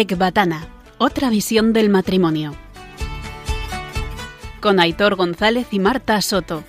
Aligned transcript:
Ecbatana, 0.00 0.66
otra 0.96 1.28
visión 1.28 1.74
del 1.74 1.90
matrimonio. 1.90 2.54
Con 4.62 4.80
Aitor 4.80 5.14
González 5.14 5.74
y 5.74 5.78
Marta 5.78 6.18
Soto. 6.22 6.64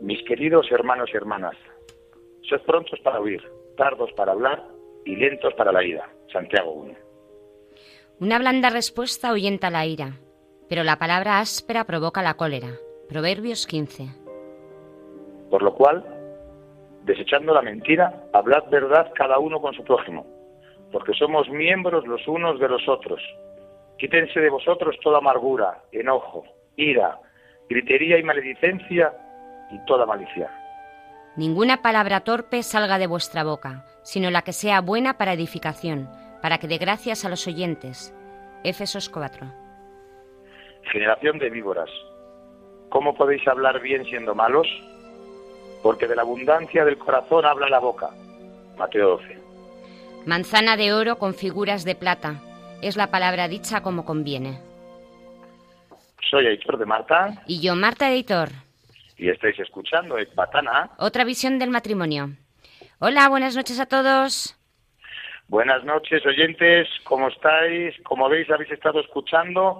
Mis 0.00 0.24
queridos 0.24 0.66
hermanos 0.72 1.10
y 1.12 1.16
hermanas, 1.16 1.54
sed 2.48 2.60
prontos 2.66 2.98
para 3.04 3.20
oír, 3.20 3.40
tardos 3.76 4.10
para 4.16 4.32
hablar 4.32 4.77
y 5.04 5.16
lentos 5.16 5.54
para 5.54 5.72
la 5.72 5.84
ira. 5.84 6.08
Santiago 6.32 6.72
1. 6.72 6.94
Una 8.20 8.38
blanda 8.38 8.70
respuesta 8.70 9.28
ahuyenta 9.28 9.70
la 9.70 9.86
ira, 9.86 10.14
pero 10.68 10.84
la 10.84 10.98
palabra 10.98 11.38
áspera 11.38 11.84
provoca 11.84 12.22
la 12.22 12.34
cólera. 12.34 12.70
Proverbios 13.08 13.66
15. 13.66 14.08
Por 15.50 15.62
lo 15.62 15.74
cual, 15.74 16.04
desechando 17.04 17.54
la 17.54 17.62
mentira, 17.62 18.24
hablad 18.32 18.68
verdad 18.70 19.12
cada 19.14 19.38
uno 19.38 19.60
con 19.60 19.72
su 19.72 19.82
prójimo, 19.84 20.26
porque 20.92 21.14
somos 21.14 21.48
miembros 21.48 22.06
los 22.06 22.26
unos 22.28 22.60
de 22.60 22.68
los 22.68 22.86
otros. 22.88 23.22
Quítense 23.98 24.40
de 24.40 24.50
vosotros 24.50 24.96
toda 25.02 25.18
amargura, 25.18 25.82
enojo, 25.90 26.44
ira, 26.76 27.18
gritería 27.68 28.18
y 28.18 28.22
maledicencia 28.22 29.12
y 29.70 29.84
toda 29.86 30.06
malicia. 30.06 30.50
Ninguna 31.36 31.82
palabra 31.82 32.20
torpe 32.20 32.62
salga 32.62 32.98
de 32.98 33.06
vuestra 33.06 33.44
boca, 33.44 33.84
sino 34.08 34.30
la 34.30 34.40
que 34.40 34.54
sea 34.54 34.80
buena 34.80 35.18
para 35.18 35.34
edificación, 35.34 36.08
para 36.40 36.56
que 36.56 36.66
dé 36.66 36.78
gracias 36.78 37.26
a 37.26 37.28
los 37.28 37.46
oyentes. 37.46 38.14
Éfesos 38.64 39.10
4. 39.10 39.46
Generación 40.90 41.38
de 41.38 41.50
víboras, 41.50 41.90
¿cómo 42.88 43.14
podéis 43.14 43.46
hablar 43.46 43.82
bien 43.82 44.06
siendo 44.06 44.34
malos? 44.34 44.66
Porque 45.82 46.06
de 46.06 46.16
la 46.16 46.22
abundancia 46.22 46.86
del 46.86 46.96
corazón 46.96 47.44
habla 47.44 47.68
la 47.68 47.80
boca. 47.80 48.08
Mateo 48.78 49.18
12. 49.18 49.38
Manzana 50.24 50.78
de 50.78 50.94
oro 50.94 51.18
con 51.18 51.34
figuras 51.34 51.84
de 51.84 51.94
plata, 51.94 52.40
es 52.80 52.96
la 52.96 53.10
palabra 53.10 53.46
dicha 53.46 53.82
como 53.82 54.06
conviene. 54.06 54.58
Soy 56.30 56.46
Aitor 56.46 56.78
de 56.78 56.86
Marta. 56.86 57.42
Y 57.46 57.60
yo, 57.60 57.74
Marta 57.74 58.10
Editor. 58.10 58.48
Y 59.18 59.28
estáis 59.28 59.58
escuchando 59.60 60.16
Ecbatana. 60.16 60.92
Otra 60.96 61.24
visión 61.24 61.58
del 61.58 61.68
matrimonio. 61.68 62.30
Hola, 63.00 63.28
buenas 63.28 63.54
noches 63.54 63.78
a 63.78 63.86
todos. 63.86 64.58
Buenas 65.46 65.84
noches, 65.84 66.26
oyentes. 66.26 66.88
¿Cómo 67.04 67.28
estáis? 67.28 67.94
Como 68.02 68.28
veis, 68.28 68.50
habéis 68.50 68.72
estado 68.72 68.98
escuchando 68.98 69.78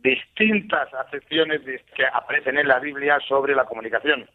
distintas 0.00 0.92
acepciones 0.92 1.62
que 1.96 2.04
aparecen 2.12 2.58
en 2.58 2.68
la 2.68 2.78
Biblia 2.78 3.18
sobre 3.26 3.54
la 3.54 3.64
comunicación. 3.64 4.28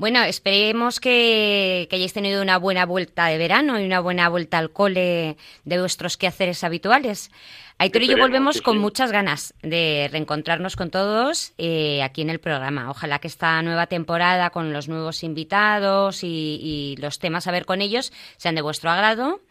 Bueno, 0.00 0.22
esperemos 0.22 0.98
que, 0.98 1.86
que, 1.90 1.96
hayáis 1.96 2.14
tenido 2.14 2.40
una 2.40 2.56
buena 2.56 2.86
vuelta 2.86 3.26
de 3.26 3.36
verano 3.36 3.78
y 3.78 3.84
una 3.84 4.00
buena 4.00 4.30
vuelta 4.30 4.56
al 4.56 4.70
cole 4.70 5.36
de 5.66 5.78
vuestros 5.78 6.16
quehaceres 6.16 6.64
habituales. 6.64 7.30
Aitor 7.76 8.04
y 8.04 8.08
yo 8.08 8.16
volvemos 8.16 8.56
sí, 8.56 8.62
con 8.62 8.78
muchas 8.78 9.12
ganas 9.12 9.52
de 9.62 10.08
reencontrarnos 10.10 10.74
con 10.74 10.88
todos 10.88 11.52
eh, 11.58 12.02
aquí 12.02 12.22
en 12.22 12.30
el 12.30 12.40
programa. 12.40 12.88
Ojalá 12.88 13.18
que 13.18 13.28
esta 13.28 13.60
nueva 13.60 13.88
temporada 13.88 14.48
con 14.48 14.72
los 14.72 14.88
nuevos 14.88 15.22
invitados 15.22 16.24
y, 16.24 16.26
y 16.62 16.96
los 16.96 17.18
temas 17.18 17.46
a 17.46 17.50
ver 17.50 17.66
con 17.66 17.82
ellos 17.82 18.10
sean 18.38 18.54
de 18.54 18.62
vuestro 18.62 18.88
agrado. 18.88 19.42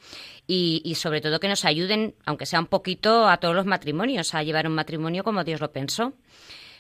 Y, 0.48 0.82
y, 0.84 0.96
sobre 0.96 1.22
todo 1.22 1.40
que 1.40 1.48
nos 1.48 1.64
ayuden, 1.64 2.16
aunque 2.26 2.48
sea 2.48 2.60
un 2.60 2.66
poquito, 2.66 3.30
a 3.30 3.38
todos 3.38 3.54
los 3.54 3.68
matrimonios, 3.68 4.34
a 4.34 4.42
llevar 4.42 4.66
un 4.66 4.74
matrimonio 4.74 5.24
como 5.24 5.44
Dios 5.44 5.62
lo 5.62 5.72
pensó. 5.72 6.14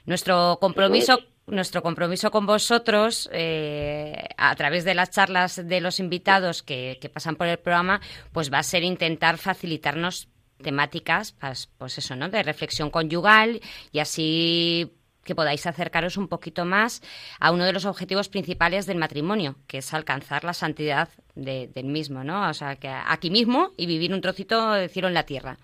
Nuestro 0.08 0.58
compromiso, 0.60 1.20
nuestro 1.50 1.82
compromiso 1.82 2.32
con 2.32 2.46
vosotros, 2.46 3.30
eh, 3.32 4.30
a 4.38 4.56
través 4.56 4.84
de 4.86 4.96
las 4.96 5.10
charlas 5.10 5.68
de 5.68 5.82
los 5.82 6.00
invitados 6.00 6.64
que, 6.64 6.98
que, 7.02 7.10
pasan 7.10 7.36
por 7.36 7.48
el 7.48 7.60
programa, 7.60 8.02
pues 8.32 8.52
va 8.52 8.60
a 8.60 8.64
ser 8.64 8.84
intentar 8.84 9.38
facilitarnos 9.38 10.30
temáticas, 10.62 11.34
pues, 11.34 11.70
pues 11.78 11.98
eso, 11.98 12.16
¿no? 12.16 12.30
De 12.30 12.44
reflexión 12.44 12.90
conyugal 12.90 13.62
y 13.92 14.00
así 14.00 14.94
que 15.24 15.36
podáis 15.36 15.66
acercaros 15.68 16.18
un 16.18 16.28
poquito 16.28 16.66
más 16.66 17.02
a 17.40 17.52
uno 17.52 17.66
de 17.66 17.74
los 17.74 17.86
objetivos 17.86 18.30
principales 18.30 18.86
del 18.86 18.98
matrimonio, 18.98 19.58
que 19.68 19.80
es 19.80 19.94
alcanzar 19.94 20.44
la 20.44 20.54
santidad 20.54 21.10
de, 21.36 21.68
del 21.68 21.86
mismo, 21.86 22.24
¿no? 22.24 22.50
O 22.50 22.54
sea, 22.54 22.78
que 22.78 22.88
aquí 22.90 23.30
mismo 23.30 23.72
y 23.78 23.86
vivir 23.86 24.14
un 24.14 24.22
trocito 24.22 24.74
de 24.74 24.90
cielo 24.90 25.08
en 25.08 25.14
la 25.14 25.28
tierra. 25.28 25.60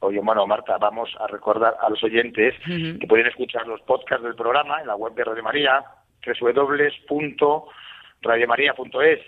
Oye, 0.00 0.20
bueno, 0.22 0.46
Marta, 0.46 0.78
vamos 0.78 1.10
a 1.18 1.26
recordar 1.26 1.76
a 1.80 1.90
los 1.90 2.04
oyentes 2.04 2.54
uh 2.66 2.70
-huh. 2.70 2.98
que 3.00 3.06
pueden 3.06 3.26
escuchar 3.26 3.66
los 3.66 3.82
podcasts 3.82 4.24
del 4.24 4.36
programa 4.36 4.80
en 4.80 4.86
la 4.86 4.96
web 4.96 5.12
de 5.14 5.24
Radio 5.24 5.42
María, 5.42 5.84
www.radiomaria.es. 6.24 9.20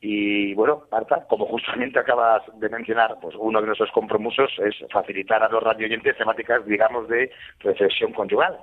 Y 0.00 0.54
bueno, 0.54 0.84
Marta, 0.90 1.26
como 1.28 1.44
justamente 1.46 1.98
acabas 1.98 2.42
de 2.58 2.68
mencionar, 2.68 3.16
pues 3.20 3.34
uno 3.38 3.60
de 3.60 3.66
nuestros 3.66 3.90
compromisos 3.90 4.50
es 4.58 4.76
facilitar 4.90 5.42
a 5.42 5.48
los 5.48 5.62
radioyentes 5.62 6.16
temáticas, 6.16 6.64
digamos, 6.64 7.08
de 7.08 7.30
reflexión 7.60 8.12
conyugal. 8.12 8.58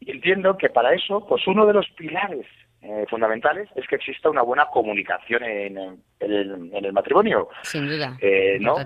Y 0.00 0.10
entiendo 0.12 0.56
que 0.56 0.70
para 0.70 0.94
eso, 0.94 1.26
pues 1.26 1.46
uno 1.46 1.66
de 1.66 1.74
los 1.74 1.88
pilares 1.90 2.46
eh, 2.82 3.04
fundamentales 3.10 3.68
es 3.74 3.86
que 3.88 3.96
exista 3.96 4.30
una 4.30 4.42
buena 4.42 4.66
comunicación 4.66 5.42
en, 5.42 5.78
en, 5.78 6.00
el, 6.20 6.70
en 6.72 6.84
el, 6.84 6.92
matrimonio. 6.92 7.48
Sin 7.62 7.88
duda. 7.88 8.16
Eh, 8.20 8.58
¿no? 8.60 8.76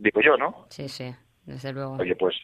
Digo 0.00 0.20
yo, 0.20 0.36
¿no? 0.36 0.66
Sí, 0.70 0.88
sí, 0.88 1.14
desde 1.44 1.72
luego. 1.72 1.96
Oye, 1.96 2.14
pues, 2.16 2.36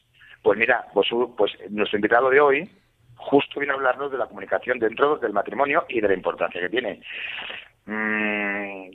pues 0.43 0.59
mira, 0.59 0.87
pues, 0.93 1.09
pues 1.37 1.53
nuestro 1.71 1.99
invitado 1.99 2.31
de 2.31 2.41
hoy 2.41 2.71
justo 3.17 3.61
viene 3.61 3.73
a 3.73 3.77
hablarnos 3.77 4.11
de 4.11 4.19
la 4.19 4.27
comunicación 4.27 4.79
dentro 4.79 5.17
del 5.17 5.33
matrimonio 5.33 5.85
y 5.89 6.01
de 6.01 6.09
la 6.09 6.15
importancia 6.15 6.61
que 6.61 6.69
tiene. 6.69 7.01
Mm, 7.87 8.91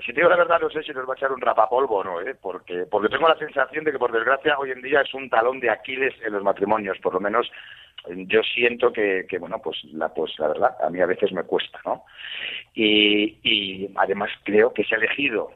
si 0.00 0.12
te 0.12 0.20
digo 0.20 0.28
la 0.28 0.36
verdad, 0.36 0.60
no 0.60 0.70
sé 0.70 0.82
si 0.82 0.92
nos 0.92 1.08
va 1.08 1.14
a 1.14 1.16
echar 1.16 1.32
un 1.32 1.40
rapapolvo 1.40 1.96
o 1.96 2.04
no, 2.04 2.20
¿eh? 2.20 2.34
porque, 2.40 2.86
porque 2.90 3.08
tengo 3.08 3.28
la 3.28 3.38
sensación 3.38 3.84
de 3.84 3.92
que, 3.92 3.98
por 3.98 4.12
desgracia, 4.12 4.58
hoy 4.58 4.70
en 4.70 4.82
día 4.82 5.00
es 5.00 5.12
un 5.14 5.30
talón 5.30 5.60
de 5.60 5.70
Aquiles 5.70 6.14
en 6.24 6.32
los 6.32 6.42
matrimonios. 6.42 6.98
Por 6.98 7.14
lo 7.14 7.20
menos 7.20 7.50
yo 8.06 8.42
siento 8.42 8.92
que, 8.92 9.26
que 9.28 9.38
bueno, 9.38 9.60
pues 9.62 9.82
la, 9.92 10.12
pues 10.12 10.38
la 10.38 10.48
verdad, 10.48 10.76
a 10.82 10.90
mí 10.90 11.00
a 11.00 11.06
veces 11.06 11.32
me 11.32 11.44
cuesta, 11.44 11.80
¿no? 11.84 12.04
Y, 12.74 13.38
y 13.42 13.90
además 13.96 14.30
creo 14.44 14.72
que 14.72 14.84
se 14.84 14.94
ha 14.94 14.98
elegido 14.98 15.50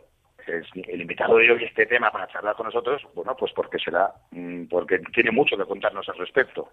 el 0.49 1.01
invitado 1.01 1.37
de 1.37 1.51
hoy 1.51 1.65
este 1.65 1.87
tema 1.87 2.11
para 2.11 2.29
charlar 2.29 2.57
con 2.57 2.67
nosotros, 2.67 3.03
bueno, 3.15 3.37
pues 3.37 3.53
porque 3.53 3.79
será, 3.79 4.13
porque 4.71 4.99
tiene 5.13 5.31
mucho 5.31 5.57
que 5.57 5.65
contarnos 5.65 6.09
al 6.09 6.19
respecto. 6.19 6.69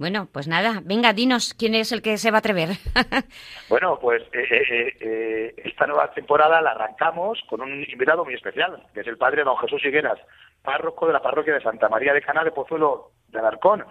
Bueno, 0.00 0.28
pues 0.32 0.48
nada, 0.48 0.80
venga, 0.82 1.12
dinos 1.12 1.52
quién 1.52 1.74
es 1.74 1.92
el 1.92 2.00
que 2.00 2.16
se 2.16 2.30
va 2.30 2.38
a 2.38 2.40
atrever. 2.40 2.70
bueno, 3.68 3.98
pues 4.00 4.22
eh, 4.32 4.46
eh, 4.50 4.96
eh, 4.98 5.54
esta 5.62 5.86
nueva 5.86 6.10
temporada 6.14 6.62
la 6.62 6.70
arrancamos 6.70 7.38
con 7.46 7.60
un 7.60 7.84
invitado 7.86 8.24
muy 8.24 8.32
especial, 8.32 8.82
que 8.94 9.00
es 9.00 9.06
el 9.06 9.18
padre 9.18 9.44
don 9.44 9.58
Jesús 9.58 9.84
Higueras, 9.84 10.18
párroco 10.62 11.06
de 11.06 11.12
la 11.12 11.20
parroquia 11.20 11.52
de 11.52 11.60
Santa 11.60 11.90
María 11.90 12.14
de 12.14 12.22
Cana 12.22 12.44
de 12.44 12.50
Pozuelo 12.50 13.10
de 13.28 13.40
Alarcón, 13.40 13.84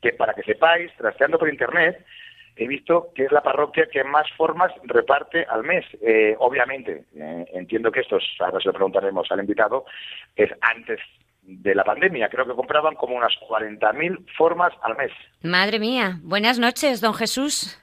que 0.00 0.12
para 0.12 0.34
que 0.34 0.42
sepáis, 0.42 0.90
trasteando 0.96 1.38
por 1.38 1.48
internet, 1.48 2.04
he 2.56 2.66
visto 2.66 3.08
que 3.14 3.24
es 3.24 3.32
la 3.32 3.42
parroquia 3.42 3.86
que 3.90 4.04
más 4.04 4.26
formas 4.36 4.72
reparte 4.84 5.44
al 5.44 5.64
mes. 5.64 5.84
Eh, 6.02 6.36
obviamente, 6.38 7.04
eh, 7.16 7.46
entiendo 7.54 7.90
que 7.90 8.00
esto, 8.00 8.18
ahora 8.40 8.60
se 8.60 8.68
lo 8.68 8.74
preguntaremos 8.74 9.30
al 9.30 9.40
invitado, 9.40 9.84
es 10.36 10.50
antes 10.60 11.00
de 11.42 11.74
la 11.74 11.84
pandemia. 11.84 12.28
Creo 12.28 12.46
que 12.46 12.54
compraban 12.54 12.94
como 12.94 13.16
unas 13.16 13.32
40.000 13.48 14.26
formas 14.36 14.72
al 14.82 14.96
mes. 14.96 15.10
Madre 15.42 15.78
mía. 15.78 16.18
Buenas 16.22 16.58
noches, 16.58 17.00
don 17.00 17.14
Jesús. 17.14 17.78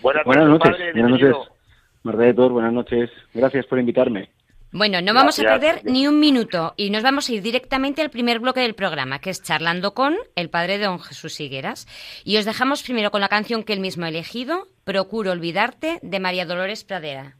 Buenas, 0.00 0.24
buenas 0.24 0.48
noches. 0.48 0.70
Padre, 0.70 0.92
buenas 0.92 1.10
noches. 1.10 1.54
Marta 2.02 2.48
buenas 2.48 2.72
noches. 2.72 3.10
Gracias 3.32 3.66
por 3.66 3.78
invitarme. 3.78 4.28
Bueno, 4.76 5.00
no 5.00 5.14
vamos 5.14 5.38
Gracias. 5.38 5.46
a 5.46 5.60
perder 5.60 5.84
ni 5.84 6.08
un 6.08 6.18
minuto 6.18 6.74
y 6.76 6.90
nos 6.90 7.04
vamos 7.04 7.28
a 7.28 7.32
ir 7.32 7.42
directamente 7.42 8.02
al 8.02 8.10
primer 8.10 8.40
bloque 8.40 8.58
del 8.58 8.74
programa, 8.74 9.20
que 9.20 9.30
es 9.30 9.40
charlando 9.40 9.94
con 9.94 10.16
el 10.34 10.50
padre 10.50 10.78
de 10.78 10.86
don 10.86 10.98
Jesús 10.98 11.38
Higueras. 11.38 11.86
Y 12.24 12.38
os 12.38 12.44
dejamos 12.44 12.82
primero 12.82 13.12
con 13.12 13.20
la 13.20 13.28
canción 13.28 13.62
que 13.62 13.72
él 13.72 13.78
mismo 13.78 14.04
ha 14.04 14.08
elegido, 14.08 14.66
Procuro 14.82 15.30
olvidarte, 15.30 16.00
de 16.02 16.18
María 16.18 16.44
Dolores 16.44 16.82
Pradera. 16.82 17.36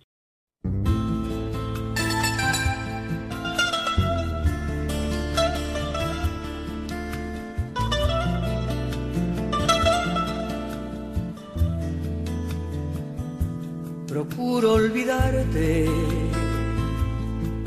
Procuro 14.07 14.75
olvidarte 14.75 15.89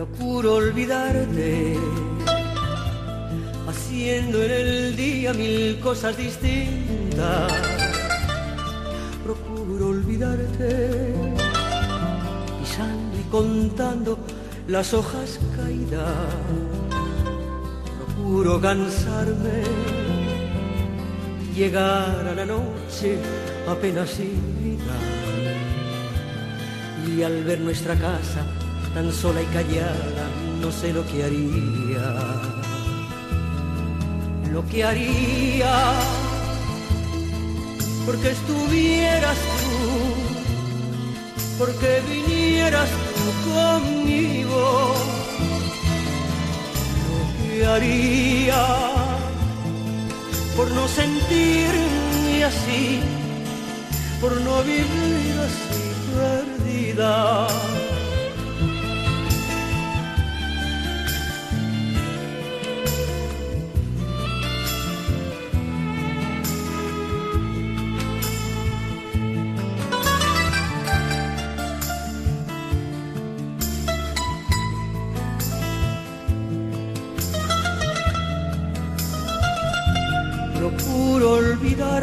Procuro 0.00 0.54
olvidarte, 0.54 1.76
haciendo 3.68 4.42
en 4.42 4.50
el 4.50 4.96
día 4.96 5.34
mil 5.34 5.78
cosas 5.78 6.16
distintas. 6.16 7.52
Procuro 9.22 9.88
olvidarte, 9.88 11.12
pisando 12.58 13.18
y 13.18 13.30
contando 13.30 14.18
las 14.68 14.94
hojas 14.94 15.38
caídas. 15.54 16.14
Procuro 17.98 18.58
cansarme, 18.58 19.64
llegar 21.54 22.26
a 22.26 22.34
la 22.34 22.46
noche 22.46 23.18
apenas 23.68 24.08
sin 24.08 24.40
vida. 24.64 24.96
Y 27.06 27.22
al 27.22 27.44
ver 27.44 27.60
nuestra 27.60 27.94
casa 27.96 28.46
tan 28.94 29.12
sola 29.12 29.42
y 29.42 29.46
callada, 29.46 30.28
no 30.60 30.70
sé 30.72 30.92
lo 30.92 31.06
que 31.06 31.24
haría. 31.24 32.14
Lo 34.52 34.66
que 34.66 34.84
haría 34.84 35.94
porque 38.06 38.30
estuvieras 38.30 39.38
tú, 39.60 39.78
porque 41.58 42.02
vinieras 42.08 42.88
tú 43.16 43.50
conmigo. 43.50 44.94
Lo 47.06 47.20
que 47.38 47.66
haría 47.66 48.66
por 50.56 50.70
no 50.72 50.88
sentirme 50.88 52.44
así, 52.44 53.00
por 54.20 54.40
no 54.40 54.62
vivir 54.62 55.34
así 55.46 55.82
perdida. 56.16 57.46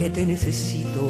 que 0.00 0.08
te 0.08 0.24
necesito. 0.24 1.04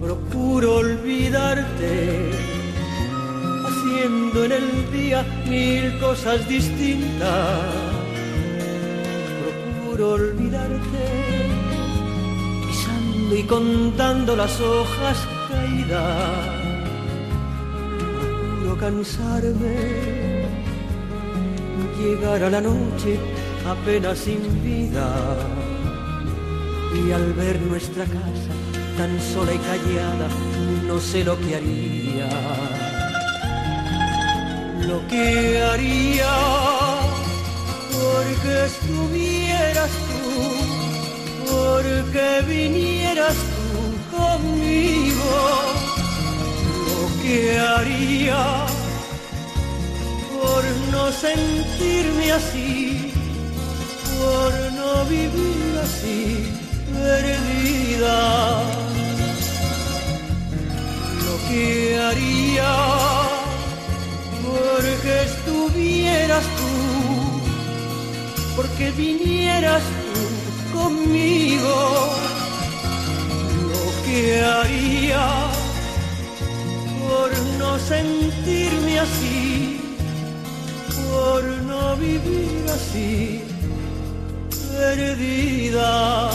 Procuro 0.00 0.76
olvidarte, 0.76 2.30
haciendo 3.66 4.44
en 4.44 4.52
el 4.52 4.92
día 4.92 5.24
mil 5.48 5.98
cosas 5.98 6.48
distintas. 6.48 7.74
Procuro 9.42 10.12
olvidarte, 10.12 11.06
pisando 12.64 13.34
y 13.34 13.42
contando 13.42 14.36
las 14.36 14.60
hojas 14.60 15.18
caídas. 15.48 16.52
Procuro 18.16 18.76
cansarme 18.78 19.74
llegar 21.98 22.44
a 22.44 22.50
la 22.50 22.60
noche 22.60 23.31
apenas 23.66 24.18
sin 24.18 24.62
vida. 24.62 25.08
Y 26.94 27.10
al 27.12 27.32
ver 27.32 27.60
nuestra 27.62 28.04
casa 28.04 28.52
tan 28.96 29.18
sola 29.32 29.54
y 29.54 29.58
callada 29.58 30.28
no 30.86 31.00
sé 31.00 31.24
lo 31.24 31.38
que 31.38 31.56
haría. 31.56 32.28
Lo 34.86 35.06
que 35.08 35.62
haría 35.62 36.34
porque 37.92 38.64
estuvieras 38.66 39.90
tú 40.08 40.72
porque 41.50 42.44
vinieras 42.46 43.34
tú 43.34 44.16
conmigo. 44.16 45.32
Lo 46.88 47.22
que 47.22 47.58
haría 47.58 48.66
por 50.32 50.64
no 50.90 51.12
sentirme 51.12 52.32
así, 52.32 52.91
por 54.32 54.52
no 54.80 55.04
vivir 55.06 55.72
así, 55.86 56.22
perdida. 56.92 58.18
Lo 61.24 61.34
que 61.48 61.64
haría, 62.06 62.72
porque 64.46 65.12
estuvieras 65.30 66.44
tú, 66.58 66.74
porque 68.56 68.90
vinieras 68.92 69.82
tú 70.06 70.22
conmigo. 70.78 71.76
Lo 73.72 73.84
que 74.04 74.20
haría, 74.54 75.26
por 77.02 77.30
no 77.58 77.78
sentirme 77.78 79.00
así 79.00 79.82
por 81.12 81.44
no 81.70 81.96
vivir 81.96 82.64
así, 82.68 83.42
perdida. 84.82 86.30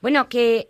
Bueno, 0.00 0.28
que 0.28 0.68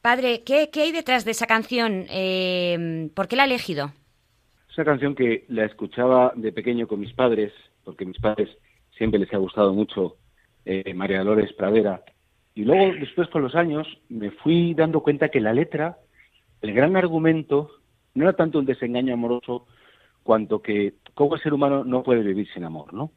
padre, 0.00 0.42
¿qué, 0.44 0.70
qué 0.70 0.82
hay 0.82 0.92
detrás 0.92 1.24
de 1.24 1.32
esa 1.32 1.46
canción? 1.46 2.06
Eh, 2.08 3.10
¿Por 3.14 3.28
qué 3.28 3.36
la 3.36 3.42
ha 3.42 3.46
elegido? 3.46 3.92
Esa 4.70 4.84
canción 4.84 5.14
que 5.14 5.44
la 5.48 5.66
escuchaba 5.66 6.32
de 6.36 6.52
pequeño 6.52 6.86
con 6.86 7.00
mis 7.00 7.12
padres, 7.12 7.52
porque 7.84 8.04
a 8.04 8.06
mis 8.06 8.18
padres 8.18 8.48
siempre 8.96 9.20
les 9.20 9.32
ha 9.34 9.38
gustado 9.38 9.74
mucho 9.74 10.16
eh, 10.70 10.92
María 10.94 11.20
Dolores 11.20 11.52
Pradera. 11.54 12.02
Y 12.54 12.64
luego, 12.64 12.92
después 13.00 13.28
con 13.28 13.42
los 13.42 13.54
años, 13.54 13.86
me 14.08 14.30
fui 14.30 14.74
dando 14.74 15.00
cuenta 15.00 15.30
que 15.30 15.40
la 15.40 15.52
letra, 15.54 15.96
el 16.60 16.72
gran 16.74 16.94
argumento, 16.96 17.70
no 18.14 18.24
era 18.24 18.34
tanto 18.34 18.58
un 18.58 18.66
desengaño 18.66 19.14
amoroso, 19.14 19.66
cuanto 20.22 20.60
que 20.60 20.94
como 21.14 21.36
el 21.36 21.40
ser 21.40 21.54
humano 21.54 21.84
no 21.84 22.02
puede 22.02 22.22
vivir 22.22 22.48
sin 22.52 22.64
amor, 22.64 22.92
¿no? 22.92 23.12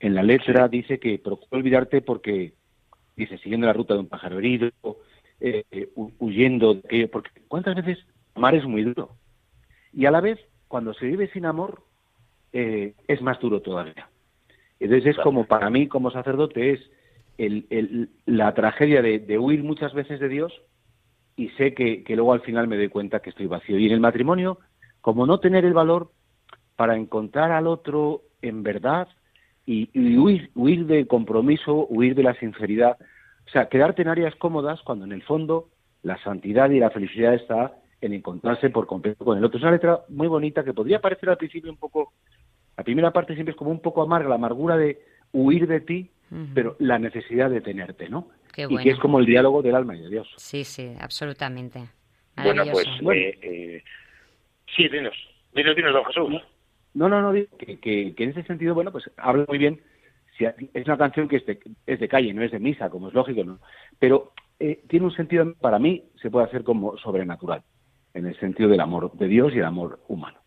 En 0.00 0.14
la 0.14 0.22
letra 0.22 0.66
dice 0.68 0.98
que 0.98 1.18
procura 1.18 1.58
olvidarte 1.58 2.00
porque, 2.02 2.54
dice, 3.16 3.38
siguiendo 3.38 3.66
la 3.66 3.72
ruta 3.72 3.94
de 3.94 4.00
un 4.00 4.08
pájaro 4.08 4.38
herido, 4.38 4.70
eh, 5.40 5.62
hu- 5.94 6.12
huyendo 6.18 6.74
de 6.74 6.80
aquello, 6.80 7.10
porque 7.10 7.30
¿cuántas 7.48 7.76
veces 7.76 8.04
amar 8.34 8.54
es 8.54 8.64
muy 8.64 8.82
duro? 8.82 9.10
Y 9.92 10.06
a 10.06 10.10
la 10.10 10.20
vez 10.20 10.38
cuando 10.68 10.92
se 10.94 11.06
vive 11.06 11.28
sin 11.32 11.46
amor, 11.46 11.82
eh, 12.52 12.94
es 13.06 13.22
más 13.22 13.38
duro 13.40 13.60
todavía. 13.60 14.08
Entonces 14.80 15.16
es 15.16 15.22
como, 15.22 15.44
para 15.46 15.70
mí 15.70 15.86
como 15.86 16.10
sacerdote, 16.10 16.72
es 16.72 16.80
el, 17.38 18.10
la 18.24 18.54
tragedia 18.54 19.02
de, 19.02 19.38
huir 19.38 19.62
muchas 19.62 19.92
veces 19.94 20.20
de 20.20 20.28
Dios 20.28 20.52
y 21.36 21.50
sé 21.50 21.74
que, 21.74 22.04
luego 22.08 22.32
al 22.32 22.40
final 22.40 22.68
me 22.68 22.76
doy 22.76 22.88
cuenta 22.88 23.20
que 23.20 23.30
estoy 23.30 23.46
vacío. 23.46 23.78
Y 23.78 23.86
en 23.86 23.92
el 23.92 24.00
matrimonio, 24.00 24.58
como 25.00 25.26
no 25.26 25.40
tener 25.40 25.64
el 25.64 25.74
valor 25.74 26.10
para 26.76 26.96
encontrar 26.96 27.52
al 27.52 27.66
otro 27.66 28.22
en 28.42 28.62
verdad 28.62 29.08
y, 29.64 29.90
y 29.92 30.16
huir, 30.16 30.50
huir 30.54 30.86
del 30.86 31.06
compromiso, 31.06 31.86
huir 31.88 32.14
de 32.14 32.22
la 32.22 32.34
sinceridad, 32.34 32.96
o 33.46 33.50
sea, 33.50 33.68
quedarte 33.68 34.02
en 34.02 34.08
áreas 34.08 34.34
cómodas 34.36 34.80
cuando 34.82 35.04
en 35.04 35.12
el 35.12 35.22
fondo 35.22 35.68
la 36.02 36.18
santidad 36.22 36.70
y 36.70 36.80
la 36.80 36.90
felicidad 36.90 37.34
está 37.34 37.74
en 38.00 38.12
encontrarse 38.12 38.70
por 38.70 38.86
completo 38.86 39.24
con 39.24 39.38
el 39.38 39.44
otro. 39.44 39.58
Es 39.58 39.62
una 39.62 39.72
letra 39.72 40.00
muy 40.08 40.28
bonita 40.28 40.64
que 40.64 40.74
podría 40.74 41.00
parecer 41.00 41.28
al 41.28 41.36
principio 41.36 41.70
un 41.70 41.76
poco, 41.76 42.12
la 42.76 42.84
primera 42.84 43.12
parte 43.12 43.34
siempre 43.34 43.52
es 43.52 43.56
como 43.56 43.70
un 43.70 43.80
poco 43.80 44.02
amarga, 44.02 44.28
la 44.28 44.34
amargura 44.36 44.76
de 44.76 45.00
huir 45.32 45.66
de 45.66 45.80
ti, 45.80 46.10
pero 46.54 46.76
la 46.78 46.98
necesidad 46.98 47.50
de 47.50 47.60
tenerte, 47.60 48.08
¿no? 48.08 48.28
Y 48.56 48.76
que 48.78 48.90
es 48.90 48.98
como 48.98 49.18
el 49.18 49.26
diálogo 49.26 49.62
del 49.62 49.74
alma 49.74 49.96
y 49.96 50.00
de 50.00 50.08
Dios. 50.08 50.28
Sí, 50.36 50.64
sí, 50.64 50.94
absolutamente. 50.98 51.88
Bueno, 52.36 52.64
pues, 52.70 52.86
eh, 53.14 53.38
eh, 53.42 53.84
sí, 54.74 54.88
dinos, 54.88 55.14
dinos, 55.54 55.76
dinos, 55.76 55.92
don 55.92 56.04
Jesús. 56.06 56.42
No, 56.94 57.08
no, 57.08 57.20
no, 57.20 57.32
que, 57.32 57.78
que, 57.78 58.14
en 58.16 58.30
ese 58.30 58.42
sentido, 58.44 58.74
bueno, 58.74 58.92
pues 58.92 59.10
habla 59.16 59.44
muy 59.48 59.58
bien. 59.58 59.80
Si 60.36 60.44
es 60.44 60.86
una 60.86 60.98
canción 60.98 61.28
que 61.28 61.36
es 61.36 61.46
de, 61.46 61.58
es 61.86 62.00
de 62.00 62.08
calle, 62.08 62.32
no 62.32 62.42
es 62.42 62.52
de 62.52 62.58
misa, 62.58 62.90
como 62.90 63.08
es 63.08 63.14
lógico, 63.14 63.44
¿no? 63.44 63.58
Pero 63.98 64.32
eh, 64.58 64.82
tiene 64.88 65.06
un 65.06 65.12
sentido, 65.14 65.54
para 65.60 65.78
mí, 65.78 66.04
se 66.20 66.30
puede 66.30 66.46
hacer 66.46 66.62
como 66.62 66.96
sobrenatural, 66.98 67.62
en 68.14 68.26
el 68.26 68.38
sentido 68.38 68.68
del 68.68 68.80
amor 68.80 69.12
de 69.12 69.28
Dios 69.28 69.54
y 69.54 69.58
el 69.58 69.64
amor 69.64 70.00
humano. 70.08 70.38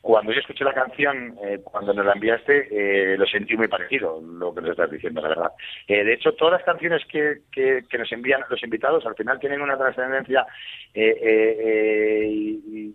Cuando 0.00 0.32
yo 0.32 0.40
escuché 0.40 0.64
la 0.64 0.72
canción, 0.72 1.36
eh, 1.44 1.60
cuando 1.62 1.92
nos 1.92 2.06
la 2.06 2.14
enviaste, 2.14 2.68
eh, 2.70 3.18
lo 3.18 3.26
sentí 3.26 3.54
muy 3.56 3.68
parecido, 3.68 4.20
lo 4.20 4.54
que 4.54 4.62
nos 4.62 4.70
estás 4.70 4.90
diciendo, 4.90 5.20
la 5.20 5.28
verdad. 5.28 5.52
Eh, 5.86 6.02
de 6.04 6.14
hecho, 6.14 6.32
todas 6.32 6.54
las 6.54 6.64
canciones 6.64 7.04
que, 7.06 7.42
que, 7.52 7.84
nos 7.98 8.10
envían 8.12 8.42
los 8.48 8.62
invitados 8.62 9.04
al 9.04 9.14
final 9.14 9.38
tienen 9.38 9.60
una 9.60 9.76
trascendencia 9.76 10.46
y, 10.94 12.94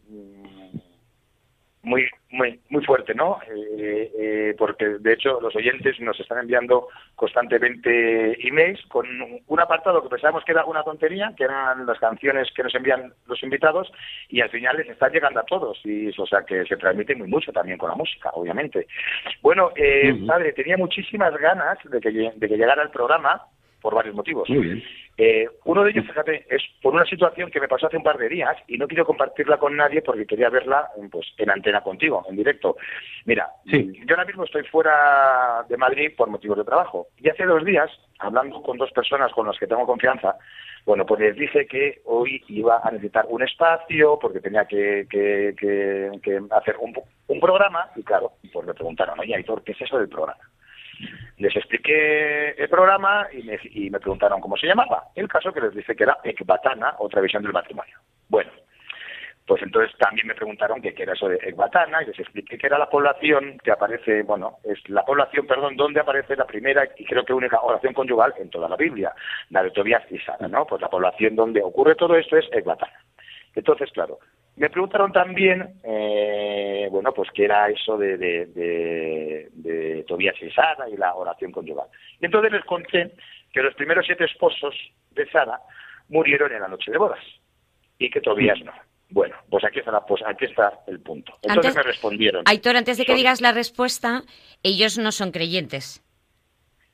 muy 1.85 2.07
muy 2.31 2.59
muy 2.69 2.83
fuerte, 2.83 3.13
¿no? 3.13 3.39
Eh, 3.47 4.11
eh, 4.19 4.55
porque 4.57 4.85
de 4.99 5.13
hecho 5.13 5.39
los 5.39 5.55
oyentes 5.55 5.99
nos 6.01 6.19
están 6.19 6.39
enviando 6.39 6.89
constantemente 7.15 8.47
emails 8.47 8.81
con 8.87 9.07
un 9.47 9.59
apartado 9.59 10.03
que 10.03 10.09
pensábamos 10.09 10.43
que 10.43 10.51
era 10.51 10.65
una 10.65 10.83
tontería, 10.83 11.33
que 11.37 11.45
eran 11.45 11.85
las 11.85 11.99
canciones 11.99 12.51
que 12.53 12.63
nos 12.63 12.75
envían 12.75 13.13
los 13.27 13.41
invitados 13.43 13.91
y 14.29 14.41
al 14.41 14.49
final 14.49 14.77
les 14.77 14.89
están 14.89 15.11
llegando 15.11 15.39
a 15.39 15.45
todos 15.45 15.79
y 15.85 16.09
o 16.19 16.25
sea 16.25 16.43
que 16.43 16.65
se 16.65 16.77
transmite 16.77 17.15
muy 17.15 17.27
mucho 17.27 17.51
también 17.51 17.77
con 17.77 17.89
la 17.89 17.95
música, 17.95 18.31
obviamente. 18.33 18.87
Bueno, 19.41 19.71
eh, 19.75 20.13
padre, 20.27 20.53
tenía 20.53 20.77
muchísimas 20.77 21.35
ganas 21.37 21.77
de 21.85 21.99
que, 21.99 22.11
de 22.11 22.47
que 22.47 22.57
llegara 22.57 22.83
el 22.83 22.89
programa 22.89 23.41
por 23.85 23.93
varios 23.93 24.15
motivos. 24.15 24.49
Eh, 25.15 25.47
uno 25.65 25.83
de 25.83 25.91
ellos, 25.91 26.07
fíjate, 26.07 26.47
es 26.49 26.63
por 26.81 26.95
una 26.95 27.05
situación 27.05 27.51
que 27.51 27.59
me 27.59 27.67
pasó 27.67 27.85
hace 27.85 27.97
un 27.97 28.03
par 28.03 28.17
de 28.17 28.27
días 28.27 28.57
y 28.67 28.79
no 28.79 28.87
quiero 28.87 29.05
compartirla 29.05 29.59
con 29.59 29.77
nadie 29.77 30.01
porque 30.01 30.25
quería 30.25 30.49
verla 30.49 30.89
pues, 31.11 31.27
en 31.37 31.51
antena 31.51 31.81
contigo, 31.81 32.25
en 32.27 32.35
directo. 32.35 32.77
Mira, 33.25 33.47
yo 33.63 34.15
ahora 34.15 34.25
mismo 34.25 34.43
estoy 34.43 34.63
fuera 34.63 35.63
de 35.69 35.77
Madrid 35.77 36.13
por 36.17 36.31
motivos 36.31 36.57
de 36.57 36.63
trabajo 36.63 37.09
y 37.19 37.29
hace 37.29 37.45
dos 37.45 37.63
días, 37.63 37.91
hablando 38.17 38.59
con 38.63 38.79
dos 38.79 38.89
personas 38.91 39.31
con 39.33 39.45
las 39.45 39.59
que 39.59 39.67
tengo 39.67 39.85
confianza, 39.85 40.35
bueno, 40.83 41.05
pues 41.05 41.21
les 41.21 41.35
dije 41.35 41.67
que 41.67 42.01
hoy 42.05 42.43
iba 42.47 42.81
a 42.83 42.89
necesitar 42.89 43.27
un 43.29 43.43
espacio 43.43 44.17
porque 44.19 44.39
tenía 44.39 44.65
que, 44.65 45.05
hacer 46.49 46.75
un, 46.79 46.91
un, 47.27 47.39
programa 47.39 47.91
y 47.95 48.01
claro, 48.01 48.31
pues 48.51 48.65
me 48.65 48.73
preguntaron, 48.73 49.19
oye, 49.19 49.35
Aitor, 49.35 49.63
¿qué 49.63 49.73
es 49.73 49.81
eso 49.81 49.99
del 49.99 50.09
programa? 50.09 50.41
Les 51.37 51.55
expliqué 51.55 52.51
el 52.51 52.69
programa 52.69 53.27
y 53.33 53.89
me, 53.89 53.99
preguntaron 53.99 54.39
cómo 54.39 54.55
se 54.55 54.67
llamaba. 54.67 55.09
El 55.15 55.27
caso 55.27 55.51
que 55.51 55.61
les 55.61 55.73
dije 55.73 55.95
que 55.95 56.03
era 56.03 56.17
Ecbatana, 56.23 56.95
otra 56.99 57.21
visión 57.21 57.43
del 57.43 57.51
matrimonio. 57.51 57.97
Bueno, 58.29 58.51
pues 59.45 59.61
entonces 59.61 59.95
también 59.97 60.27
me 60.27 60.33
preguntaron 60.33 60.81
qué 60.81 60.93
era 60.97 61.13
eso 61.13 61.27
de 61.27 61.37
Ecbatana 61.43 62.01
y 62.01 62.07
les 62.07 62.19
expliqué 62.19 62.57
que 62.57 62.67
era 62.67 62.77
la 62.77 62.89
población 62.89 63.57
que 63.63 63.71
aparece, 63.71 64.23
bueno, 64.23 64.59
es 64.63 64.79
la 64.89 65.03
población, 65.03 65.45
perdón, 65.45 65.75
donde 65.75 65.99
aparece 65.99 66.37
la 66.37 66.45
primera 66.45 66.87
y 66.97 67.05
creo 67.05 67.25
que 67.25 67.33
única 67.33 67.59
oración 67.59 67.93
conyugal 67.93 68.33
en 68.37 68.49
toda 68.49 68.69
la 68.69 68.77
Biblia, 68.77 69.13
la 69.49 69.61
de 69.61 69.71
Tobías 69.71 70.03
y 70.09 70.17
Sara, 70.19 70.47
¿no? 70.47 70.65
Pues 70.65 70.81
la 70.81 70.89
población 70.89 71.35
donde 71.35 71.61
ocurre 71.61 71.95
todo 71.95 72.15
esto 72.15 72.37
es 72.37 72.45
Ecbatana. 72.53 72.99
Entonces, 73.55 73.91
claro, 73.91 74.19
me 74.57 74.69
preguntaron 74.69 75.11
también, 75.11 75.79
eh, 75.83 76.87
bueno, 76.89 77.13
pues 77.13 77.29
qué 77.33 77.45
era 77.45 77.69
eso 77.69 77.97
de, 77.97 78.17
de, 78.17 80.05
Tobías 80.07 80.35
y 80.41 80.49
Sara 80.51 80.87
y 80.87 80.95
la 80.95 81.15
oración 81.15 81.51
conyugal. 81.51 81.87
Y 82.21 82.25
entonces 82.25 82.51
les 82.51 82.63
conté 82.63 83.11
que 83.51 83.61
los 83.61 83.73
primeros 83.73 84.05
siete 84.05 84.25
esposos 84.25 84.75
de 85.11 85.29
Sara 85.29 85.59
murieron 86.09 86.51
en 86.53 86.61
la 86.61 86.67
noche 86.67 86.91
de 86.91 86.97
bodas 86.97 87.23
y 87.97 88.09
que 88.09 88.21
Tobías 88.21 88.59
no. 88.63 88.71
Bueno, 89.09 89.35
pues 89.49 89.63
aquí 89.63 89.79
está, 89.79 90.05
pues 90.05 90.21
aquí 90.25 90.45
está 90.45 90.79
el 90.87 90.99
punto. 90.99 91.33
Entonces 91.41 91.75
me 91.75 91.83
respondieron. 91.83 92.43
Aitor, 92.45 92.75
antes 92.75 92.97
de 92.97 93.05
que 93.05 93.15
digas 93.15 93.41
la 93.41 93.51
respuesta, 93.51 94.23
ellos 94.63 94.97
no 94.97 95.11
son 95.11 95.31
creyentes. 95.31 96.04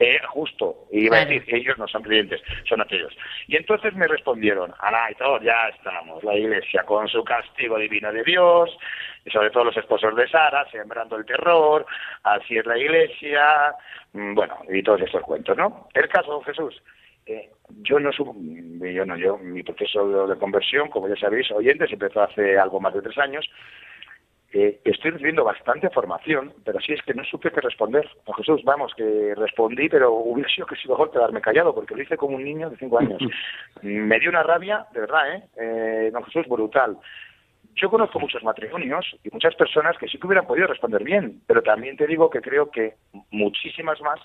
Eh, 0.04 0.20
justo, 0.30 0.88
iba 0.92 1.18
a 1.18 1.26
decir, 1.26 1.44
ellos 1.54 1.78
no 1.78 1.88
son 1.88 2.02
creyentes, 2.02 2.42
son 2.68 2.82
aquellos. 2.82 3.16
Y 3.48 3.56
entonces 3.56 3.94
me 3.94 4.08
respondieron, 4.08 4.74
y 5.12 5.14
todo, 5.14 5.40
ya 5.44 5.70
estamos, 5.70 6.24
la 6.24 6.36
iglesia 6.36 6.82
con 6.86 7.08
su 7.08 7.24
castigo 7.24 7.78
divino 7.78 8.12
de 8.12 8.24
Dios, 8.24 8.76
y 9.24 9.30
sobre 9.30 9.52
todo 9.52 9.66
los 9.66 9.78
esposos 9.78 10.16
de 10.16 10.28
Sara, 10.28 10.68
sembrando 10.72 11.18
el 11.18 11.26
terror, 11.26 11.86
así 12.24 12.58
es 12.58 12.66
la 12.66 12.80
iglesia, 12.80 13.76
mm, 14.14 14.34
bueno, 14.34 14.58
y 14.70 14.82
todos 14.82 15.02
estos 15.02 15.22
cuentos, 15.22 15.56
¿no? 15.56 15.88
El 15.94 16.10
caso, 16.10 16.42
Jesús, 16.42 16.82
eh, 17.28 17.52
yo 17.84 18.00
no 18.00 18.12
subo, 18.12 18.36
yo 18.36 19.06
no, 19.06 19.16
yo, 19.18 19.38
mi 19.38 19.62
proceso 19.62 20.26
de 20.26 20.36
conversión, 20.40 20.90
como 20.90 21.10
ya 21.10 21.16
sabéis, 21.16 21.52
oyentes, 21.52 21.94
empezó 21.94 22.24
hace 22.24 22.58
algo 22.58 22.80
más 22.80 22.96
de 22.96 23.04
tres 23.04 23.20
años, 23.20 23.48
estoy 24.52 25.12
recibiendo 25.12 25.44
bastante 25.44 25.90
formación, 25.90 26.54
pero 26.66 26.80
sí 26.82 26.94
es 26.94 27.02
que 27.04 27.14
no 27.14 27.24
supe 27.24 27.52
qué 27.52 27.62
responder. 27.62 28.08
Don 28.26 28.36
Jesús, 28.36 28.62
vamos, 28.64 28.94
que 28.96 29.34
respondí, 29.36 29.88
pero 29.90 30.12
hubiera 30.12 30.50
sido 30.50 30.68
que 30.68 30.76
si 30.76 30.90
mejor 30.90 31.12
quedarme 31.12 31.42
callado, 31.42 31.74
porque 31.74 31.96
lo 31.96 32.02
hice 32.02 32.18
como 32.18 32.36
un 32.36 32.44
niño 32.44 32.70
de 32.70 32.78
cinco 32.78 33.00
años. 33.00 33.22
Me 33.82 34.20
dio 34.20 34.30
una 34.30 34.44
rabia, 34.44 34.86
de 34.94 35.00
verdad, 35.00 35.36
¿eh? 35.36 35.44
eh 35.58 36.10
don 36.12 36.24
Jesús, 36.26 36.48
brutal. 36.48 36.98
Yo 37.76 37.90
conozco 37.90 38.20
muchos 38.20 38.44
matrimonios 38.44 39.06
y 39.24 39.30
muchas 39.32 39.56
personas 39.56 39.98
que 39.98 40.08
sí 40.08 40.18
que 40.18 40.28
hubieran 40.28 40.46
podido 40.46 40.68
responder 40.68 41.04
bien, 41.04 41.42
pero 41.48 41.62
también 41.62 41.96
te 41.96 42.06
digo 42.06 42.30
que 42.30 42.42
creo 42.42 42.70
que 42.70 42.96
muchísimas 43.32 44.02
más 44.02 44.20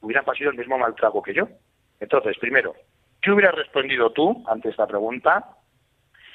hubieran 0.00 0.24
pasado 0.24 0.50
el 0.50 0.56
mismo 0.56 0.76
mal 0.76 0.94
trago 0.94 1.22
que 1.22 1.34
yo. 1.34 1.48
Entonces, 2.00 2.36
primero, 2.38 2.74
¿qué 3.22 3.30
hubieras 3.30 3.54
respondido 3.54 4.10
tú 4.10 4.42
ante 4.48 4.70
esta 4.70 4.86
pregunta? 4.86 5.44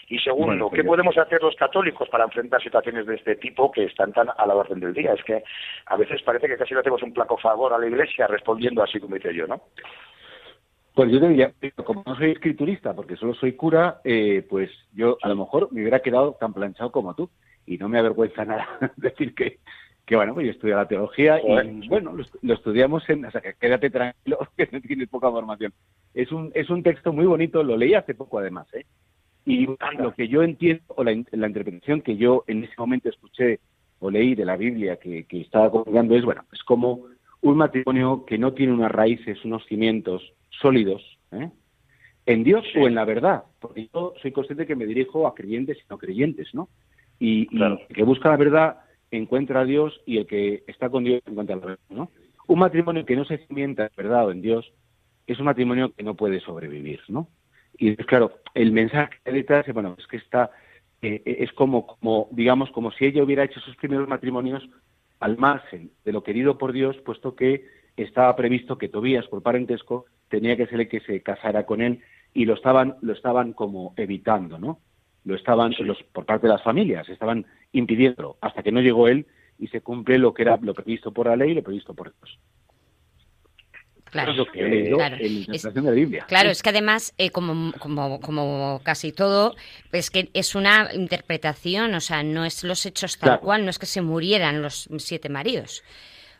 Y 0.07 0.19
segundo, 0.19 0.69
¿qué 0.69 0.83
podemos 0.83 1.17
hacer 1.17 1.41
los 1.41 1.55
católicos 1.55 2.07
para 2.09 2.25
enfrentar 2.25 2.61
situaciones 2.61 3.07
de 3.07 3.15
este 3.15 3.35
tipo 3.37 3.71
que 3.71 3.85
están 3.85 4.13
tan 4.13 4.27
a 4.29 4.45
la 4.45 4.55
orden 4.55 4.79
del 4.79 4.93
día? 4.93 5.13
Es 5.13 5.23
que 5.23 5.43
a 5.87 5.97
veces 5.97 6.21
parece 6.21 6.47
que 6.47 6.57
casi 6.57 6.73
le 6.73 6.81
hacemos 6.81 7.01
un 7.01 7.13
placo 7.13 7.37
favor 7.37 7.73
a 7.73 7.79
la 7.79 7.87
Iglesia 7.87 8.27
respondiendo 8.27 8.83
así 8.83 8.99
como 8.99 9.15
dice 9.15 9.33
yo, 9.33 9.47
¿no? 9.47 9.61
Pues 10.93 11.11
yo 11.11 11.19
te 11.19 11.27
diría, 11.27 11.51
como 11.83 12.03
no 12.05 12.15
soy 12.15 12.31
escriturista, 12.31 12.93
porque 12.93 13.17
solo 13.17 13.33
soy 13.33 13.53
cura, 13.53 13.99
eh, 14.05 14.45
pues 14.49 14.71
yo 14.93 15.17
a 15.21 15.27
lo 15.27 15.35
mejor 15.35 15.67
me 15.71 15.81
hubiera 15.81 15.99
quedado 15.99 16.37
tan 16.39 16.53
planchado 16.53 16.91
como 16.91 17.13
tú. 17.15 17.29
Y 17.65 17.77
no 17.77 17.89
me 17.89 17.99
avergüenza 17.99 18.45
nada 18.45 18.67
decir 18.95 19.35
que, 19.35 19.57
que 20.05 20.15
bueno, 20.15 20.33
pues 20.33 20.45
yo 20.45 20.51
estudié 20.51 20.75
la 20.75 20.87
teología 20.87 21.41
y 21.41 21.87
bueno, 21.89 22.13
lo, 22.41 22.53
estudiamos 22.53 23.09
en, 23.09 23.25
o 23.25 23.31
sea, 23.31 23.41
que 23.41 23.55
quédate 23.59 23.89
tranquilo, 23.89 24.37
que 24.57 24.69
no 24.71 24.79
tienes 24.79 25.09
poca 25.09 25.29
formación. 25.31 25.73
Es 26.13 26.31
un, 26.31 26.51
es 26.53 26.69
un 26.69 26.81
texto 26.81 27.11
muy 27.11 27.25
bonito, 27.25 27.61
lo 27.61 27.75
leí 27.75 27.93
hace 27.93 28.13
poco 28.13 28.39
además, 28.39 28.73
¿eh? 28.73 28.85
Y 29.45 29.67
lo 29.99 30.13
que 30.15 30.27
yo 30.27 30.41
entiendo, 30.41 30.83
o 30.87 31.03
la, 31.03 31.11
interpretación 31.13 32.01
que 32.01 32.17
yo 32.17 32.43
en 32.47 32.63
ese 32.63 32.73
momento 32.77 33.09
escuché 33.09 33.59
o 33.99 34.09
leí 34.09 34.33
de 34.33 34.43
la 34.43 34.57
Biblia 34.57 34.97
que, 34.97 35.25
estaba 35.29 35.69
comentando 35.69 36.15
es, 36.15 36.25
bueno, 36.25 36.43
es 36.51 36.63
como 36.63 37.05
un 37.41 37.57
matrimonio 37.57 38.25
que 38.25 38.39
no 38.39 38.53
tiene 38.53 38.73
unas 38.73 38.91
raíces, 38.91 39.45
unos 39.45 39.63
cimientos 39.67 40.33
sólidos, 40.49 41.03
¿eh? 41.31 41.49
en 42.25 42.43
Dios 42.43 42.65
o 42.75 42.87
en 42.87 42.95
la 42.95 43.05
verdad, 43.05 43.43
porque 43.59 43.87
yo 43.93 44.13
soy 44.19 44.31
consciente 44.31 44.65
que 44.65 44.75
me 44.75 44.87
dirijo 44.87 45.27
a 45.27 45.35
creyentes 45.35 45.77
y 45.77 45.83
no 45.89 45.99
creyentes, 45.99 46.53
¿no? 46.53 46.69
Y, 47.19 47.47
el 47.55 47.79
que 47.93 48.03
busca 48.03 48.29
la 48.29 48.37
verdad 48.37 48.79
encuentra 49.11 49.61
a 49.61 49.65
Dios 49.65 50.01
y 50.07 50.17
el 50.17 50.25
que 50.25 50.63
está 50.65 50.89
con 50.89 51.03
Dios 51.03 51.21
encuentra 51.27 51.55
la 51.55 51.65
verdad, 51.65 51.83
¿no? 51.89 52.09
Un 52.47 52.59
matrimonio 52.59 53.05
que 53.05 53.15
no 53.15 53.25
se 53.25 53.37
cimienta 53.45 53.83
en 53.83 53.91
verdad 53.95 54.25
o 54.25 54.31
en 54.31 54.41
Dios 54.41 54.73
es 55.27 55.39
un 55.39 55.45
matrimonio 55.45 55.93
que 55.95 56.03
no 56.03 56.15
puede 56.15 56.39
sobrevivir, 56.39 56.99
¿no? 57.07 57.27
Y 57.77 57.95
claro, 57.97 58.39
el 58.53 58.71
mensaje 58.71 59.19
detrás, 59.25 59.65
bueno, 59.73 59.95
es 59.97 60.07
que 60.07 60.17
está, 60.17 60.51
eh, 61.01 61.21
eh, 61.25 61.37
es 61.39 61.51
como, 61.53 61.85
como, 61.85 62.29
digamos, 62.31 62.71
como 62.71 62.91
si 62.91 63.05
ella 63.05 63.23
hubiera 63.23 63.43
hecho 63.43 63.59
sus 63.59 63.75
primeros 63.75 64.07
matrimonios 64.07 64.67
al 65.19 65.37
margen 65.37 65.91
de 66.03 66.11
lo 66.11 66.23
querido 66.23 66.57
por 66.57 66.71
Dios, 66.71 66.97
puesto 67.05 67.35
que 67.35 67.65
estaba 67.97 68.35
previsto 68.35 68.77
que 68.77 68.89
Tobías, 68.89 69.27
por 69.27 69.41
parentesco, 69.41 70.05
tenía 70.29 70.57
que 70.57 70.67
ser 70.67 70.81
el 70.81 70.89
que 70.89 70.99
se 71.01 71.21
casara 71.21 71.65
con 71.65 71.81
él 71.81 72.01
y 72.33 72.45
lo 72.45 72.53
estaban, 72.55 72.95
lo 73.01 73.13
estaban 73.13 73.53
como 73.53 73.93
evitando, 73.97 74.57
¿no? 74.59 74.79
Lo 75.23 75.35
estaban, 75.35 75.73
los, 75.79 76.01
por 76.03 76.25
parte 76.25 76.47
de 76.47 76.53
las 76.53 76.63
familias, 76.63 77.07
estaban 77.09 77.45
impidiendo 77.71 78.37
hasta 78.41 78.61
que 78.61 78.71
no 78.71 78.81
llegó 78.81 79.07
él 79.07 79.25
y 79.57 79.67
se 79.67 79.81
cumple 79.81 80.19
lo 80.19 80.33
que 80.33 80.43
era 80.43 80.57
lo 80.61 80.73
previsto 80.73 81.11
por 81.11 81.27
la 81.27 81.35
ley 81.35 81.51
y 81.51 81.55
lo 81.55 81.63
previsto 81.63 81.93
por 81.93 82.13
Dios. 82.13 82.39
Claro, 86.27 86.49
es, 86.49 86.63
que 86.63 86.69
además, 86.69 87.13
eh, 87.17 87.29
como, 87.31 87.71
como, 87.79 88.19
como 88.19 88.81
casi 88.83 89.11
todo, 89.11 89.55
es 89.91 90.09
que 90.09 90.29
es 90.33 90.55
una 90.55 90.89
interpretación, 90.93 91.93
o 91.93 92.01
sea, 92.01 92.23
no 92.23 92.45
es 92.45 92.63
los 92.63 92.85
hechos 92.85 93.17
tal 93.17 93.39
cual, 93.39 93.63
no 93.65 93.69
es 93.69 93.79
que 93.79 93.85
se 93.85 94.01
murieran 94.01 94.61
los 94.61 94.89
siete 94.97 95.29
maridos. 95.29 95.83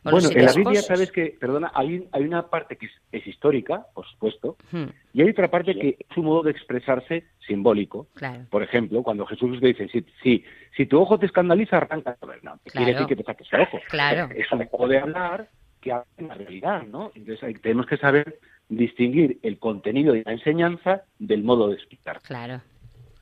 ¿O 0.08 0.12
bueno, 0.12 0.27
los 0.27 0.36
en 0.36 0.46
la 0.46 0.53
Biblia, 0.53 0.82
sabes 0.84 1.12
que, 1.12 1.36
perdona, 1.39 1.72
hay, 1.74 2.08
hay 2.12 2.24
una 2.24 2.48
parte 2.48 2.77
que 2.77 2.86
es, 2.86 2.91
es 3.12 3.25
histórica, 3.25 3.88
por 3.96 4.05
supuesto, 4.08 4.55
Hmm, 4.72 4.86
y 5.13 5.22
hay 5.24 5.29
otra 5.29 5.50
parte 5.50 5.74
que 5.74 5.98
es 6.08 6.17
un 6.17 6.25
modo 6.25 6.44
de 6.44 6.51
expresarse 6.51 7.25
simbólico. 7.48 8.08
claro. 8.13 8.46
Por 8.51 8.62
ejemplo, 8.62 9.01
cuando 9.01 9.25
Jesús 9.25 9.60
te 9.60 9.67
dice, 9.67 9.88
si, 9.89 10.05
si, 10.22 10.44
si 10.77 10.86
tu 10.86 11.01
ojo 11.01 11.17
te 11.17 11.25
escandaliza, 11.25 11.77
arranca. 11.77 12.15
A 12.22 12.25
ver, 12.27 12.44
no, 12.44 12.60
¿qué 12.63 12.70
quiere 12.72 12.91
Claro. 12.91 13.00
decir 13.00 13.08
que 13.08 13.15
te 13.15 13.24
saques 13.24 13.48
el 13.51 13.62
ojo? 13.62 13.79
Claro. 13.89 14.29
Es 14.36 14.51
un 14.51 14.67
modo 14.72 14.88
de 14.88 15.00
hablar 15.00 15.50
que 15.86 15.92
habla 15.92 16.06
la 16.18 16.34
realidad, 16.34 16.82
¿no? 16.84 17.12
Entonces 17.15 17.44
hay- 17.44 17.54
tenemos 17.54 17.86
que 17.86 17.98
saber 17.98 18.39
distinguir 18.70 19.38
el 19.44 19.60
contenido 19.60 20.13
de 20.13 20.24
la 20.25 20.32
enseñanza 20.32 21.04
del 21.20 21.44
modo 21.44 21.68
de 21.70 21.75
explicar. 21.75 22.20
Claro, 22.24 22.60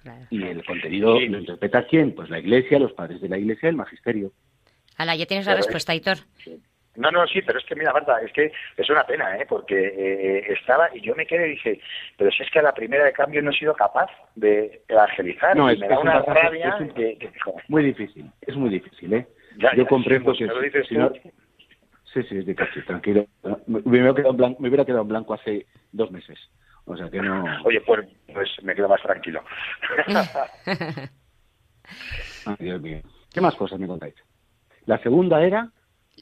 claro. 0.02 0.26
Y 0.30 0.42
el 0.44 0.64
contenido 0.66 1.18
Sí. 1.20 1.28
lo 1.28 1.40
interpreta 1.40 1.86
quién? 1.86 2.16
Pues 2.16 2.30
la 2.30 2.40
Iglesia, 2.40 2.80
los 2.80 2.94
padres 2.94 3.20
de 3.20 3.28
la 3.28 3.38
Iglesia, 3.38 3.68
el 3.68 3.76
magisterio. 3.76 4.32
Ala, 4.98 5.16
ya 5.18 5.26
tienes 5.26 5.46
la 5.46 5.52
Pero, 5.54 5.64
respuesta, 5.64 5.92
Aitor. 5.92 6.18
No, 6.96 7.10
no, 7.12 7.26
sí, 7.28 7.42
pero 7.42 7.58
es 7.60 7.66
que 7.66 7.76
mira, 7.76 7.92
Marta, 7.92 8.22
es 8.22 8.32
que 8.32 8.52
es 8.78 8.90
una 8.90 9.04
pena, 9.04 9.36
¿eh? 9.38 9.46
Porque 9.50 9.76
eh, 9.98 10.54
estaba 10.54 10.96
y 10.96 11.02
yo 11.02 11.16
me 11.16 11.26
quedé 11.26 11.48
y 11.48 11.52
dije, 11.52 11.82
pero 12.18 12.30
si 12.32 12.44
es 12.44 12.52
que 12.52 12.60
a 12.60 12.62
la 12.62 12.74
primera 12.74 13.04
de 13.04 13.12
cambio 13.12 13.42
no 13.42 13.50
he 13.50 13.58
sido 13.58 13.74
capaz 13.74 14.10
de 14.36 14.84
evangelizar 14.88 15.58
No, 15.58 15.70
y 15.70 15.74
es- 15.74 15.80
me 15.80 15.88
da 15.90 16.00
una 16.00 16.22
rabia 16.22 16.70
es 16.70 16.82
un- 16.82 16.94
que, 16.94 17.18
que- 17.18 17.32
Muy 17.68 17.84
difícil, 17.84 18.32
es 18.42 18.56
muy 18.56 18.70
difícil, 18.70 19.12
¿eh? 19.12 19.28
ya, 19.58 19.72
Yo 19.76 19.84
ya, 19.84 19.90
comprendo 19.90 20.34
sí, 20.36 20.46
que 20.46 20.54
si- 20.54 20.60
dices 20.66 20.88
si 20.88 20.96
no- 20.96 21.12
Sí, 22.14 22.22
sí, 22.24 22.38
es 22.38 22.46
difícil, 22.46 22.86
tranquilo. 22.86 23.26
Me, 23.66 23.80
me 23.82 23.90
hubiera 23.90 24.14
quedado 24.14 24.32
en 24.32 24.38
blanco, 24.38 24.62
me 24.62 24.70
hubiera 24.70 24.86
quedado 24.86 25.02
en 25.02 25.08
blanco 25.08 25.34
hace 25.34 25.66
dos 25.92 26.12
meses. 26.12 26.38
O 26.86 26.96
sea 26.96 27.10
que 27.10 27.20
no... 27.22 27.44
Oye, 27.64 27.82
pues, 27.82 28.08
pues 28.32 28.50
me 28.62 28.76
quedo 28.76 28.90
más 28.90 29.02
tranquilo. 29.02 29.44
Ay, 32.46 32.56
Dios 32.60 32.82
mío. 32.82 33.00
¿Qué 33.34 33.42
más 33.42 33.56
cosas 33.56 33.80
me 33.80 33.88
contáis? 33.88 34.16
La 34.86 35.00
segunda 35.00 35.42
era... 35.44 35.72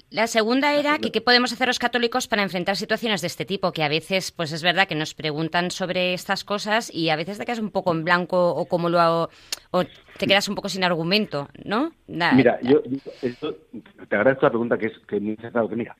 La 0.10 0.28
segunda 0.28 0.76
era 0.76 0.98
que 1.00 1.12
qué 1.12 1.22
podemos 1.22 1.52
hacer 1.54 1.68
los 1.68 1.80
católicos 1.80 2.28
para 2.28 2.44
enfrentar 2.44 2.76
situaciones 2.76 3.22
de 3.22 3.28
este 3.28 3.46
tipo, 3.46 3.72
que 3.72 3.84
a 3.84 3.90
veces, 3.90 4.32
pues 4.32 4.52
es 4.52 4.62
verdad 4.64 4.88
que 4.88 4.96
nos 4.96 5.14
preguntan 5.14 5.72
sobre 5.72 6.14
estas 6.14 6.44
cosas 6.44 6.94
y 6.94 7.10
a 7.10 7.16
veces 7.16 7.38
te 7.38 7.46
quedas 7.46 7.60
un 7.60 7.72
poco 7.72 7.92
en 7.94 8.04
blanco 8.04 8.52
o 8.54 8.66
como 8.68 8.90
lo 8.90 9.00
hago, 9.00 9.30
o 9.72 9.84
te 10.18 10.28
quedas 10.28 10.48
un 10.50 10.56
poco 10.56 10.70
sin 10.70 10.84
argumento, 10.84 11.50
¿no? 11.64 11.92
Mira, 12.08 12.60
yo 12.62 12.82
esto- 13.22 13.58
te 14.08 14.16
agradezco 14.16 14.46
la 14.46 14.50
pregunta 14.52 14.78
que 14.78 14.88
es 14.88 14.98
que 15.08 15.20
me 15.20 15.38
has 15.44 15.54
dado 15.54 15.70
que 15.70 15.76
mira, 15.76 15.96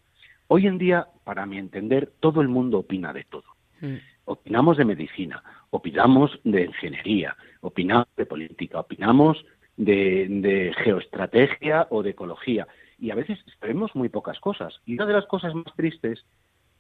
hoy 0.48 0.68
en 0.68 0.78
día, 0.78 1.08
para 1.24 1.46
mi 1.46 1.58
entender, 1.58 2.12
todo 2.20 2.42
el 2.42 2.48
mundo 2.50 2.80
opina 2.80 3.14
de 3.14 3.24
todo. 3.26 3.44
Mm, 3.82 3.96
Opinamos 4.26 4.78
de 4.78 4.86
medicina, 4.86 5.44
opinamos 5.72 6.40
de 6.44 6.66
ingeniería, 6.66 7.36
opinamos 7.62 8.08
de 8.16 8.26
política, 8.26 8.80
opinamos 8.80 9.44
de, 9.78 10.28
de 10.30 10.74
geoestrategia 10.84 11.88
o 11.90 12.04
de 12.04 12.12
ecología. 12.12 12.68
Y 13.02 13.10
a 13.12 13.16
veces 13.16 13.40
sabemos 13.60 13.94
muy 13.96 14.08
pocas 14.10 14.40
cosas. 14.40 14.80
Y 14.86 14.94
una 14.94 15.08
de 15.08 15.14
las 15.14 15.26
cosas 15.26 15.54
más 15.56 15.66
tristes 15.76 16.24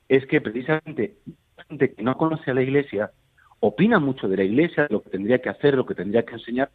es 0.07 0.25
que 0.27 0.39
precisamente 0.39 1.15
gente 1.67 1.93
que 1.93 2.03
no 2.03 2.15
conoce 2.15 2.51
a 2.51 2.53
la 2.53 2.61
Iglesia 2.61 3.11
opina 3.59 3.99
mucho 3.99 4.29
de 4.29 4.37
la 4.37 4.43
Iglesia, 4.43 4.83
de 4.83 4.93
lo 4.93 5.01
que 5.01 5.09
tendría 5.09 5.39
que 5.39 5.49
hacer, 5.49 5.73
lo 5.75 5.85
que 5.85 5.95
tendría 5.95 6.23
que 6.23 6.33
enseñar, 6.35 6.69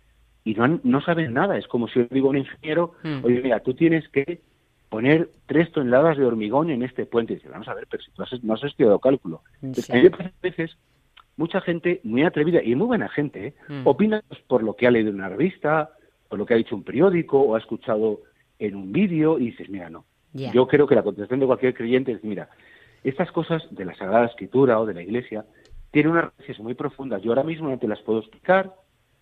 y 0.45 0.55
no, 0.55 0.81
no 0.83 1.01
saben 1.01 1.33
nada. 1.33 1.57
Es 1.57 1.67
como 1.69 1.87
si 1.89 2.01
yo 2.01 2.07
digo 2.11 2.27
a 2.29 2.31
un 2.31 2.39
ingeniero, 2.39 2.95
Mm. 3.05 3.25
oye, 3.25 3.41
mira, 3.41 3.61
tú 3.61 3.75
tienes 3.75 4.09
que 4.09 4.41
poner 4.89 5.29
tres 5.47 5.71
toneladas 5.73 6.17
de 6.17 6.25
hormigón 6.25 6.71
en 6.71 6.83
este 6.83 7.07
puente. 7.07 7.33
Y 7.33 7.37
dice, 7.37 7.49
vamos 7.49 7.69
a 7.69 7.75
ver, 7.75 7.87
pero 7.91 8.03
si 8.03 8.11
tú 8.13 8.23
has- 8.23 8.43
no 8.45 8.55
has 8.55 8.65
estudiado 8.65 8.99
cálculo. 8.99 9.43
Entonces, 9.63 9.85
Sí. 9.87 9.93
a 9.93 9.97
mí 9.97 10.03
me 10.03 10.11
parece 10.11 10.31
que 10.41 10.47
a 10.49 10.51
veces 10.51 10.77
mucha 11.37 11.61
gente 11.61 12.01
muy 12.05 12.23
atrevida 12.23 12.63
y 12.63 12.75
muy 12.75 12.87
buena 12.87 13.09
gente 13.09 13.47
¿eh? 13.49 13.55
Mm. 13.69 13.87
opina 13.87 14.23
pues, 14.29 14.41
por 14.43 14.63
lo 14.63 14.75
que 14.75 14.87
ha 14.87 14.91
leído 14.91 15.11
en 15.11 15.17
una 15.17 15.29
revista, 15.29 15.91
por 16.29 16.39
lo 16.39 16.47
que 16.47 16.55
ha 16.55 16.57
dicho 16.57 16.75
un 16.77 16.83
periódico 16.85 17.41
o 17.41 17.55
ha 17.55 17.59
escuchado 17.59 18.21
en 18.59 18.75
un 18.75 18.93
vídeo 18.93 19.39
y 19.39 19.47
dices, 19.51 19.69
mira, 19.69 19.91
no. 19.91 20.05
Yo 20.33 20.67
creo 20.67 20.87
que 20.87 20.95
la 20.95 21.03
contestación 21.03 21.41
de 21.41 21.47
cualquier 21.47 21.73
creyente 21.75 22.13
es, 22.13 22.23
mira, 22.23 22.51
estas 23.05 23.33
cosas 23.33 23.63
de 23.71 23.85
la 23.87 23.95
Sagrada 23.95 24.27
Escritura 24.27 24.79
o 24.79 24.85
de 24.85 24.93
la 24.93 25.03
Iglesia 25.03 25.47
tienen 25.93 26.13
unas 26.13 26.31
raíces 26.37 26.59
muy 26.61 26.75
profundas. 26.75 27.23
Yo 27.23 27.31
ahora 27.31 27.43
mismo 27.43 27.71
no 27.71 27.79
te 27.79 27.89
las 27.89 28.01
puedo 28.03 28.19
explicar, 28.19 28.75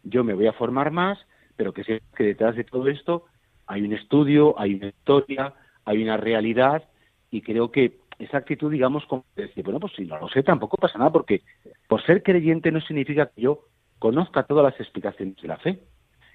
yo 0.02 0.24
me 0.24 0.34
voy 0.34 0.46
a 0.48 0.52
formar 0.52 0.90
más, 0.90 1.18
pero 1.56 1.72
que 1.72 1.84
sepas 1.84 2.08
que 2.16 2.24
detrás 2.24 2.56
de 2.56 2.64
todo 2.64 2.88
esto 2.88 3.26
hay 3.66 3.82
un 3.82 3.92
estudio, 3.92 4.58
hay 4.58 4.74
una 4.74 4.88
historia, 4.88 5.54
hay 5.84 6.02
una 6.02 6.16
realidad 6.16 6.82
y 7.30 7.42
creo 7.42 7.70
que 7.70 7.98
esa 8.18 8.38
actitud, 8.38 8.70
digamos, 8.72 9.04
como 9.06 9.24
de 9.36 9.44
decir, 9.44 9.64
bueno, 9.64 9.80
pues 9.80 9.92
si 9.94 10.04
no 10.04 10.18
lo 10.18 10.28
sé, 10.28 10.42
tampoco 10.42 10.76
pasa 10.76 10.98
nada, 10.98 11.12
porque 11.12 11.42
por 11.88 12.02
ser 12.04 12.22
creyente 12.22 12.72
no 12.72 12.80
significa 12.80 13.26
que 13.26 13.42
yo 13.42 13.66
conozca 13.98 14.44
todas 14.44 14.64
las 14.64 14.80
explicaciones 14.80 15.36
de 15.36 15.48
la 15.48 15.56
fe. 15.58 15.78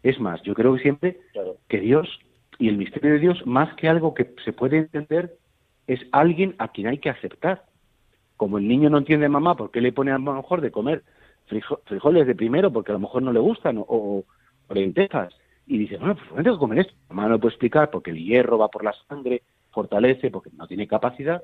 Es 0.04 0.20
más, 0.20 0.42
yo 0.44 0.54
creo 0.54 0.74
que 0.76 0.82
siempre 0.82 1.20
Claro. 1.34 1.58
que 1.68 1.80
Dios 1.80 2.08
y 2.60 2.68
el 2.70 2.78
misterio 2.78 3.14
de 3.14 3.20
Dios, 3.20 3.46
más 3.48 3.74
que 3.76 3.88
algo 3.90 4.14
que 4.14 4.36
se 4.46 4.54
puede 4.54 4.78
entender, 4.78 5.38
es 5.88 6.02
alguien 6.12 6.56
a 6.60 6.68
quien 6.68 6.88
hay 6.88 7.00
que 7.00 7.10
aceptar. 7.10 7.64
Como 8.38 8.58
el 8.58 8.68
niño 8.68 8.90
no 8.90 9.00
entiende 9.00 9.28
mamá 9.30 9.56
por 9.56 9.72
qué 9.72 9.82
le 9.82 9.92
pone 9.92 10.12
a 10.12 10.18
lo 10.20 10.34
mejor 10.34 10.62
de 10.62 10.72
comer 10.72 11.04
frijo- 11.50 11.82
frijoles 11.86 12.28
de 12.28 12.36
primero 12.36 12.72
porque 12.72 12.92
a 12.92 12.94
lo 12.94 13.00
mejor 13.00 13.24
no 13.24 13.34
le 13.34 13.40
gustan 13.40 13.78
o, 13.80 13.86
o- 13.88 14.26
o 14.68 14.74
lentejas 14.74 15.34
y 15.66 15.78
dice, 15.78 15.98
bueno, 15.98 16.16
pues 16.16 16.28
¿por 16.28 16.38
qué 16.38 16.44
tengo 16.44 16.58
que 16.58 16.60
comer 16.60 16.80
esto? 16.80 16.94
Mamá 17.10 17.24
no 17.24 17.30
lo 17.30 17.40
puede 17.40 17.54
explicar 17.54 17.90
porque 17.92 18.12
el 18.12 18.18
hierro 18.24 18.58
va 18.58 18.70
por 18.70 18.84
la 18.84 18.94
sangre, 19.08 19.44
fortalece, 19.72 20.30
porque 20.32 20.50
no 20.56 20.68
tiene 20.68 20.88
capacidad. 20.88 21.42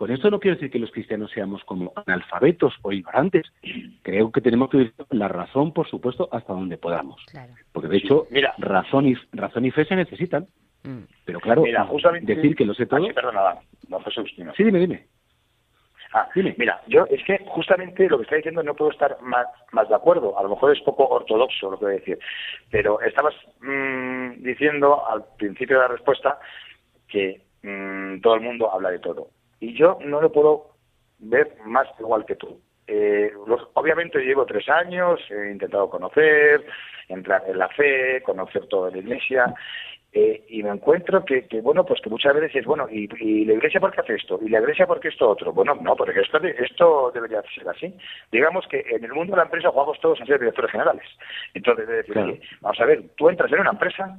Con 0.00 0.10
esto 0.10 0.30
no 0.30 0.40
quiero 0.40 0.54
decir 0.56 0.70
que 0.70 0.78
los 0.78 0.90
cristianos 0.92 1.30
seamos 1.30 1.62
como 1.64 1.92
analfabetos 2.06 2.72
o 2.80 2.90
ignorantes. 2.90 3.52
Creo 4.00 4.32
que 4.32 4.40
tenemos 4.40 4.70
que 4.70 4.78
utilizar 4.78 5.06
la 5.10 5.28
razón, 5.28 5.74
por 5.74 5.90
supuesto, 5.90 6.26
hasta 6.32 6.54
donde 6.54 6.78
podamos. 6.78 7.22
Claro. 7.30 7.52
Porque 7.70 7.88
de 7.88 7.98
hecho, 7.98 8.26
Mira. 8.30 8.54
razón 8.56 9.08
y, 9.08 9.14
razón 9.32 9.66
y 9.66 9.70
fe 9.70 9.84
se 9.84 9.96
necesitan. 9.96 10.46
Mm. 10.84 11.00
Pero 11.26 11.38
claro, 11.40 11.60
Mira, 11.60 11.84
justamente... 11.84 12.34
decir 12.34 12.56
que 12.56 12.64
lo 12.64 12.72
sé 12.72 12.86
todo. 12.86 13.04
Ah, 13.04 13.08
sí, 13.08 13.12
perdona. 13.12 13.54
No, 13.90 14.00
Jesús, 14.00 14.32
dime. 14.38 14.54
Sí, 14.56 14.64
dime, 14.64 14.78
dime. 14.78 15.06
Ah, 16.14 16.26
Dime. 16.34 16.54
mira, 16.56 16.80
yo 16.86 17.04
es 17.10 17.22
que 17.24 17.38
justamente 17.48 18.08
lo 18.08 18.16
que 18.16 18.22
está 18.22 18.36
diciendo 18.36 18.62
no 18.62 18.74
puedo 18.74 18.92
estar 18.92 19.18
más, 19.20 19.46
más 19.72 19.86
de 19.86 19.96
acuerdo. 19.96 20.38
A 20.38 20.42
lo 20.42 20.48
mejor 20.48 20.74
es 20.74 20.82
poco 20.82 21.06
ortodoxo 21.08 21.72
lo 21.72 21.78
que 21.78 21.84
voy 21.84 21.94
a 21.94 21.98
decir. 21.98 22.18
Pero 22.70 23.02
estabas 23.02 23.34
mm, 23.60 24.42
diciendo 24.42 25.06
al 25.06 25.26
principio 25.36 25.76
de 25.76 25.82
la 25.82 25.88
respuesta 25.88 26.38
que 27.06 27.42
mm, 27.62 28.22
todo 28.22 28.34
el 28.36 28.40
mundo 28.40 28.72
habla 28.72 28.92
de 28.92 28.98
todo. 29.00 29.28
Y 29.60 29.74
yo 29.78 29.98
no 30.04 30.20
lo 30.20 30.32
puedo 30.32 30.70
ver 31.18 31.56
más 31.64 31.86
igual 31.98 32.24
que 32.24 32.36
tú. 32.36 32.60
Eh, 32.86 33.30
los- 33.46 33.68
obviamente 33.74 34.18
llevo 34.20 34.46
tres 34.46 34.68
años, 34.68 35.20
he 35.30 35.52
intentado 35.52 35.88
conocer, 35.88 36.64
entrar 37.08 37.42
en 37.46 37.58
la 37.58 37.68
fe, 37.68 38.22
conocer 38.22 38.66
toda 38.66 38.90
la 38.90 38.98
iglesia, 38.98 39.54
eh, 40.12 40.44
y 40.48 40.62
me 40.64 40.70
encuentro 40.70 41.24
que, 41.24 41.46
que, 41.46 41.60
bueno, 41.60 41.84
pues 41.86 42.00
que 42.00 42.10
muchas 42.10 42.34
veces 42.34 42.56
es, 42.56 42.64
bueno, 42.66 42.88
¿y, 42.90 43.08
y 43.20 43.44
la 43.44 43.52
iglesia 43.52 43.78
por 43.78 43.92
qué 43.92 44.00
hace 44.00 44.14
esto? 44.16 44.40
¿Y 44.42 44.48
la 44.48 44.58
iglesia 44.58 44.86
por 44.88 44.98
qué 44.98 45.06
esto 45.08 45.28
otro? 45.28 45.52
Bueno, 45.52 45.76
no, 45.80 45.94
porque 45.94 46.18
esto, 46.20 46.38
esto 46.38 47.12
debería 47.14 47.42
ser 47.54 47.68
así. 47.68 47.94
Digamos 48.32 48.66
que 48.66 48.80
en 48.90 49.04
el 49.04 49.12
mundo 49.12 49.32
de 49.32 49.36
la 49.36 49.44
empresa 49.44 49.70
jugamos 49.70 50.00
todos 50.00 50.20
a 50.20 50.26
ser 50.26 50.40
directores 50.40 50.72
generales. 50.72 51.04
Entonces, 51.54 51.84
es 51.88 51.96
decir, 51.98 52.12
Claro. 52.14 52.34
vamos 52.60 52.80
a 52.80 52.86
ver, 52.86 53.02
tú 53.16 53.28
entras 53.28 53.52
en 53.52 53.60
una 53.60 53.70
empresa, 53.70 54.16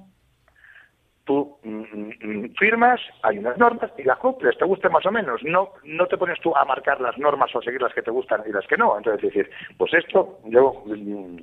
tú 1.31 1.57
mm, 1.63 2.11
mm, 2.21 2.53
firmas, 2.59 2.99
hay 3.23 3.37
unas 3.37 3.57
normas 3.57 3.91
y 3.97 4.03
las 4.03 4.17
cumples, 4.17 4.57
te 4.57 4.65
guste 4.65 4.89
más 4.89 5.05
o 5.05 5.11
menos. 5.11 5.41
No, 5.43 5.69
no 5.83 6.07
te 6.07 6.17
pones 6.17 6.39
tú 6.41 6.55
a 6.55 6.65
marcar 6.65 6.99
las 6.99 7.17
normas 7.17 7.53
o 7.55 7.59
a 7.59 7.61
seguir 7.61 7.81
las 7.81 7.93
que 7.93 8.01
te 8.01 8.11
gustan 8.11 8.41
y 8.45 8.51
las 8.51 8.67
que 8.67 8.77
no. 8.77 8.97
Entonces, 8.97 9.23
es 9.23 9.33
decir, 9.33 9.51
pues 9.77 9.93
esto, 9.93 10.39
yo, 10.45 10.83
mm, 10.85 11.37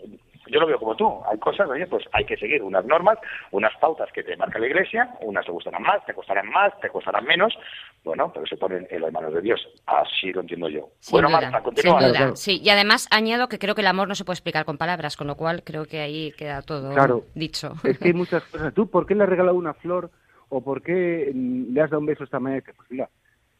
yo 0.51 0.61
lo 0.61 0.67
veo 0.67 0.79
como 0.79 0.97
tú. 0.97 1.21
Hay 1.31 1.39
cosas, 1.39 1.69
oye, 1.69 1.87
pues 1.87 2.05
hay 2.13 2.25
que 2.25 2.37
seguir 2.37 2.63
unas 2.63 2.85
normas, 2.85 3.19
unas 3.51 3.75
pautas 3.79 4.11
que 4.13 4.23
te 4.23 4.37
marca 4.37 4.59
la 4.59 4.67
iglesia, 4.67 5.09
unas 5.21 5.45
te 5.45 5.53
gustarán 5.53 5.83
más, 5.83 6.05
te 6.07 6.15
costarán 6.15 6.49
más, 6.51 6.79
te 6.81 6.89
costarán 6.89 7.25
menos. 7.25 7.57
Bueno, 8.05 8.31
pero 8.33 8.47
se 8.47 8.57
ponen 8.57 8.87
en 8.91 9.03
las 9.03 9.13
manos 9.13 9.35
de 9.35 9.41
Dios. 9.41 9.61
Así 9.87 10.33
lo 10.33 10.41
entiendo 10.41 10.69
yo. 10.69 10.89
Sin 11.01 11.13
bueno, 11.13 11.29
duda, 11.29 11.51
Marta, 11.51 11.71
sin 11.75 11.99
duda. 11.99 12.37
Sí, 12.37 12.61
y 12.63 12.69
además 12.71 13.09
añado 13.11 13.49
que 13.49 13.59
creo 13.59 13.75
que 13.75 13.81
el 13.83 13.87
amor 13.87 14.09
no 14.09 14.15
se 14.15 14.25
puede 14.25 14.35
explicar 14.35 14.65
con 14.65 14.79
palabras, 14.79 15.17
con 15.17 15.27
lo 15.27 15.37
cual 15.37 15.63
creo 15.65 15.87
que 15.87 16.01
ahí 16.01 16.33
queda 16.33 16.63
todo 16.63 16.93
Claro. 16.93 17.25
dicho. 17.35 17.75
Es 17.85 17.99
que 17.99 18.09
hay 18.09 18.15
muchas 18.15 18.43
cosas. 18.45 18.73
¿Tú 18.75 18.89
por 18.89 19.07
qué 19.07 19.15
le 19.15 19.25
has 19.25 19.29
regalado 19.29 19.57
una 19.57 19.75
flor 19.75 20.11
o 20.49 20.63
por 20.63 20.83
qué 20.83 21.33
le 21.35 21.81
has 21.81 21.91
dado 21.91 22.01
un 22.01 22.07
beso 22.07 22.25
esta 22.25 22.41
manera? 22.41 22.65
Pues 22.77 22.91
mira, 22.91 23.09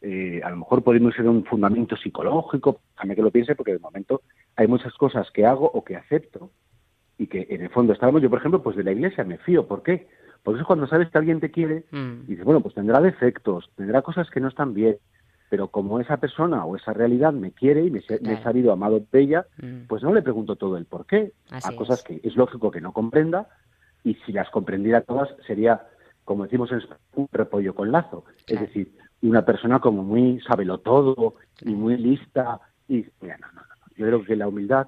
eh, 0.01 0.41
a 0.45 0.51
lo 0.51 0.59
mejor 0.59 0.83
podemos 0.83 1.15
ser 1.15 1.27
un 1.27 1.45
fundamento 1.45 1.97
psicológico, 1.97 2.81
déjame 2.95 3.17
que 3.17 3.23
lo 3.23 3.31
piense, 3.31 3.55
porque 3.55 3.73
de 3.73 3.79
momento 3.81 4.23
hay 4.57 4.67
muchas 4.67 4.95
cosas 4.95 5.31
que 5.33 5.45
hago 5.45 5.67
o 5.67 5.85
que 5.85 5.97
acepto 5.97 6.51
y 7.19 7.27
que 7.27 7.47
en 7.51 7.63
el 7.63 7.71
fondo 7.71 7.93
estábamos. 7.93 8.23
Yo, 8.23 8.31
por 8.31 8.39
ejemplo, 8.39 8.63
pues 8.63 8.77
de 8.77 8.85
la 8.85 8.93
iglesia 8.93 9.25
me 9.25 9.39
fío. 9.39 9.67
¿Por 9.67 9.83
qué? 9.83 10.09
Porque 10.43 10.61
es 10.61 10.67
cuando 10.67 10.87
sabes 10.87 11.11
que 11.11 11.19
alguien 11.19 11.41
te 11.41 11.51
quiere 11.51 11.85
Mm. 11.91 12.23
y 12.23 12.27
dices, 12.31 12.45
bueno, 12.45 12.61
pues 12.61 12.75
tendrá 12.75 13.01
defectos, 13.01 13.71
tendrá 13.77 14.03
cosas 14.03 14.31
que 14.31 14.41
no 14.41 14.49
están 14.49 14.73
bien, 14.73 14.97
pero 15.51 15.69
como 15.69 15.99
esa 16.01 16.19
persona 16.19 16.65
o 16.65 16.77
esa 16.77 16.93
realidad 16.93 17.33
me 17.33 17.51
quiere 17.53 17.85
y 17.85 17.91
me, 17.91 18.01
se- 18.03 18.15
me 18.21 18.33
he 18.33 18.37
Claro. 18.37 18.43
sabido 18.45 18.73
amado 18.73 19.01
de 19.11 19.21
ella, 19.21 19.47
Mm. 19.61 19.87
pues 19.89 20.03
no 20.03 20.15
le 20.15 20.23
pregunto 20.23 20.57
todo 20.57 20.77
el 20.77 20.85
por 20.87 21.07
qué. 21.07 21.33
Así 21.51 21.73
a 21.73 21.77
cosas 21.77 21.99
es. 22.01 22.05
que 22.05 22.21
es 22.29 22.37
lógico 22.37 22.71
que 22.71 22.81
no 22.81 22.93
comprenda 22.93 23.49
y 24.05 24.15
si 24.27 24.33
las 24.33 24.49
comprendiera 24.51 25.01
todas 25.01 25.29
sería, 25.47 25.87
como 26.25 26.45
decimos 26.45 26.71
en 26.71 26.79
español, 26.79 27.01
un 27.17 27.29
repollo 27.33 27.75
con 27.75 27.91
lazo. 27.91 28.25
Es 28.39 28.45
Claro. 28.45 28.67
decir, 28.67 28.93
una 29.23 29.45
persona 29.45 29.81
como 29.81 30.05
muy 30.05 30.41
sábelo 30.43 30.79
todo 30.79 31.35
y 31.63 31.71
muy 31.75 31.97
lista. 31.97 32.61
Y 32.87 33.05
mira, 33.21 33.37
no, 33.39 33.49
no, 33.49 33.61
no. 33.63 33.69
Yo 33.97 34.07
creo 34.07 34.25
que 34.25 34.37
la 34.37 34.47
humildad 34.47 34.87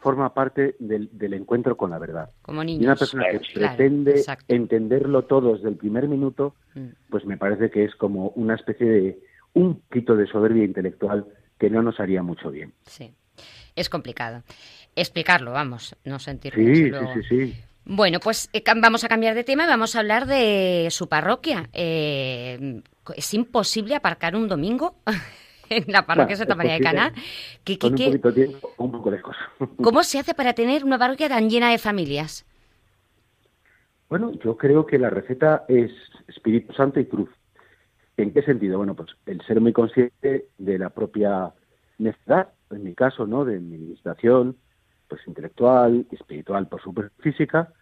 forma 0.00 0.34
parte 0.34 0.74
del, 0.78 1.08
del 1.12 1.34
encuentro 1.34 1.76
con 1.76 1.90
la 1.90 1.98
verdad. 1.98 2.30
Como 2.42 2.62
Y 2.62 2.64
una 2.64 2.78
niños. 2.78 2.98
persona 2.98 3.24
que 3.30 3.38
Claro, 3.38 3.76
pretende 3.76 4.10
exacto. 4.12 4.44
entenderlo 4.54 5.22
todo 5.26 5.54
desde 5.54 5.68
el 5.68 5.76
primer 5.76 6.08
minuto, 6.08 6.54
Mm. 6.74 6.86
pues 7.10 7.24
me 7.24 7.36
parece 7.36 7.70
que 7.70 7.84
es 7.84 7.94
como 7.96 8.28
una 8.36 8.54
especie 8.54 8.86
de 8.86 9.18
un 9.54 9.80
poquito 9.80 10.14
de 10.16 10.26
soberbia 10.26 10.64
intelectual 10.64 11.26
que 11.58 11.68
no 11.70 11.82
nos 11.82 11.98
haría 12.00 12.22
mucho 12.22 12.50
bien. 12.50 12.72
Sí. 12.86 13.12
Es 13.76 13.88
complicado. 13.88 14.42
Explicarlo, 14.96 15.52
vamos, 15.52 15.96
no 16.04 16.18
sentir 16.18 16.54
Sí, 16.54 16.74
sí, 16.74 16.90
sí, 17.14 17.22
sí. 17.28 17.60
Bueno, 17.84 18.20
pues 18.20 18.48
eh, 18.52 18.62
vamos 18.80 19.02
a 19.04 19.08
cambiar 19.08 19.34
de 19.34 19.42
tema 19.44 19.64
y 19.64 19.68
vamos 19.68 19.96
a 19.96 20.00
hablar 20.00 20.26
de 20.26 20.88
su 20.90 21.08
parroquia. 21.08 21.68
Eh, 21.72 22.82
es 23.16 23.34
imposible 23.34 23.94
aparcar 23.96 24.36
un 24.36 24.46
domingo 24.48 24.94
en 25.70 25.84
la 25.92 26.04
parroquia 26.04 26.36
Bueno, 26.36 26.38
Santa 26.38 26.54
María 26.56 26.72
de 26.74 26.78
posible. 26.80 26.98
Caná. 26.98 27.14
¿Qué, 27.64 27.78
qué- 27.78 27.78
Con 27.78 27.92
un 27.92 27.98
poquito 27.98 28.32
de 28.32 28.46
tiempo, 28.46 28.70
un 28.78 28.92
poco 28.92 29.10
lejos. 29.10 29.36
¿Cómo 29.82 30.02
se 30.02 30.18
hace 30.18 30.34
para 30.34 30.52
tener 30.52 30.84
una 30.84 30.98
parroquia 30.98 31.28
tan 31.28 31.48
llena 31.48 31.70
de 31.70 31.78
familias? 31.78 32.44
Bueno, 34.08 34.32
yo 34.44 34.56
creo 34.56 34.86
que 34.86 34.98
la 34.98 35.10
receta 35.10 35.64
es 35.68 35.92
Espíritu 36.26 36.72
Santo 36.74 36.98
y 37.00 37.06
cruz. 37.06 37.30
¿En 38.16 38.32
qué 38.32 38.42
sentido? 38.42 38.78
Bueno, 38.78 38.94
pues 38.94 39.10
el 39.26 39.40
ser 39.46 39.60
muy 39.60 39.72
consciente 39.72 40.48
de 40.58 40.78
la 40.78 40.90
propia 40.90 41.52
necesidad, 41.98 42.48
en 42.70 42.82
mi 42.84 42.94
caso, 42.94 43.26
¿no? 43.26 43.44
De 43.44 43.58
mi 43.60 43.76
administración, 43.76 44.56
pues 45.08 45.20
intelectual, 45.26 46.06
espiritual, 46.10 46.68
por 46.68 46.82
supuesto, 46.82 47.12
física, 47.22 47.72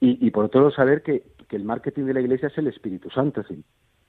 y, 0.00 0.26
y 0.26 0.30
por 0.30 0.46
otro 0.46 0.60
lado 0.62 0.72
saber 0.72 1.02
que, 1.02 1.24
que 1.48 1.56
el 1.56 1.64
marketing 1.64 2.04
de 2.04 2.14
la 2.14 2.20
Iglesia 2.20 2.48
es 2.48 2.58
el 2.58 2.66
Espíritu 2.68 3.10
Santo. 3.10 3.42
es 3.42 3.48
decir, 3.48 3.64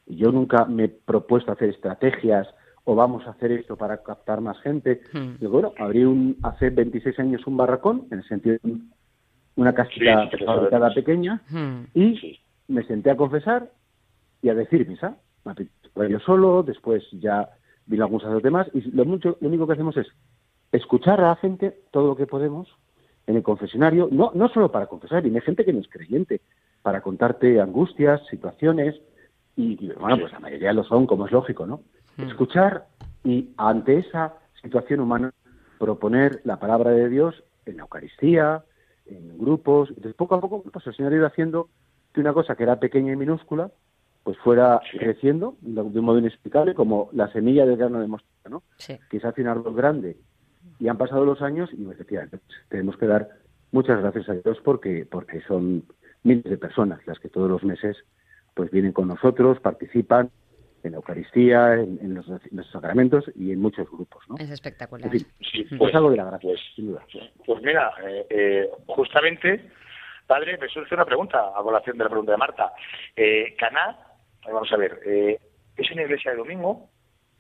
y 0.08 0.16
yo 0.16 0.32
nunca 0.32 0.66
me 0.66 0.86
he 0.86 0.90
propuesto 0.90 1.52
hacer 1.52 1.70
estrategias 1.70 2.48
o 2.90 2.96
vamos 2.96 3.28
a 3.28 3.32
hacer 3.32 3.52
esto 3.52 3.76
para 3.76 4.02
captar 4.02 4.40
más 4.40 4.58
gente. 4.62 5.02
Digo, 5.42 5.52
bueno, 5.52 5.74
abrí 5.78 6.06
un, 6.06 6.38
hace 6.42 6.70
26 6.70 7.20
años 7.20 7.46
un 7.46 7.58
barracón, 7.58 8.08
en 8.12 8.20
el 8.20 8.24
sentido 8.24 8.56
de 8.64 8.72
un- 8.72 8.94
una 9.58 9.74
casita 9.74 10.30
Sí, 10.32 10.38
sí, 10.38 10.46
fabricada 10.46 10.94
pequeña, 10.94 11.42
Hmm. 11.50 11.82
y 11.94 12.40
me 12.70 12.84
senté 12.84 13.12
a 13.12 13.18
confesar 13.18 13.70
y 14.42 14.48
a 14.48 14.56
decir 14.56 14.88
misa. 14.88 15.18
Yo 16.10 16.20
solo, 16.20 16.64
después 16.64 17.04
ya 17.12 17.50
vino 17.88 18.06
algún 18.06 18.22
sacerdote 18.22 18.52
más, 18.52 18.70
y 18.74 18.80
lo, 18.92 19.04
mucho, 19.04 19.38
lo 19.42 19.50
único 19.50 19.68
que 19.68 19.74
hacemos 19.74 19.98
es 19.98 20.08
escuchar 20.72 21.20
a 21.20 21.28
la 21.30 21.36
gente 21.36 21.82
todo 21.92 22.08
lo 22.08 22.16
que 22.16 22.26
podemos 22.26 22.70
en 23.26 23.36
el 23.36 23.44
confesionario, 23.44 24.08
no, 24.10 24.32
no 24.34 24.48
solo 24.48 24.72
para 24.72 24.86
confesar, 24.88 25.24
viene 25.24 25.42
gente 25.42 25.66
que 25.66 25.74
no 25.74 25.80
es 25.82 25.90
creyente, 25.90 26.40
para 26.82 27.02
contarte 27.02 27.60
angustias, 27.60 28.26
situaciones, 28.30 28.96
y, 29.58 29.74
y, 29.86 29.92
bueno, 30.00 30.20
pues 30.20 30.32
la 30.32 30.40
mayoría 30.40 30.72
lo 30.72 30.86
son, 30.86 31.06
como 31.06 31.26
es 31.26 31.34
lógico, 31.34 31.66
¿no? 31.66 31.82
Escuchar 32.18 32.88
y 33.24 33.50
ante 33.58 34.00
esa 34.00 34.34
situación 34.62 35.00
humana 35.02 35.34
proponer 35.78 36.42
la 36.44 36.58
palabra 36.58 36.92
de 36.92 37.10
Dios 37.10 37.44
en 37.66 37.78
la 37.78 37.84
Eucaristía, 37.84 38.64
en 39.06 39.38
grupos. 39.38 39.90
Entonces, 39.90 40.16
poco 40.16 40.36
a 40.36 40.42
poco, 40.42 40.64
pues 40.64 40.88
el 40.88 40.96
Señor 40.96 41.14
ha 41.14 41.18
ido 41.18 41.28
haciendo 41.28 41.70
que 42.14 42.22
una 42.22 42.34
cosa 42.34 42.56
que 42.56 42.64
era 42.64 42.80
pequeña 42.80 43.14
y 43.14 43.16
minúscula, 43.16 43.72
pues 44.24 44.38
fuera 44.40 44.82
Sí. 44.92 44.98
creciendo 44.98 45.56
de 45.62 45.82
un 45.82 46.06
modo 46.06 46.20
inexplicable, 46.20 46.74
como 46.74 47.10
la 47.14 47.32
semilla 47.32 47.66
del 47.66 47.78
grano 47.78 48.00
de 48.00 48.08
mostaza, 48.08 48.50
¿no? 48.50 48.64
Sí. 48.78 48.98
Que 49.10 49.20
se 49.20 49.28
hace 49.28 49.42
un 49.42 49.48
árbol 49.48 49.76
grande. 49.76 50.18
Y 50.80 50.88
han 50.90 50.98
pasado 50.98 51.24
los 51.26 51.42
años 51.42 51.70
y 51.74 51.90
efectivamente 51.90 52.40
pues, 52.40 52.58
tenemos 52.70 52.98
que 52.98 53.08
dar 53.08 53.30
muchas 53.72 54.00
gracias 54.02 54.28
a 54.30 54.34
Dios 54.34 54.58
porque, 54.64 55.08
porque 55.10 55.42
son 55.42 55.84
miles 56.24 56.44
de 56.44 56.58
personas 56.58 57.06
las 57.08 57.20
que 57.20 57.30
todos 57.30 57.50
los 57.50 57.64
meses 57.64 57.98
pues 58.54 58.72
vienen 58.72 58.92
con 58.92 59.08
nosotros, 59.08 59.60
participan 59.60 60.30
en 60.88 60.94
la 60.94 60.98
Eucaristía, 60.98 61.74
en, 61.76 62.00
en 62.02 62.16
los, 62.16 62.28
en 62.28 62.40
los 62.52 62.68
sacramentos 62.72 63.26
y 63.36 63.52
en 63.52 63.60
muchos 63.62 63.90
grupos, 63.90 64.24
¿no? 64.30 64.36
Es 64.38 64.50
espectacular. 64.50 65.10
Sí, 65.12 65.66
pues 65.78 65.94
algo 65.96 66.10
de 66.12 66.18
la 66.18 66.26
gracia, 66.26 66.50
pues, 66.50 66.60
sin 66.76 66.88
duda. 66.88 67.06
Pues 67.46 67.62
mira, 67.64 67.92
eh, 68.08 68.26
eh, 68.30 68.70
justamente, 68.88 69.70
padre, 70.26 70.58
me 70.58 70.68
surge 70.70 70.96
una 70.96 71.06
pregunta 71.06 71.40
a 71.56 71.62
colación 71.62 71.98
de 71.98 72.04
la 72.04 72.10
pregunta 72.10 72.32
de 72.32 72.38
Marta. 72.38 72.74
Eh, 73.16 73.56
Caná, 73.58 73.98
vamos 74.46 74.72
a 74.72 74.78
ver, 74.78 75.00
eh, 75.06 75.40
¿es 75.76 75.92
una 75.92 76.02
iglesia 76.04 76.32
de 76.32 76.38
domingo 76.38 76.90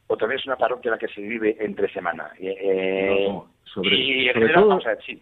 o 0.07 0.17
también 0.17 0.39
es 0.39 0.45
una 0.45 0.55
parroquia 0.55 0.89
en 0.89 0.93
la 0.93 0.97
que 0.99 1.07
se 1.07 1.21
vive 1.21 1.57
entre 1.59 1.91
semana? 1.91 2.31
Eh, 2.39 3.25
No, 3.29 3.51
sobre- 3.63 3.95
y 3.95 4.27
en 4.27 4.33
sobre 4.33 4.39
general, 4.47 4.55
todo- 4.61 4.69
vamos 4.69 4.85
a 4.85 4.89
ver, 4.89 4.99
sí. 5.05 5.21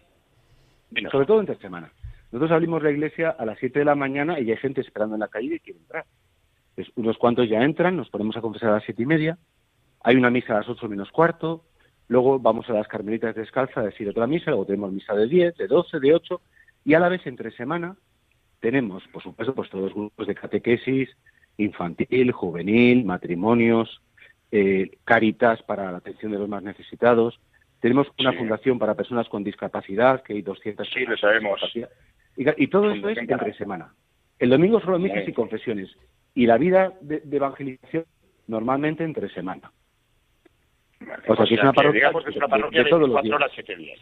Dinos. 0.90 1.10
Sobre 1.12 1.26
todo 1.26 1.40
entre 1.40 1.56
semana. 1.56 1.90
Nosotros 2.32 2.50
abrimos 2.52 2.82
la 2.82 2.90
iglesia 2.90 3.30
a 3.30 3.44
las 3.44 3.58
7 3.58 3.78
de 3.78 3.84
la 3.84 3.94
mañana 3.94 4.38
y 4.40 4.50
hay 4.50 4.56
gente 4.56 4.80
esperando 4.80 5.14
en 5.14 5.20
la 5.20 5.28
calle 5.28 5.54
y 5.54 5.60
quiere 5.60 5.78
entrar. 5.78 6.04
Unos 6.96 7.16
cuantos 7.18 7.48
ya 7.48 7.62
entran, 7.62 7.96
nos 7.96 8.10
ponemos 8.10 8.36
a 8.36 8.40
confesar 8.40 8.70
a 8.70 8.74
las 8.74 8.84
siete 8.84 9.02
y 9.02 9.06
media, 9.06 9.38
hay 10.02 10.16
una 10.16 10.30
misa 10.30 10.54
a 10.54 10.58
las 10.58 10.68
8 10.68 10.88
menos 10.88 11.10
cuarto, 11.10 11.64
luego 12.08 12.38
vamos 12.38 12.68
a 12.68 12.74
las 12.74 12.86
Carmelitas 12.86 13.34
Descalzas 13.34 13.78
a 13.78 13.82
decir 13.82 14.08
otra 14.08 14.26
misa, 14.26 14.50
luego 14.50 14.66
tenemos 14.66 14.92
misa 14.92 15.14
de 15.14 15.26
10, 15.26 15.56
de 15.56 15.66
12, 15.68 15.98
de 16.00 16.14
8, 16.14 16.40
y 16.84 16.94
a 16.94 17.00
la 17.00 17.08
vez 17.08 17.26
entre 17.26 17.50
semana 17.52 17.96
tenemos, 18.60 19.02
por 19.08 19.22
supuesto, 19.22 19.54
pues 19.54 19.70
todos 19.70 19.84
los 19.84 19.94
grupos 19.94 20.26
de 20.26 20.34
catequesis, 20.34 21.08
infantil, 21.56 22.30
juvenil, 22.32 23.04
matrimonios, 23.04 24.02
eh, 24.52 24.98
caritas 25.04 25.62
para 25.62 25.90
la 25.90 25.98
atención 25.98 26.30
de 26.32 26.38
los 26.38 26.48
más 26.48 26.62
necesitados. 26.62 27.40
Tenemos 27.80 28.06
una 28.18 28.32
Sí. 28.32 28.38
fundación 28.38 28.78
para 28.78 28.94
personas 28.94 29.28
con 29.28 29.42
discapacidad, 29.44 30.22
que 30.22 30.34
hay 30.34 30.42
200 30.42 30.88
Sí, 30.92 31.04
lo 31.06 31.16
sabemos. 31.16 31.60
y, 31.74 31.84
y 32.62 32.66
todo 32.68 32.90
eso 32.92 33.08
es 33.08 33.18
entre 33.18 33.54
semana. 33.54 33.92
El 34.38 34.50
domingo 34.50 34.80
solo 34.80 34.98
misas 34.98 35.26
y 35.26 35.32
confesiones. 35.32 35.90
Y 36.36 36.46
la 36.46 36.56
vida 36.58 36.92
de, 37.00 37.20
de 37.20 37.36
evangelización 37.36 38.04
normalmente 38.46 39.02
entre 39.02 39.28
semana. 39.30 39.72
Vale, 41.00 41.22
o 41.26 41.34
sea, 41.36 41.44
que 41.46 41.54
es 41.54 41.60
una 41.60 41.72
parroquia 41.72 41.98
digamos 42.00 42.24
que 42.24 42.30
es 42.30 42.36
una 42.36 42.46
de- 42.46 42.50
parroquia 42.50 42.78
de 42.78 42.84
de, 42.84 42.90
todos 42.90 43.08
los 43.08 43.14
24 43.22 43.22
días. 43.22 43.34
horas, 43.34 43.50
7 43.54 43.76
días. 43.76 44.00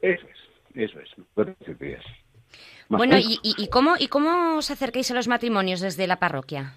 Eso 0.00 0.26
es, 0.26 0.90
eso 0.90 1.00
es. 1.00 1.10
Bueno, 1.34 1.54
siete 1.64 1.84
días. 1.86 2.04
Más 2.88 2.98
Bueno. 2.98 3.18
¿y, 3.18 3.38
y, 3.42 3.54
y 3.62 3.68
cómo, 3.68 3.96
¿y 3.98 4.08
cómo 4.08 4.56
os 4.56 4.70
acercáis 4.70 5.10
a 5.10 5.14
los 5.14 5.28
matrimonios 5.28 5.80
desde 5.80 6.06
la 6.06 6.18
parroquia? 6.18 6.72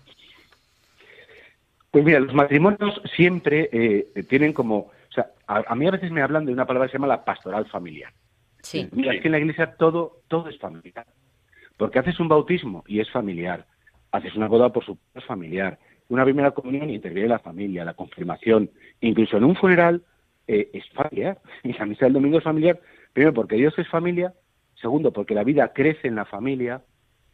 Pues 1.92 2.04
mira, 2.06 2.20
los 2.20 2.34
matrimonios 2.34 3.02
siempre 3.16 3.70
eh, 3.72 4.24
tienen 4.30 4.54
como... 4.54 4.78
O 4.78 5.14
sea, 5.14 5.28
a, 5.48 5.64
a 5.68 5.76
mí 5.76 5.88
a 5.88 5.92
veces 5.92 6.10
me 6.12 6.22
hablan 6.22 6.46
de 6.46 6.54
una 6.54 6.66
palabra 6.66 6.88
que 6.88 6.92
se 6.94 6.98
llama 6.98 7.08
la 7.08 7.24
pastoral 7.26 7.66
familiar. 7.68 8.14
Sí. 8.62 8.88
Mira, 8.92 9.12
Sí. 9.12 9.18
es 9.18 9.22
que 9.22 9.28
en 9.28 9.32
la 9.34 9.40
iglesia 9.40 9.76
todo, 9.76 10.22
todo 10.28 10.48
es 10.50 10.58
familiar. 10.58 11.06
Porque 11.78 12.00
haces 12.00 12.20
un 12.20 12.28
bautismo 12.30 12.84
y 12.88 13.00
es 13.02 13.10
familiar. 13.12 13.66
Haces 14.12 14.36
una 14.36 14.48
boda, 14.48 14.72
por 14.72 14.84
supuesto, 14.86 15.20
es 15.20 15.26
familiar. 15.26 15.80
Una 16.10 16.24
primera 16.26 16.52
comunión 16.52 16.90
y 16.90 16.96
interviene 16.96 17.30
la 17.30 17.40
familia, 17.40 17.86
la 17.86 17.94
confirmación. 17.94 18.70
Incluso 19.00 19.38
en 19.38 19.46
un 19.46 19.56
funeral 19.56 20.02
eh, 20.48 20.70
es 20.74 20.88
familiar. 20.90 21.40
Y 21.64 21.74
la 21.74 21.86
misa 21.86 22.06
del 22.06 22.14
domingo 22.14 22.38
es 22.40 22.44
familiar. 22.44 22.80
Primero, 23.14 23.34
porque 23.34 23.56
Dios 23.56 23.74
es 23.78 23.88
familia. 23.88 24.34
Segundo, 24.76 25.12
porque 25.14 25.36
la 25.36 25.44
vida 25.44 25.72
crece 25.74 26.08
en 26.08 26.16
la 26.16 26.26
familia 26.26 26.82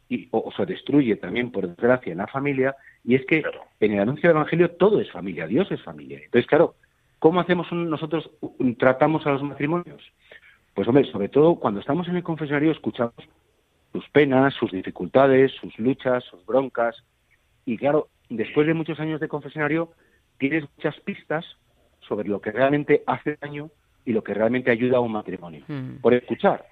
y, 0.09 0.27
o, 0.31 0.39
o 0.39 0.51
se 0.51 0.65
destruye 0.65 1.15
también, 1.15 1.51
por 1.51 1.67
desgracia, 1.67 2.11
en 2.11 2.17
la 2.19 2.27
familia. 2.27 2.75
Y 3.03 3.15
es 3.15 3.25
que 3.25 3.41
Claro. 3.41 3.61
en 3.79 3.93
el 3.93 3.99
anuncio 4.01 4.29
del 4.29 4.37
Evangelio 4.37 4.71
todo 4.71 4.99
es 5.01 5.09
familia. 5.11 5.47
Dios 5.47 5.71
es 5.71 5.81
familia. 5.81 6.19
Entonces, 6.23 6.45
claro, 6.47 6.75
¿cómo 7.19 7.39
hacemos 7.39 7.71
un- 7.71 7.89
nosotros, 7.89 8.29
un- 8.41 8.75
tratamos 8.75 9.25
a 9.25 9.31
los 9.31 9.41
matrimonios? 9.43 10.01
Pues 10.73 10.87
hombre, 10.87 11.05
sobre 11.11 11.29
todo 11.29 11.55
cuando 11.55 11.79
estamos 11.79 12.07
en 12.07 12.17
el 12.17 12.23
confesionario 12.23 12.71
escuchamos 12.71 13.13
sus 13.93 14.07
penas, 14.09 14.53
sus 14.53 14.71
dificultades, 14.71 15.51
sus 15.53 15.77
luchas, 15.79 16.23
sus 16.25 16.45
broncas. 16.45 16.95
Y 17.65 17.77
claro, 17.77 18.09
después 18.29 18.67
de 18.67 18.73
muchos 18.73 18.99
años 18.99 19.19
de 19.19 19.27
confesionario, 19.27 19.91
tienes 20.37 20.63
muchas 20.75 20.99
pistas 21.01 21.45
sobre 22.07 22.27
lo 22.29 22.39
que 22.41 22.51
realmente 22.51 23.03
hace 23.07 23.37
daño 23.41 23.69
y 24.05 24.13
lo 24.13 24.23
que 24.23 24.33
realmente 24.33 24.71
ayuda 24.71 24.97
a 24.97 25.01
un 25.01 25.11
matrimonio. 25.11 25.63
Mm. 25.67 25.97
Por 26.01 26.13
escuchar, 26.13 26.65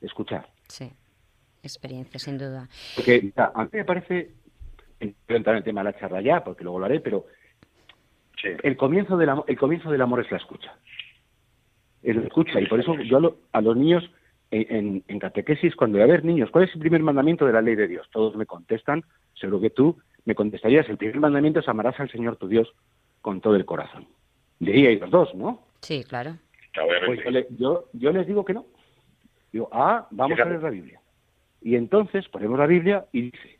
escuchar. 0.00 0.48
Sí. 0.68 0.90
Experiencia, 1.62 2.20
sin 2.20 2.38
duda. 2.38 2.68
Porque 2.94 3.20
mira, 3.22 3.50
a 3.54 3.64
mí 3.64 3.70
me 3.72 3.84
parece, 3.84 4.30
entrar 5.00 5.54
en 5.54 5.58
el 5.58 5.64
tema 5.64 5.80
de 5.82 5.92
la 5.92 5.98
charla 5.98 6.20
ya, 6.20 6.44
porque 6.44 6.62
luego 6.64 6.78
lo 6.78 6.84
haré, 6.86 7.00
pero 7.00 7.26
Sí. 8.40 8.48
el 8.62 8.76
comienzo 8.76 9.16
del 9.16 9.30
amor, 9.30 9.44
el 9.48 9.58
comienzo 9.58 9.90
del 9.90 10.00
amor 10.00 10.20
es 10.24 10.30
la 10.30 10.36
escucha. 10.36 10.72
Es 12.04 12.14
la 12.14 12.22
escucha. 12.22 12.60
Y 12.60 12.66
por 12.66 12.78
eso 12.78 12.94
yo 13.00 13.16
a, 13.16 13.20
lo- 13.20 13.36
a 13.50 13.60
los 13.60 13.76
niños 13.76 14.08
en, 14.50 15.18
catequesis, 15.18 15.76
cuando, 15.76 16.02
a 16.02 16.06
ver, 16.06 16.24
niños, 16.24 16.50
¿cuál 16.50 16.64
es 16.64 16.74
el 16.74 16.80
primer 16.80 17.02
mandamiento 17.02 17.46
de 17.46 17.52
la 17.52 17.60
ley 17.62 17.74
de 17.74 17.88
Dios? 17.88 18.08
Todos 18.10 18.34
me 18.36 18.46
contestan, 18.46 19.04
seguro 19.34 19.60
que 19.60 19.70
tú 19.70 19.98
me 20.24 20.34
contestarías, 20.34 20.88
el 20.88 20.96
primer 20.96 21.20
mandamiento 21.20 21.60
es 21.60 21.68
amarás 21.68 21.98
al 22.00 22.10
Señor 22.10 22.36
tu 22.36 22.48
Dios 22.48 22.72
con 23.20 23.40
todo 23.40 23.56
el 23.56 23.64
corazón. 23.64 24.06
De 24.58 24.72
ahí 24.72 24.86
hay 24.86 24.98
los 24.98 25.10
dos, 25.10 25.34
¿no? 25.34 25.62
Sí, 25.80 26.02
claro. 26.04 26.36
Pues 27.06 27.24
yo, 27.24 27.30
le- 27.30 27.46
yo, 27.58 27.84
yo 27.92 28.12
les 28.12 28.26
digo 28.26 28.44
que 28.44 28.54
no. 28.54 28.66
Digo, 29.52 29.68
ah, 29.72 30.06
vamos 30.10 30.34
Fíjate. 30.36 30.48
a 30.48 30.52
leer 30.52 30.62
la 30.62 30.70
Biblia. 30.70 31.00
Y 31.60 31.74
entonces 31.76 32.28
ponemos 32.28 32.58
la 32.58 32.66
Biblia 32.66 33.06
y 33.12 33.22
dice, 33.30 33.58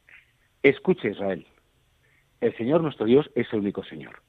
escucha 0.63 1.09
Israel, 1.09 1.47
el 2.41 2.57
Señor 2.57 2.83
nuestro 2.83 3.07
Dios 3.07 3.31
es 3.35 3.47
el 3.53 3.61
único 3.61 3.83
Señor. 3.85 4.23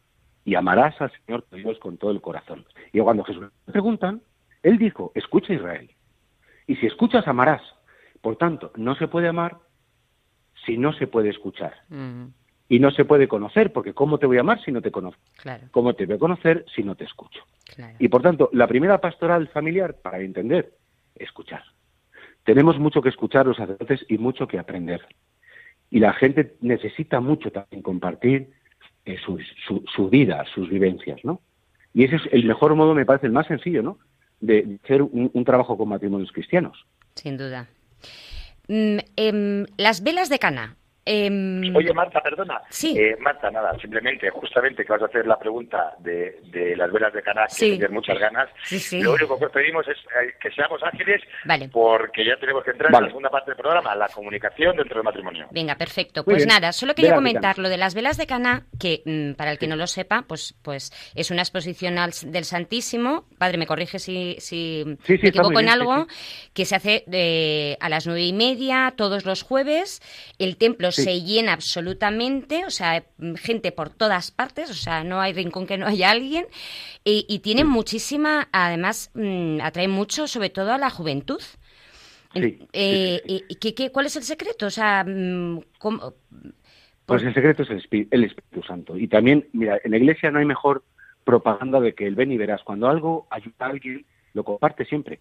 Y 0.46 0.56
amarás 0.56 1.00
al 1.02 1.12
Señor 1.26 1.44
tu 1.44 1.58
Dios 1.58 1.78
con 1.80 1.98
todo 1.98 2.12
el 2.12 2.22
corazón. 2.22 2.66
Y 2.94 3.00
cuando 3.00 3.24
Jesús 3.24 3.44
le 3.68 3.72
preguntan, 3.72 4.22
Él 4.64 4.78
dijo, 4.78 5.12
escucha 5.16 5.54
Israel. 5.54 5.92
Y 6.70 6.76
si 6.76 6.86
escuchas, 6.86 7.28
amarás. 7.28 7.64
Por 8.22 8.36
tanto, 8.36 8.72
no 8.76 8.94
se 8.96 9.08
puede 9.08 9.28
amar 9.28 9.58
si 10.68 10.78
no 10.78 10.94
se 10.94 11.08
puede 11.08 11.30
escuchar. 11.30 11.74
Mm, 11.90 12.26
Y 12.70 12.78
no 12.80 12.92
se 12.92 13.06
puede 13.06 13.28
conocer, 13.28 13.74
porque 13.74 13.96
¿cómo 13.96 14.20
te 14.20 14.28
voy 14.28 14.38
a 14.38 14.42
amar 14.42 14.62
si 14.64 14.72
no 14.72 14.80
te 14.80 14.92
conozco? 14.92 15.20
claro, 15.38 15.68
¿Cómo 15.72 15.96
te 15.96 16.06
voy 16.06 16.18
a 16.18 16.20
conocer 16.20 16.66
si 16.76 16.84
no 16.84 16.94
te 16.94 17.06
escucho? 17.06 17.42
claro. 17.74 17.96
Y 17.98 18.08
por 18.08 18.22
tanto, 18.22 18.52
la 18.54 18.68
primera 18.68 19.02
pastoral 19.02 19.48
familiar, 19.48 19.96
para 19.96 20.20
entender 20.20 20.74
escuchar. 21.16 21.64
Tenemos 22.44 22.78
mucho 22.78 23.02
que 23.02 23.10
escuchar 23.10 23.48
los 23.48 23.58
sacerdotes 23.58 24.06
y 24.08 24.20
mucho 24.20 24.48
que 24.48 24.60
aprender. 24.60 25.02
Y 25.90 26.00
la 26.00 26.14
gente 26.14 26.56
necesita 26.62 27.20
mucho 27.20 27.52
también 27.52 27.82
compartir 27.82 28.52
eh, 29.06 29.18
su, 29.26 29.40
su, 29.96 30.10
vida, 30.10 30.46
sus 30.54 30.70
vivencias, 30.70 31.26
¿no? 31.26 31.42
Y 31.96 32.04
ese 32.04 32.18
es 32.18 32.22
el 32.32 32.46
mejor 32.46 32.76
modo, 32.76 32.94
me 32.94 33.06
parece, 33.06 33.26
el 33.26 33.34
más 33.34 33.48
sencillo, 33.48 33.82
¿no? 33.82 33.98
De 34.42 34.80
hacer 34.84 35.02
un, 35.02 35.44
trabajo 35.46 35.78
con 35.78 35.90
matrimonios 35.90 36.32
cristianos. 36.32 36.86
Sin 37.16 37.38
duda. 37.38 37.68
Mm, 38.68 38.98
em, 39.16 39.66
las 39.78 40.04
velas 40.04 40.30
de 40.30 40.40
Cana, 40.40 40.78
Em, 41.12 41.76
Oye, 41.76 41.92
Marta, 41.92 42.22
perdona. 42.22 42.62
Sí. 42.70 42.96
Eh, 42.96 43.18
Marta, 43.20 43.50
nada, 43.50 43.76
simplemente, 43.82 44.30
justamente 44.30 44.86
que 44.86 44.94
vas 44.94 45.02
a 45.02 45.06
hacer 45.06 45.26
la 45.26 45.40
pregunta 45.40 45.96
de, 45.98 46.40
de 46.52 46.76
las 46.76 46.92
velas 46.92 47.12
de 47.12 47.24
Caná, 47.24 47.48
que 47.48 47.66
tienes 47.66 47.90
muchas 47.90 48.20
ganas. 48.20 48.48
Lo 48.92 49.14
único 49.14 49.40
que 49.40 49.46
os 49.46 49.52
pedimos 49.52 49.88
es 49.88 49.98
eh, 49.98 50.36
que 50.40 50.52
seamos 50.52 50.80
ágiles, 50.84 51.20
porque 51.72 52.24
ya 52.24 52.38
tenemos 52.38 52.64
que 52.64 52.72
entrar 52.72 52.94
en 52.94 53.02
la 53.02 53.08
segunda 53.08 53.32
parte 53.32 53.50
del 53.50 53.58
programa, 53.58 53.96
la 53.96 54.08
comunicación 54.10 54.78
dentro 54.78 54.98
del 54.98 55.04
matrimonio. 55.04 55.48
Venga, 55.50 55.76
perfecto. 55.76 56.24
pues 56.24 56.46
nada, 56.46 56.72
solo 56.74 56.94
quería 56.94 57.16
comentar 57.16 57.58
lo 57.58 57.70
de 57.70 57.78
las 57.78 57.96
velas 57.96 58.18
de 58.18 58.28
Caná, 58.28 58.68
que 58.80 59.02
mm, 59.04 59.34
para 59.34 59.52
el 59.52 59.58
que 59.58 59.66
no 59.66 59.78
lo 59.78 59.88
sepa, 59.88 60.26
pues, 60.28 60.56
pues 60.62 60.92
es 61.16 61.32
una 61.32 61.42
exposición 61.42 61.96
del 62.28 62.44
Santísimo. 62.44 63.26
Padre, 63.40 63.58
me 63.58 63.66
corrige 63.66 63.98
si, 63.98 64.36
si 64.38 64.84
me 64.86 65.16
equivoco 65.16 65.60
en 65.60 65.70
algo, 65.70 66.06
que 66.54 66.66
se 66.66 66.76
hace 66.76 67.04
de, 67.08 67.78
a 67.80 67.90
las 67.90 68.06
nueve 68.06 68.22
y 68.22 68.34
media 68.34 68.94
todos 68.96 69.26
los 69.26 69.42
jueves. 69.42 70.02
El 70.38 70.58
templo 70.58 70.92
se 71.04 71.22
llena 71.22 71.54
absolutamente, 71.54 72.66
o 72.66 72.70
sea, 72.70 73.04
gente 73.38 73.72
por 73.72 73.90
todas 73.90 74.32
partes, 74.32 74.70
o 74.70 74.74
sea, 74.74 75.04
no 75.04 75.20
hay 75.20 75.34
rincón 75.34 75.66
que 75.68 75.78
no 75.78 75.88
haya 75.88 76.12
alguien, 76.12 76.46
y, 77.04 77.40
tiene 77.40 77.64
muchísima, 77.64 78.48
además, 78.52 79.12
mm, 79.14 79.62
atrae 79.62 79.88
mucho, 79.88 80.28
sobre 80.28 80.50
todo 80.50 80.74
a 80.74 80.78
la 80.78 80.90
juventud. 80.90 81.42
Eh, 82.36 83.22
¿qué, 83.60 83.92
cuál 83.92 84.06
es 84.06 84.16
el 84.16 84.24
secreto? 84.24 84.68
O 84.68 84.70
sea, 84.70 85.04
mm, 85.04 85.62
Pues 87.06 87.24
el 87.24 87.34
secreto 87.34 87.64
es 87.64 87.70
el 87.70 87.78
Espíritu, 88.24 88.64
Santo. 88.68 88.96
Y 88.96 89.08
también, 89.08 89.48
mira, 89.54 89.80
en 89.84 89.92
la 89.92 89.98
iglesia 89.98 90.30
no 90.30 90.40
hay 90.40 90.46
mejor 90.46 90.84
propaganda 91.24 91.80
de 91.80 91.94
que 91.94 92.06
el 92.06 92.16
ven 92.16 92.32
y 92.32 92.38
verás. 92.38 92.62
Cuando 92.64 92.88
algo 92.88 93.28
ayuda 93.32 93.56
a 93.60 93.66
alguien, 93.66 94.06
lo 94.34 94.44
comparte 94.44 94.86
siempre. 94.86 95.20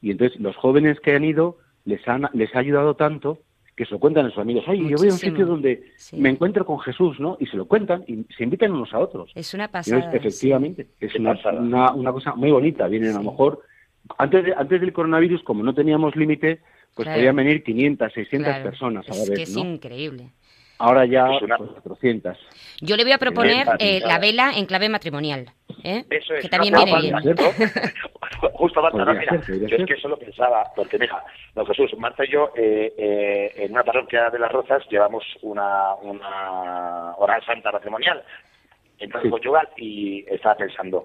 Y 0.00 0.10
entonces 0.10 0.38
los 0.40 0.54
jóvenes 0.56 1.00
que 1.00 1.14
han 1.14 1.24
ido 1.24 1.58
les, 1.84 2.06
han, 2.06 2.28
les 2.32 2.54
ha 2.54 2.60
ayudado 2.60 2.94
tanto 2.94 3.40
que 3.76 3.84
se 3.84 3.92
lo 3.92 3.98
cuentan 3.98 4.26
a 4.26 4.30
sus 4.30 4.38
amigos. 4.38 4.64
Oye, 4.68 4.88
yo 4.88 4.96
voy 4.96 5.08
a 5.08 5.12
un 5.12 5.18
sitio 5.18 5.46
donde 5.46 5.92
me 6.12 6.30
encuentro 6.30 6.64
con 6.64 6.78
Jesús, 6.80 7.18
¿no? 7.18 7.36
Y 7.40 7.46
se 7.46 7.56
lo 7.56 7.66
cuentan 7.66 8.04
y 8.06 8.24
se 8.36 8.44
invitan 8.44 8.72
unos 8.72 8.92
a 8.94 8.98
otros. 8.98 9.32
Es 9.34 9.52
una 9.54 9.68
pasada. 9.68 10.12
efectivamente, 10.12 10.88
es 11.00 11.14
una, 11.16 11.92
una, 11.92 12.12
cosa 12.12 12.34
muy 12.34 12.50
bonita. 12.50 12.86
Vienen 12.86 13.10
a 13.10 13.18
lo 13.18 13.30
mejor, 13.30 13.62
antes, 14.18 14.44
de, 14.44 14.54
antes 14.54 14.80
del 14.80 14.92
coronavirus, 14.92 15.42
como 15.42 15.62
no 15.62 15.74
teníamos 15.74 16.14
límite, 16.14 16.60
pues 16.94 17.08
podían 17.08 17.36
venir 17.36 17.64
500, 17.64 18.12
600 18.12 18.56
personas 18.58 19.08
a 19.08 19.14
la 19.14 19.22
es 19.22 19.30
vez. 19.30 19.38
Que 19.38 19.42
es 19.42 19.56
increíble. 19.56 20.30
Ahora 20.78 21.06
ya 21.06 21.26
pues, 21.38 21.70
400. 21.82 22.36
Yo 22.80 22.96
le 22.96 23.04
voy 23.04 23.12
a 23.12 23.18
proponer 23.18 23.66
eh, 23.78 24.00
la 24.04 24.18
vela 24.18 24.52
en 24.56 24.66
clave 24.66 24.88
matrimonial. 24.88 25.50
¿Eh? 25.82 26.04
Eso 26.10 26.34
es. 26.34 26.42
Que 26.42 26.48
también 26.48 26.74
viene 26.74 27.00
bien. 27.00 27.36
Justo, 28.54 28.82
Marta, 28.82 29.04
no, 29.04 29.14
mira, 29.14 29.40
yo 29.46 29.76
es 29.76 29.86
que 29.86 29.94
eso 29.94 30.08
lo 30.08 30.18
pensaba, 30.18 30.64
porque 30.76 30.98
mira, 30.98 31.22
don 31.54 31.66
Jesús, 31.66 31.96
Marta 31.98 32.24
y 32.24 32.30
yo 32.30 32.52
eh, 32.56 32.92
eh, 32.96 33.52
en 33.56 33.72
una 33.72 33.82
parroquia 33.82 34.30
de 34.30 34.38
las 34.38 34.52
Rozas 34.52 34.82
llevamos 34.90 35.24
una, 35.42 35.94
una 35.96 37.14
oral 37.16 37.44
santa 37.44 37.72
matrimonial, 37.72 38.22
entonces 38.98 39.28
sí. 39.28 39.30
conyugal, 39.30 39.68
y 39.76 40.24
estaba 40.28 40.56
pensando, 40.56 41.04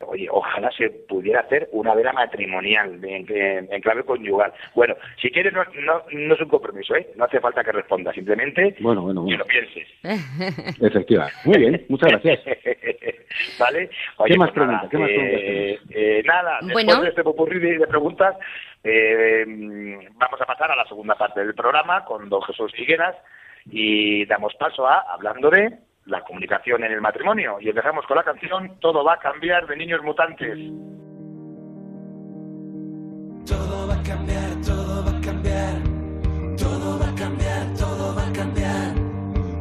Oye, 0.00 0.28
ojalá 0.30 0.70
se 0.72 0.90
pudiera 0.90 1.40
hacer 1.40 1.70
una 1.72 1.94
vela 1.94 2.12
matrimonial 2.12 3.00
en, 3.02 3.80
clave 3.80 4.04
conyugal. 4.04 4.52
Bueno, 4.74 4.94
si 5.20 5.30
quieres, 5.30 5.54
no, 5.54 5.64
no, 6.12 6.34
es 6.34 6.40
un 6.40 6.48
compromiso, 6.48 6.94
¿eh? 6.94 7.08
No 7.16 7.24
hace 7.24 7.40
falta 7.40 7.64
que 7.64 7.72
responda, 7.72 8.12
simplemente 8.12 8.76
bueno, 8.80 9.00
bueno, 9.00 9.22
bueno. 9.22 9.36
que 9.36 9.38
lo 9.38 9.46
pienses. 9.46 9.88
Efectivamente. 10.82 11.36
Muy 11.46 11.58
bien, 11.58 11.86
muchas 11.88 12.10
gracias. 12.10 12.40
¿Vale? 13.58 13.88
¿Qué 14.26 14.36
más 14.36 14.50
pues 14.50 14.52
preguntas? 14.52 14.90
¿Qué 14.90 14.98
más 14.98 15.10
eh, 15.10 15.78
eh, 15.90 16.22
nada, 16.26 16.58
después 16.60 17.00
de 17.00 17.08
este 17.08 17.24
popurrí 17.24 17.58
de, 17.58 17.86
preguntas, 17.86 18.36
eh, 18.84 19.44
vamos 20.14 20.40
a 20.40 20.44
pasar 20.44 20.70
a 20.70 20.76
la 20.76 20.84
segunda 20.84 21.14
parte 21.14 21.40
del 21.40 21.54
programa 21.54 22.04
con 22.04 22.28
don 22.28 22.42
Jesús 22.42 22.70
Figueras 22.72 23.16
y 23.64 24.26
damos 24.26 24.54
paso 24.56 24.86
a, 24.86 25.06
hablando 25.12 25.48
de 25.48 25.85
la 26.06 26.22
comunicación 26.22 26.84
en 26.84 26.92
el 26.92 27.00
matrimonio. 27.00 27.58
Y 27.60 27.68
empezamos 27.68 28.06
con 28.06 28.16
la 28.16 28.24
canción 28.24 28.78
Todo 28.80 29.04
va 29.04 29.14
a 29.14 29.18
cambiar 29.18 29.66
de 29.66 29.76
Niños 29.76 30.02
Mutantes. 30.02 30.56
Todo 33.44 33.88
va 33.88 33.94
a 33.94 34.02
cambiar, 34.02 34.60
todo 34.64 35.04
va 35.04 35.10
a 35.10 35.20
cambiar. 35.20 35.82
Todo 36.56 36.98
va 36.98 37.08
a 37.08 37.14
cambiar, 37.14 37.74
todo 37.74 38.16
va 38.16 38.26
a 38.26 38.32
cambiar. 38.32 38.94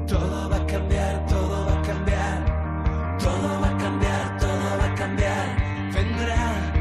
Todo 0.08 0.49
va 0.49 0.55
a 0.58 0.65
cambiar, 0.65 1.25
todo 1.25 1.65
va 1.65 1.79
a 1.79 1.81
cambiar. 1.81 3.17
Todo 3.19 3.62
va 3.62 3.69
a 3.69 3.77
cambiar, 3.77 4.38
todo 4.38 4.77
va 4.79 4.86
a 4.86 4.95
cambiar. 4.95 5.58
Vendrá. 5.93 6.73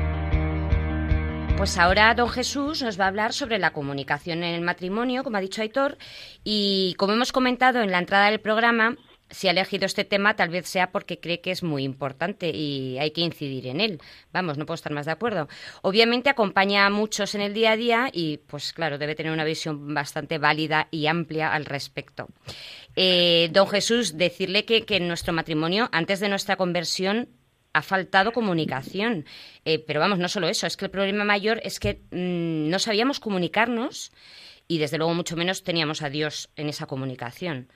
Pues 1.56 1.78
ahora 1.78 2.14
don 2.14 2.28
Jesús 2.28 2.82
nos 2.82 3.00
va 3.00 3.04
a 3.04 3.08
hablar 3.08 3.32
sobre 3.32 3.58
la 3.58 3.72
comunicación 3.72 4.42
en 4.42 4.54
el 4.54 4.60
matrimonio, 4.60 5.24
como 5.24 5.38
ha 5.38 5.40
dicho 5.40 5.62
Aitor, 5.62 5.96
y 6.42 6.94
como 6.98 7.14
hemos 7.14 7.32
comentado 7.32 7.80
en 7.80 7.90
la 7.90 7.98
entrada 7.98 8.26
del 8.26 8.40
programa, 8.40 8.96
si 9.34 9.48
ha 9.48 9.50
elegido 9.50 9.84
este 9.84 10.04
tema 10.04 10.36
tal 10.36 10.48
vez 10.48 10.66
sea 10.68 10.92
porque 10.92 11.18
cree 11.18 11.40
que 11.40 11.50
es 11.50 11.62
muy 11.62 11.82
importante 11.82 12.50
y 12.50 12.98
hay 12.98 13.10
que 13.10 13.20
incidir 13.20 13.66
en 13.66 13.80
él. 13.80 14.00
Vamos, 14.32 14.56
no 14.56 14.64
puedo 14.64 14.76
estar 14.76 14.92
más 14.92 15.06
de 15.06 15.12
acuerdo. 15.12 15.48
Obviamente 15.82 16.30
acompaña 16.30 16.86
a 16.86 16.90
muchos 16.90 17.34
en 17.34 17.40
el 17.40 17.52
día 17.52 17.72
a 17.72 17.76
día 17.76 18.10
y, 18.12 18.38
pues 18.38 18.72
claro, 18.72 18.96
debe 18.96 19.14
tener 19.14 19.32
una 19.32 19.44
visión 19.44 19.92
bastante 19.92 20.38
válida 20.38 20.88
y 20.90 21.06
amplia 21.08 21.52
al 21.52 21.64
respecto. 21.64 22.28
Eh, 22.96 23.50
don 23.52 23.66
Jesús, 23.66 24.16
decirle 24.16 24.64
que, 24.64 24.84
en 24.88 25.08
nuestro 25.08 25.32
matrimonio, 25.32 25.88
antes 25.92 26.20
de 26.20 26.28
nuestra 26.28 26.56
conversión, 26.56 27.28
ha 27.72 27.82
faltado 27.82 28.32
comunicación. 28.32 29.24
Eh, 29.64 29.80
pero 29.80 29.98
vamos, 29.98 30.20
no 30.20 30.28
solo 30.28 30.48
eso, 30.48 30.66
es 30.66 30.76
que 30.76 30.84
el 30.84 30.92
problema 30.92 31.24
mayor 31.24 31.60
es 31.64 31.80
que 31.80 32.02
mm, 32.12 32.70
no 32.70 32.78
sabíamos 32.78 33.18
comunicarnos 33.18 34.12
y 34.68 34.78
desde 34.78 34.98
luego 34.98 35.12
mucho 35.12 35.36
menos 35.36 35.64
teníamos 35.64 36.02
a 36.02 36.08
Dios 36.08 36.50
en 36.54 36.68
esa 36.68 36.86
comunicación. 36.86 37.68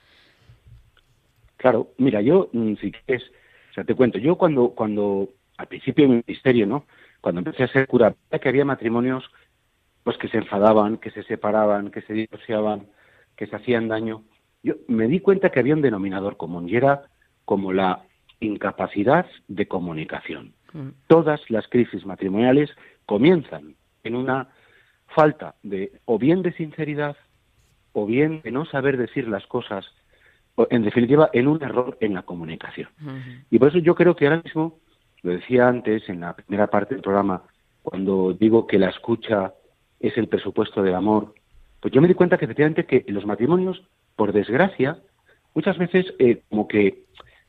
Claro, 1.59 1.88
mira, 1.99 2.23
yo, 2.23 2.49
mm, 2.53 2.75
si 2.77 2.92
quieres, 2.92 3.25
o 3.71 3.75
sea, 3.75 3.85
te 3.85 3.94
cuento, 3.94 4.18
yo 4.18 4.37
cuando, 4.37 4.71
cuando, 4.71 5.29
al 5.59 5.66
principio 5.66 6.05
de 6.05 6.09
mi 6.09 6.23
ministerio, 6.27 6.66
¿no? 6.66 6.87
Cuando 7.21 7.40
empecé 7.40 7.64
a 7.64 7.68
ser 7.68 7.87
cura, 7.87 8.14
que 8.40 8.49
había 8.49 8.64
matrimonios, 8.64 9.25
pues 10.05 10.16
que 10.16 10.29
se 10.29 10.38
enfadaban, 10.38 10.99
que 10.99 11.11
se 11.11 11.25
separaban, 11.25 11.90
que 11.90 12.01
se 12.03 12.12
divorciaban, 12.12 12.87
que 13.37 13.49
se 13.49 13.57
hacían 13.57 13.88
daño. 13.88 14.23
Yo 14.62 14.75
me 14.87 15.09
di 15.09 15.21
cuenta 15.21 15.51
que 15.51 15.59
había 15.59 15.75
un 15.75 15.83
denominador 15.83 16.37
común 16.37 16.68
y 16.68 16.77
era 16.77 17.03
como 17.44 17.73
la 17.73 18.05
incapacidad 18.40 19.27
de 19.49 19.66
comunicación. 19.66 20.55
Mm. 20.73 20.90
Todas 21.09 21.40
las 21.51 21.66
crisis 21.66 22.07
matrimoniales 22.07 22.71
comienzan 23.05 23.75
en 24.05 24.14
una 24.14 24.49
falta 25.09 25.57
de 25.64 25.92
o 26.05 26.18
bien 26.18 26.42
de 26.42 26.53
sinceridad 26.53 27.16
o 27.92 28.07
bien 28.07 28.42
de 28.44 28.53
no 28.53 28.64
saber 28.64 28.97
decir 28.97 29.27
las 29.27 29.47
cosas 29.47 29.85
en 30.71 30.83
definitiva, 30.83 31.31
en 31.33 31.49
un 31.49 31.62
error 31.62 31.97
en 32.01 32.14
la 32.14 32.23
comunicación. 32.23 32.88
Y 33.51 33.59
por 33.59 33.68
eso 33.68 33.79
yo 33.79 33.94
creo 33.94 34.16
que 34.16 34.27
ahora 34.27 34.42
mismo, 34.42 34.79
lo 35.23 35.33
decía 35.33 35.68
antes 35.68 36.09
en 36.09 36.21
la 36.21 36.35
primera 36.35 36.68
parte 36.68 36.94
del 36.94 37.03
programa, 37.03 37.42
cuando 37.83 38.33
digo 38.33 38.66
que 38.66 38.79
la 38.79 38.90
escucha 38.90 39.55
es 40.01 40.16
el 40.16 40.29
presupuesto 40.29 40.83
del 40.83 40.94
amor, 40.94 41.35
pues 41.81 41.92
yo 41.94 42.01
me 42.01 42.09
di 42.09 42.14
cuenta 42.14 42.37
que 42.38 42.44
efectivamente 42.44 42.87
que 42.87 43.05
en 43.07 43.14
los 43.14 43.27
matrimonios, 43.27 43.83
por 44.16 44.33
desgracia, 44.33 44.99
muchas 45.55 45.79
veces 45.79 46.07
eh, 46.18 46.42
como 46.49 46.66
que 46.66 47.05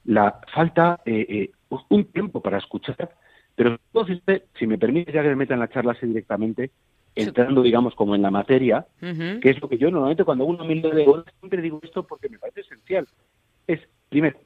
la 0.05 0.39
falta 0.53 1.01
eh, 1.05 1.25
eh, 1.29 1.51
un 1.89 2.05
tiempo 2.05 2.41
para 2.41 2.57
escuchar, 2.57 3.11
pero 3.55 3.77
si 4.57 4.67
me 4.67 4.77
permite 4.77 5.11
ya 5.11 5.21
que 5.21 5.29
me 5.29 5.35
meta 5.35 5.53
en 5.53 5.59
la 5.59 5.69
charla 5.69 5.91
así 5.91 6.05
directamente, 6.07 6.71
entrando, 7.15 7.61
digamos, 7.61 7.95
como 7.95 8.15
en 8.15 8.21
la 8.21 8.31
materia, 8.31 8.85
que 8.99 9.49
es 9.49 9.61
lo 9.61 9.67
que 9.67 9.77
yo 9.77 9.89
normalmente 9.91 10.23
cuando 10.23 10.45
uno 10.45 10.63
me 10.63 10.75
de 10.75 11.23
siempre 11.39 11.61
digo 11.61 11.79
esto 11.83 12.03
porque 12.03 12.29
me 12.29 12.39
parece 12.39 12.61
esencial. 12.61 13.07
Es, 13.67 13.79
primero, 14.09 14.39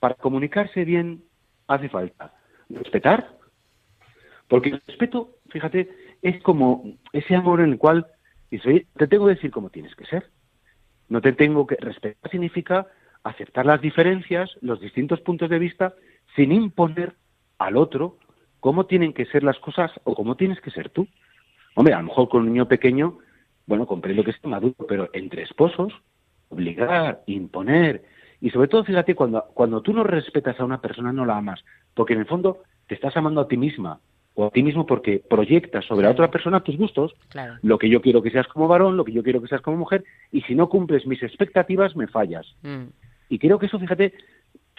para 0.00 0.14
comunicarse 0.14 0.84
bien 0.84 1.22
hace 1.66 1.88
falta 1.88 2.34
respetar, 2.70 3.36
porque 4.48 4.70
el 4.70 4.82
respeto, 4.86 5.36
fíjate, 5.50 5.88
es 6.22 6.42
como 6.42 6.96
ese 7.12 7.34
amor 7.34 7.60
en 7.60 7.72
el 7.72 7.78
cual 7.78 8.06
dice, 8.50 8.86
te 8.96 9.06
tengo 9.06 9.26
que 9.26 9.34
decir 9.34 9.50
cómo 9.50 9.70
tienes 9.70 9.94
que 9.94 10.06
ser. 10.06 10.30
No 11.08 11.20
te 11.20 11.32
tengo 11.32 11.66
que 11.66 11.76
respetar 11.76 12.30
significa 12.30 12.86
aceptar 13.22 13.66
las 13.66 13.80
diferencias, 13.80 14.50
los 14.60 14.80
distintos 14.80 15.20
puntos 15.20 15.50
de 15.50 15.58
vista, 15.58 15.94
sin 16.36 16.52
imponer 16.52 17.14
al 17.58 17.76
otro 17.76 18.18
cómo 18.60 18.86
tienen 18.86 19.12
que 19.12 19.26
ser 19.26 19.42
las 19.42 19.58
cosas 19.58 19.90
o 20.04 20.14
cómo 20.14 20.36
tienes 20.36 20.60
que 20.60 20.70
ser 20.70 20.90
tú. 20.90 21.06
Hombre, 21.78 21.94
a 21.94 21.98
lo 21.98 22.08
mejor 22.08 22.28
con 22.28 22.40
un 22.42 22.48
niño 22.52 22.66
pequeño, 22.66 23.18
bueno, 23.64 23.86
comprendo 23.86 24.24
que 24.24 24.32
esté 24.32 24.48
maduro, 24.48 24.74
pero 24.88 25.10
entre 25.12 25.42
esposos, 25.42 25.92
obligar, 26.48 27.22
imponer, 27.26 28.02
y 28.40 28.50
sobre 28.50 28.66
todo, 28.66 28.82
fíjate, 28.82 29.14
cuando, 29.14 29.44
cuando 29.54 29.80
tú 29.80 29.92
no 29.92 30.02
respetas 30.02 30.58
a 30.58 30.64
una 30.64 30.80
persona, 30.80 31.12
no 31.12 31.24
la 31.24 31.36
amas, 31.36 31.64
porque 31.94 32.14
en 32.14 32.18
el 32.18 32.26
fondo 32.26 32.58
te 32.88 32.96
estás 32.96 33.16
amando 33.16 33.40
a 33.42 33.46
ti 33.46 33.56
misma 33.56 34.00
o 34.34 34.46
a 34.46 34.50
ti 34.50 34.64
mismo 34.64 34.86
porque 34.86 35.20
proyectas 35.30 35.84
sobre 35.84 36.06
la 36.06 36.10
otra 36.10 36.32
persona 36.32 36.64
tus 36.64 36.76
gustos, 36.76 37.14
Claro. 37.28 37.54
lo 37.62 37.78
que 37.78 37.88
yo 37.88 38.00
quiero 38.02 38.22
que 38.22 38.32
seas 38.32 38.48
como 38.48 38.66
varón, 38.66 38.96
lo 38.96 39.04
que 39.04 39.12
yo 39.12 39.22
quiero 39.22 39.40
que 39.40 39.46
seas 39.46 39.60
como 39.60 39.76
mujer, 39.76 40.02
y 40.32 40.40
si 40.42 40.56
no 40.56 40.68
cumples 40.68 41.06
mis 41.06 41.22
expectativas, 41.22 41.94
me 41.94 42.08
fallas. 42.08 42.56
Mm, 42.62 42.86
Y 43.28 43.38
creo 43.38 43.60
que 43.60 43.66
eso, 43.66 43.78
fíjate, 43.78 44.14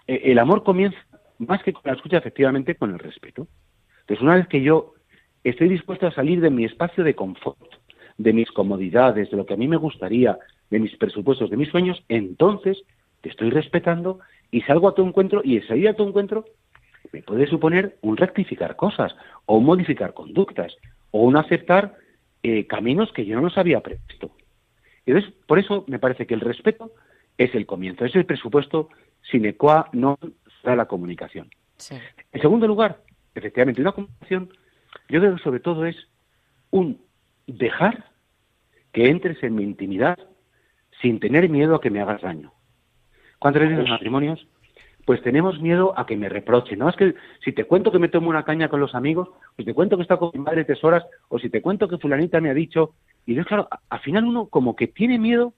eh, 0.07 0.21
el 0.25 0.37
amor 0.37 0.63
comienza 0.65 0.97
más 1.37 1.63
que 1.63 1.71
con 1.71 1.83
la 1.85 1.93
escucha, 1.93 2.17
efectivamente, 2.17 2.75
con 2.75 2.91
el 2.91 2.99
respeto. 2.99 3.47
Entonces, 4.01 4.21
una 4.21 4.35
vez 4.35 4.47
que 4.49 4.61
yo 4.61 4.95
estoy 5.43 5.69
dispuesto 5.69 6.07
a 6.07 6.11
salir 6.11 6.41
de 6.41 6.49
mi 6.49 6.65
espacio 6.65 7.03
de 7.03 7.15
confort, 7.15 7.71
de 8.17 8.33
mis 8.33 8.51
comodidades, 8.51 9.31
de 9.31 9.37
lo 9.37 9.45
que 9.45 9.53
a 9.53 9.57
mí 9.57 9.67
me 9.67 9.77
gustaría, 9.77 10.37
de 10.69 10.79
mis 10.79 10.95
presupuestos, 10.97 11.49
de 11.49 11.57
mis 11.57 11.69
sueños, 11.69 12.03
entonces 12.09 12.77
te 13.21 13.29
estoy 13.29 13.49
respetando 13.49 14.19
y 14.51 14.61
salgo 14.61 14.87
a 14.87 14.95
tu 14.95 15.05
encuentro 15.05 15.41
y 15.43 15.57
el 15.57 15.67
salir 15.67 15.89
a 15.89 15.93
tu 15.93 16.07
encuentro 16.07 16.45
me 17.11 17.21
puede 17.21 17.47
suponer 17.47 17.97
un 18.01 18.17
rectificar 18.17 18.75
cosas 18.75 19.15
o 19.45 19.57
un 19.57 19.65
modificar 19.65 20.13
conductas 20.13 20.75
o 21.11 21.23
un 21.23 21.37
aceptar 21.37 21.95
eh, 22.43 22.67
caminos 22.67 23.11
que 23.13 23.25
yo 23.25 23.35
no 23.35 23.41
los 23.41 23.57
había 23.57 23.81
previsto. 23.81 24.31
Entonces, 25.05 25.33
por 25.47 25.59
eso 25.59 25.85
me 25.87 25.99
parece 25.99 26.27
que 26.27 26.33
el 26.33 26.41
respeto 26.41 26.91
es 27.37 27.53
el 27.55 27.65
comienzo, 27.65 28.05
es 28.05 28.15
el 28.15 28.25
presupuesto 28.25 28.89
sine 29.21 29.55
qua 29.55 29.89
non 29.93 30.17
para 30.61 30.75
la 30.75 30.85
comunicación. 30.85 31.49
sí. 31.77 31.95
En 32.31 32.41
segundo 32.41 32.67
lugar, 32.67 33.01
efectivamente, 33.33 33.81
una 33.81 33.91
comunicación, 33.91 34.49
yo 35.09 35.19
creo 35.19 35.35
que 35.35 35.43
sobre 35.43 35.59
todo 35.59 35.85
es 35.85 35.95
un 36.71 37.01
dejar 37.47 38.05
que 38.91 39.09
entres 39.09 39.41
en 39.43 39.55
mi 39.55 39.63
intimidad 39.63 40.17
sin 41.01 41.19
tener 41.19 41.49
miedo 41.49 41.75
a 41.75 41.81
que 41.81 41.89
me 41.89 42.01
hagas 42.01 42.21
daño. 42.21 42.51
¿Cuántas 43.39 43.61
veces 43.61 43.75
en 43.75 43.81
los 43.83 43.89
matrimonios? 43.89 44.45
Pues 45.05 45.21
tenemos 45.23 45.59
miedo 45.61 45.97
a 45.97 46.05
que 46.05 46.17
me 46.17 46.29
reprochen. 46.29 46.79
No 46.79 46.89
es 46.89 46.95
que 46.95 47.15
si 47.43 47.51
te 47.53 47.63
cuento 47.65 47.91
que 47.91 47.99
me 47.99 48.09
tomo 48.09 48.29
una 48.29 48.43
caña 48.43 48.67
con 48.69 48.79
los 48.79 48.93
amigos, 48.93 49.29
o 49.29 49.55
si 49.57 49.63
te 49.63 49.73
cuento 49.73 49.95
que 49.95 50.03
está 50.03 50.17
con 50.17 50.31
mi 50.33 50.39
madre 50.39 50.65
tres 50.65 50.83
horas, 50.83 51.03
o 51.29 51.39
si 51.39 51.49
te 51.49 51.61
cuento 51.61 51.87
que 51.87 51.97
fulanita 51.97 52.41
me 52.41 52.49
ha 52.49 52.53
dicho. 52.53 52.93
Y 53.25 53.31
entonces, 53.31 53.47
claro, 53.47 53.67
a- 53.71 53.79
al 53.89 53.99
final 54.01 54.25
uno 54.25 54.47
como 54.47 54.75
que 54.75 54.87
tiene 54.87 55.17
miedo 55.17 55.53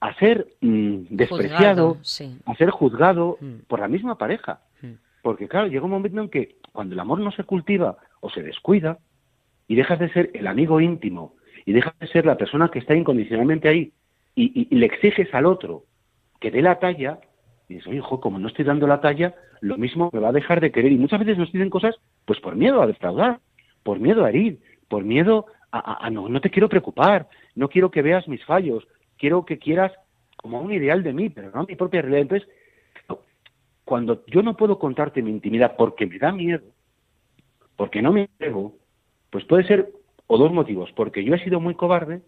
a 0.00 0.14
ser 0.14 0.46
mm, 0.60 1.06
despreciado, 1.10 1.88
Juzgado, 1.94 1.98
sí. 2.04 2.38
a 2.46 2.54
ser 2.54 2.70
juzgado 2.70 3.38
Mm. 3.40 3.54
por 3.66 3.80
la 3.80 3.88
misma 3.88 4.16
pareja. 4.16 4.60
Mm. 4.80 4.92
Porque 5.22 5.48
claro, 5.48 5.66
llega 5.66 5.84
un 5.84 5.90
momento 5.90 6.20
en 6.20 6.28
que 6.30 6.56
cuando 6.72 6.94
el 6.94 7.00
amor 7.00 7.18
no 7.18 7.32
se 7.32 7.44
cultiva 7.44 7.96
o 8.20 8.30
se 8.30 8.42
descuida 8.42 8.98
y 9.68 9.74
dejas 9.74 9.98
de 9.98 10.08
ser 10.12 10.30
el 10.34 10.46
amigo 10.46 10.80
íntimo 10.80 11.34
y 11.64 11.72
dejas 11.72 11.98
de 11.98 12.06
ser 12.08 12.26
la 12.26 12.36
persona 12.36 12.70
que 12.70 12.78
está 12.78 12.94
incondicionalmente 12.94 13.68
ahí 13.68 13.92
y, 14.34 14.74
le 14.74 14.86
exiges 14.86 15.32
al 15.34 15.46
otro 15.46 15.84
que 16.40 16.50
dé 16.50 16.60
la 16.60 16.78
talla, 16.78 17.18
y 17.68 17.74
dices, 17.74 17.92
hijo, 17.94 18.20
como 18.20 18.38
no 18.38 18.48
estoy 18.48 18.64
dando 18.66 18.86
la 18.86 19.00
talla, 19.00 19.34
lo 19.62 19.78
mismo 19.78 20.10
me 20.12 20.20
va 20.20 20.28
a 20.28 20.32
dejar 20.32 20.60
de 20.60 20.70
querer. 20.70 20.92
Y 20.92 20.98
muchas 20.98 21.20
veces 21.20 21.38
nos 21.38 21.50
dicen 21.50 21.70
cosas 21.70 21.96
pues 22.26 22.38
por 22.40 22.54
miedo 22.54 22.82
a 22.82 22.86
defraudar, 22.86 23.40
por 23.82 23.98
miedo 23.98 24.24
a 24.24 24.28
herir, 24.28 24.60
por 24.88 25.04
miedo 25.04 25.46
a, 25.72 25.78
a- 25.78 26.06
a 26.06 26.10
no, 26.10 26.28
no 26.28 26.40
te 26.40 26.50
quiero 26.50 26.68
preocupar, 26.68 27.28
no 27.54 27.68
quiero 27.68 27.90
que 27.90 28.02
veas 28.02 28.28
mis 28.28 28.44
fallos, 28.44 28.86
quiero 29.16 29.46
que 29.46 29.58
quieras 29.58 29.92
como 30.36 30.60
un 30.60 30.72
ideal 30.72 31.02
de 31.02 31.14
mí, 31.14 31.30
pero 31.30 31.50
no 31.50 31.64
mi 31.64 31.74
propia 31.74 32.02
realidad. 32.02 32.22
Entonces, 32.22 32.48
cuando 33.84 34.24
yo 34.26 34.42
no 34.42 34.56
puedo 34.56 34.78
contarte 34.78 35.22
mi 35.22 35.30
intimidad 35.30 35.76
porque 35.76 36.06
me 36.06 36.18
da 36.18 36.32
miedo, 36.32 36.64
porque 37.76 38.02
no 38.02 38.12
me 38.12 38.22
atrevo, 38.22 38.76
pues 39.30 39.44
puede 39.44 39.64
ser 39.64 39.90
o 40.26 40.38
dos 40.38 40.52
motivos, 40.52 40.90
porque 40.92 41.24
yo 41.24 41.34
he 41.34 41.44
sido 41.44 41.60
muy 41.60 41.74
cobarde 41.74 42.22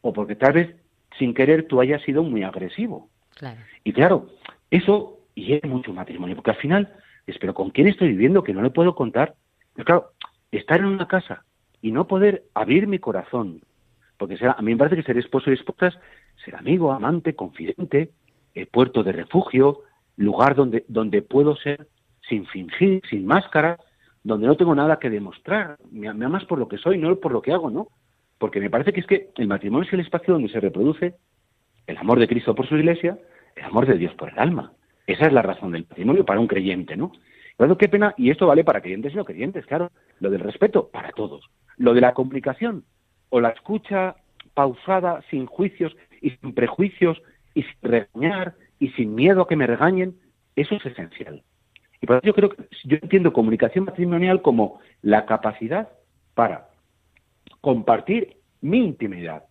o 0.00 0.12
porque 0.12 0.36
tal 0.36 0.52
vez 0.52 0.76
sin 1.18 1.34
querer 1.34 1.66
tú 1.66 1.80
hayas 1.80 2.02
sido 2.02 2.22
muy 2.22 2.42
agresivo. 2.42 3.08
Claro. 3.36 3.60
Y 3.84 3.92
claro, 3.92 4.28
eso 4.70 5.20
hiere 5.34 5.68
mucho 5.68 5.90
un 5.90 5.96
matrimonio, 5.96 6.36
porque 6.36 6.50
al 6.50 6.56
final, 6.58 6.94
es, 7.26 7.38
pero 7.38 7.54
¿con 7.54 7.70
quién 7.70 7.88
estoy 7.88 8.08
viviendo 8.08 8.42
que 8.42 8.52
no 8.52 8.62
le 8.62 8.70
puedo 8.70 8.94
contar? 8.94 9.34
Pero 9.74 9.84
claro, 9.84 10.10
estar 10.50 10.80
en 10.80 10.86
una 10.86 11.08
casa 11.08 11.44
y 11.80 11.92
no 11.92 12.06
poder 12.06 12.44
abrir 12.54 12.86
mi 12.86 12.98
corazón, 12.98 13.62
porque 14.18 14.36
será, 14.36 14.52
a 14.52 14.62
mí 14.62 14.72
me 14.72 14.78
parece 14.78 14.96
que 14.96 15.02
ser 15.02 15.18
esposo 15.18 15.50
y 15.50 15.54
esposa 15.54 15.88
es 15.88 15.94
ser 16.44 16.56
amigo, 16.56 16.92
amante, 16.92 17.34
confidente, 17.34 18.10
eh, 18.54 18.66
puerto 18.66 19.02
de 19.02 19.12
refugio, 19.12 19.80
lugar 20.16 20.54
donde, 20.54 20.84
donde 20.88 21.22
puedo 21.22 21.56
ser 21.56 21.88
sin 22.28 22.46
fingir, 22.46 23.02
sin 23.08 23.26
máscara, 23.26 23.78
donde 24.24 24.46
no 24.46 24.56
tengo 24.56 24.74
nada 24.74 24.98
que 24.98 25.10
demostrar. 25.10 25.76
Me, 25.90 26.08
amas 26.08 26.44
por 26.44 26.58
lo 26.58 26.68
que 26.68 26.78
soy, 26.78 26.98
no 26.98 27.16
por 27.16 27.32
lo 27.32 27.42
que 27.42 27.52
hago, 27.52 27.70
¿no? 27.70 27.88
Porque 28.38 28.60
me 28.60 28.70
parece 28.70 28.92
que 28.92 29.00
es 29.00 29.06
que 29.06 29.30
el 29.36 29.48
matrimonio 29.48 29.86
es 29.86 29.92
el 29.92 30.00
espacio 30.00 30.34
donde 30.34 30.48
se 30.48 30.60
reproduce 30.60 31.14
el 31.86 31.96
amor 31.96 32.18
de 32.18 32.28
Cristo 32.28 32.54
por 32.54 32.68
su 32.68 32.76
iglesia, 32.76 33.18
el 33.56 33.64
amor 33.64 33.86
de 33.86 33.98
Dios 33.98 34.14
por 34.14 34.30
el 34.30 34.38
alma. 34.38 34.72
Esa 35.06 35.26
es 35.26 35.32
la 35.32 35.42
razón 35.42 35.72
del 35.72 35.86
matrimonio 35.88 36.24
para 36.24 36.40
un 36.40 36.46
creyente, 36.46 36.96
¿no? 36.96 37.12
Claro, 37.56 37.76
qué 37.76 37.88
pena, 37.88 38.14
y 38.16 38.30
esto 38.30 38.46
vale 38.46 38.64
para 38.64 38.80
creyentes 38.80 39.12
y 39.12 39.16
no 39.16 39.24
creyentes, 39.24 39.66
claro. 39.66 39.90
Lo 40.20 40.30
del 40.30 40.40
respeto, 40.40 40.88
para 40.88 41.10
todos. 41.12 41.48
Lo 41.76 41.92
de 41.94 42.00
la 42.00 42.14
comunicación, 42.14 42.84
o 43.28 43.40
la 43.40 43.50
escucha 43.50 44.16
pausada, 44.54 45.22
sin 45.30 45.46
juicios 45.46 45.94
y 46.20 46.30
sin 46.30 46.54
prejuicios, 46.54 47.20
y 47.54 47.62
sin 47.62 47.76
regañar, 47.82 48.54
y 48.78 48.88
sin 48.90 49.14
miedo 49.14 49.42
a 49.42 49.48
que 49.48 49.56
me 49.56 49.66
regañen, 49.66 50.14
eso 50.56 50.74
es 50.76 50.86
esencial. 50.86 51.42
Y 52.02 52.12
eso 52.12 52.20
yo 52.22 52.34
creo 52.34 52.50
que 52.50 52.64
yo 52.84 52.98
entiendo 53.00 53.32
comunicación 53.32 53.84
matrimonial 53.84 54.42
como 54.42 54.80
la 55.00 55.24
capacidad 55.24 55.88
para 56.34 56.68
compartir 57.60 58.36
mi 58.60 58.78
intimidad, 58.78 59.44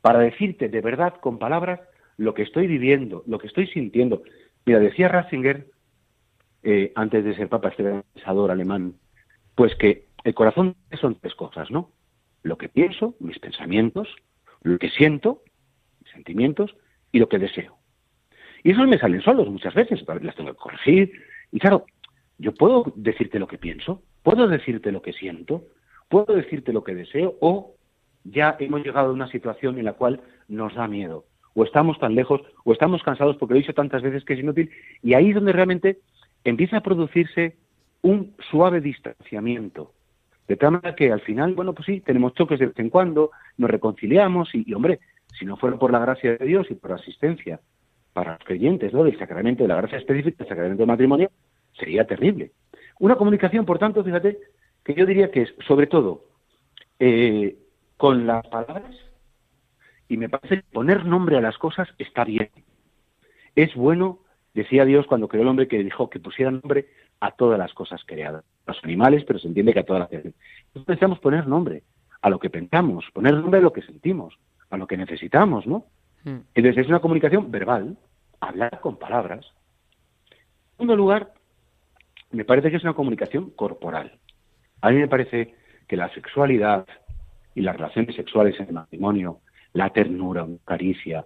para 0.00 0.20
decirte 0.20 0.68
de 0.68 0.80
verdad 0.80 1.14
con 1.20 1.38
palabras 1.38 1.80
lo 2.18 2.34
que 2.34 2.42
estoy 2.42 2.66
viviendo, 2.66 3.24
lo 3.26 3.38
que 3.38 3.46
estoy 3.46 3.66
sintiendo. 3.68 4.22
Mira, 4.66 4.80
decía 4.80 5.08
Ratzinger, 5.08 5.66
eh, 6.62 6.92
antes 6.94 7.24
de 7.24 7.34
ser 7.34 7.48
papa, 7.48 7.68
este 7.70 8.02
pensador 8.14 8.50
alemán, 8.50 8.94
pues 9.54 9.74
que 9.76 10.08
el 10.24 10.34
corazón 10.34 10.76
son 11.00 11.14
tres 11.14 11.34
cosas, 11.34 11.70
¿no? 11.70 11.90
Lo 12.42 12.58
que 12.58 12.68
pienso, 12.68 13.14
mis 13.20 13.38
pensamientos, 13.38 14.08
lo 14.62 14.78
que 14.78 14.90
siento, 14.90 15.42
mis 16.02 16.12
sentimientos, 16.12 16.76
y 17.12 17.18
lo 17.18 17.28
que 17.28 17.38
deseo. 17.38 17.78
Y 18.62 18.72
esos 18.72 18.86
me 18.86 18.98
salen 18.98 19.22
solos 19.22 19.48
muchas 19.48 19.74
veces 19.74 20.04
las 20.20 20.36
tengo 20.36 20.52
que 20.52 20.58
corregir. 20.58 21.12
Y 21.52 21.58
claro, 21.58 21.86
yo 22.38 22.52
puedo 22.54 22.92
decirte 22.96 23.38
lo 23.38 23.46
que 23.46 23.58
pienso, 23.58 24.02
puedo 24.22 24.48
decirte 24.48 24.92
lo 24.92 25.02
que 25.02 25.12
siento, 25.12 25.64
puedo 26.08 26.34
decirte 26.34 26.72
lo 26.72 26.84
que 26.84 26.94
deseo, 26.94 27.36
o 27.40 27.74
ya 28.24 28.56
hemos 28.58 28.84
llegado 28.84 29.10
a 29.10 29.12
una 29.12 29.30
situación 29.30 29.78
en 29.78 29.84
la 29.84 29.94
cual 29.94 30.20
nos 30.48 30.74
da 30.74 30.86
miedo, 30.88 31.24
o 31.54 31.64
estamos 31.64 31.98
tan 31.98 32.14
lejos, 32.14 32.42
o 32.64 32.72
estamos 32.72 33.02
cansados 33.02 33.36
porque 33.36 33.54
lo 33.54 33.58
he 33.58 33.62
dicho 33.62 33.74
tantas 33.74 34.02
veces 34.02 34.24
que 34.24 34.34
es 34.34 34.40
inútil, 34.40 34.70
y 35.02 35.14
ahí 35.14 35.30
es 35.30 35.34
donde 35.34 35.52
realmente 35.52 35.98
empieza 36.44 36.78
a 36.78 36.82
producirse 36.82 37.56
un 38.02 38.34
suave 38.50 38.80
distanciamiento. 38.80 39.92
De 40.46 40.56
tal 40.56 40.72
manera 40.72 40.94
que 40.94 41.12
al 41.12 41.20
final, 41.20 41.54
bueno, 41.54 41.74
pues 41.74 41.86
sí, 41.86 42.00
tenemos 42.00 42.32
choques 42.34 42.58
de 42.58 42.66
vez 42.66 42.78
en 42.78 42.88
cuando, 42.88 43.30
nos 43.58 43.70
reconciliamos 43.70 44.54
y, 44.54 44.72
hombre, 44.72 45.00
si 45.38 45.44
no 45.44 45.56
fuera 45.56 45.76
por 45.76 45.92
la 45.92 45.98
gracia 45.98 46.36
de 46.36 46.46
Dios 46.46 46.66
y 46.70 46.74
por 46.74 46.90
la 46.90 46.96
asistencia 46.96 47.60
para 48.12 48.32
los 48.32 48.44
creyentes, 48.44 48.92
¿no? 48.92 49.04
Del 49.04 49.18
sacramento 49.18 49.64
de 49.64 49.68
la 49.68 49.76
gracia 49.76 49.98
específica, 49.98 50.38
del 50.38 50.48
sacramento 50.48 50.82
del 50.82 50.88
matrimonio, 50.88 51.30
sería 51.72 52.06
terrible. 52.06 52.52
Una 52.98 53.16
comunicación, 53.16 53.64
por 53.64 53.78
tanto, 53.78 54.02
fíjate, 54.02 54.38
que 54.84 54.94
yo 54.94 55.06
diría 55.06 55.30
que 55.30 55.42
es, 55.42 55.54
sobre 55.66 55.86
todo, 55.86 56.24
eh, 56.98 57.56
con 57.96 58.26
las 58.26 58.46
palabras, 58.46 58.96
y 60.08 60.16
me 60.16 60.28
parece 60.28 60.56
que 60.56 60.64
poner 60.72 61.04
nombre 61.04 61.36
a 61.36 61.40
las 61.40 61.58
cosas 61.58 61.88
está 61.98 62.24
bien. 62.24 62.50
Es 63.54 63.74
bueno, 63.74 64.20
decía 64.54 64.84
Dios 64.84 65.06
cuando 65.06 65.28
creó 65.28 65.42
el 65.42 65.48
hombre, 65.48 65.68
que 65.68 65.82
dijo 65.82 66.08
que 66.08 66.20
pusiera 66.20 66.50
nombre 66.50 66.86
a 67.20 67.32
todas 67.32 67.58
las 67.58 67.74
cosas 67.74 68.00
creadas, 68.06 68.44
a 68.66 68.72
los 68.72 68.84
animales, 68.84 69.24
pero 69.26 69.38
se 69.38 69.48
entiende 69.48 69.72
que 69.72 69.80
a 69.80 69.84
todas 69.84 70.00
las 70.00 70.08
creaciones. 70.08 70.38
Entonces 70.68 70.88
necesitamos 70.88 71.18
poner 71.20 71.46
nombre 71.46 71.82
a 72.22 72.30
lo 72.30 72.38
que 72.38 72.50
pensamos, 72.50 73.04
poner 73.12 73.34
nombre 73.34 73.60
a 73.60 73.62
lo 73.62 73.72
que 73.72 73.82
sentimos, 73.82 74.38
a 74.70 74.76
lo 74.76 74.86
que 74.86 74.96
necesitamos, 74.96 75.66
¿no? 75.66 75.84
Mm. 76.24 76.38
Entonces 76.54 76.84
es 76.84 76.88
una 76.88 77.00
comunicación 77.00 77.50
verbal, 77.50 77.96
hablar 78.40 78.80
con 78.80 78.98
palabras. 78.98 79.46
En 80.30 80.72
segundo 80.72 80.96
lugar, 80.96 81.32
me 82.30 82.44
parece 82.44 82.70
que 82.70 82.76
es 82.76 82.84
una 82.84 82.94
comunicación 82.94 83.50
corporal. 83.50 84.18
A 84.80 84.90
mí 84.90 84.96
me 84.96 85.08
parece 85.08 85.54
que 85.86 85.96
la 85.96 86.12
sexualidad 86.14 86.86
y 87.54 87.62
las 87.62 87.76
relaciones 87.76 88.14
sexuales 88.14 88.58
en 88.60 88.68
el 88.68 88.74
matrimonio, 88.74 89.40
la 89.72 89.90
ternura, 89.90 90.44
una 90.44 90.58
caricia, 90.64 91.24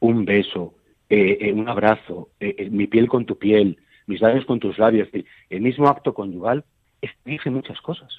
un 0.00 0.24
beso, 0.24 0.74
eh, 1.08 1.38
eh, 1.40 1.52
un 1.52 1.68
abrazo, 1.68 2.30
eh, 2.40 2.68
mi 2.70 2.86
piel 2.86 3.08
con 3.08 3.24
tu 3.24 3.38
piel, 3.38 3.78
mis 4.06 4.20
labios 4.20 4.44
con 4.44 4.60
tus 4.60 4.78
labios, 4.78 5.08
el 5.48 5.60
mismo 5.60 5.88
acto 5.88 6.12
conyugal, 6.12 6.64
exige 7.00 7.50
muchas 7.50 7.80
cosas. 7.80 8.14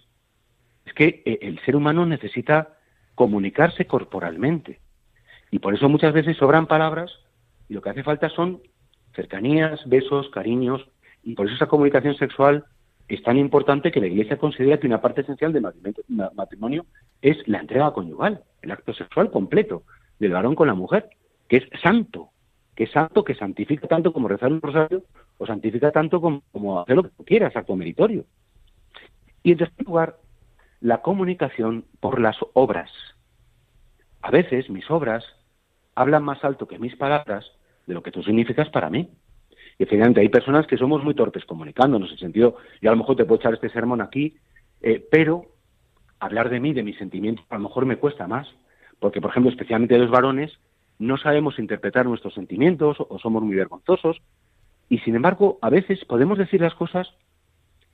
Es 0.85 0.93
que 0.93 1.21
el 1.41 1.59
ser 1.59 1.75
humano 1.75 2.05
necesita 2.05 2.77
comunicarse 3.13 3.85
corporalmente. 3.85 4.79
Y 5.51 5.59
por 5.59 5.75
eso 5.75 5.89
muchas 5.89 6.13
veces 6.13 6.37
sobran 6.37 6.65
palabras 6.65 7.11
y 7.71 7.73
lo 7.73 7.81
que 7.81 7.89
hace 7.89 8.03
falta 8.03 8.27
son 8.27 8.59
cercanías, 9.15 9.79
besos, 9.87 10.29
cariños. 10.31 10.85
Y 11.23 11.35
por 11.35 11.45
eso 11.45 11.55
esa 11.55 11.67
comunicación 11.67 12.15
sexual 12.17 12.65
es 13.07 13.23
tan 13.23 13.37
importante 13.37 13.93
que 13.93 14.01
la 14.01 14.07
Iglesia 14.07 14.37
considera 14.37 14.77
que 14.77 14.87
una 14.87 14.99
parte 14.99 15.21
esencial 15.21 15.53
del 15.53 15.61
matrimonio- 15.63 16.03
ma- 16.09 16.31
matrimonio 16.35 16.85
es 17.21 17.37
la 17.47 17.59
entrega 17.59 17.93
conyugal, 17.93 18.43
el 18.61 18.71
acto 18.71 18.93
sexual 18.93 19.31
completo 19.31 19.83
del 20.19 20.33
varón 20.33 20.53
con 20.53 20.67
la 20.67 20.73
mujer, 20.73 21.11
que 21.47 21.57
es 21.57 21.63
santo, 21.81 22.31
que 22.75 22.83
es 22.83 22.91
santo, 22.91 23.23
que 23.23 23.35
santifica 23.35 23.87
tanto 23.87 24.11
como 24.11 24.27
rezar 24.27 24.51
un 24.51 24.61
rosario 24.61 25.03
o 25.37 25.45
santifica 25.45 25.91
tanto 25.93 26.19
como 26.19 26.81
hacer 26.81 26.97
lo 26.97 27.03
que 27.03 27.09
tú 27.15 27.23
quieras, 27.23 27.55
acto 27.55 27.73
meritorio. 27.77 28.25
Y 29.43 29.53
en 29.53 29.59
tercer 29.59 29.85
lugar, 29.85 30.17
la 30.81 31.01
comunicación 31.01 31.85
por 32.01 32.19
las 32.19 32.35
obras. 32.51 32.91
A 34.21 34.29
veces 34.29 34.69
mis 34.69 34.91
obras 34.91 35.23
hablan 35.95 36.23
más 36.23 36.43
alto 36.43 36.67
que 36.67 36.77
mis 36.77 36.97
palabras 36.97 37.49
de 37.85 37.93
lo 37.93 38.03
que 38.03 38.11
tú 38.11 38.23
significas 38.23 38.69
para 38.69 38.89
mí. 38.89 39.09
Y 39.77 39.83
efectivamente 39.83 40.21
hay 40.21 40.29
personas 40.29 40.67
que 40.67 40.77
somos 40.77 41.03
muy 41.03 41.15
torpes 41.15 41.45
comunicándonos, 41.45 42.09
en 42.09 42.13
el 42.13 42.19
sentido, 42.19 42.57
yo 42.81 42.89
a 42.89 42.93
lo 42.93 42.99
mejor 42.99 43.15
te 43.15 43.25
puedo 43.25 43.39
echar 43.39 43.53
este 43.53 43.69
sermón 43.69 44.01
aquí, 44.01 44.37
eh, 44.81 45.05
pero 45.09 45.45
hablar 46.19 46.49
de 46.49 46.59
mí, 46.59 46.73
de 46.73 46.83
mis 46.83 46.97
sentimientos, 46.97 47.45
a 47.49 47.55
lo 47.55 47.63
mejor 47.63 47.85
me 47.85 47.97
cuesta 47.97 48.27
más, 48.27 48.47
porque 48.99 49.21
por 49.21 49.31
ejemplo, 49.31 49.51
especialmente 49.51 49.97
los 49.97 50.11
varones, 50.11 50.51
no 50.99 51.17
sabemos 51.17 51.57
interpretar 51.57 52.05
nuestros 52.05 52.35
sentimientos 52.35 52.97
o 52.99 53.17
somos 53.17 53.41
muy 53.41 53.55
vergonzosos, 53.55 54.21
y 54.87 54.99
sin 54.99 55.15
embargo, 55.15 55.57
a 55.61 55.69
veces 55.69 56.03
podemos 56.05 56.37
decir 56.37 56.61
las 56.61 56.75
cosas 56.75 57.07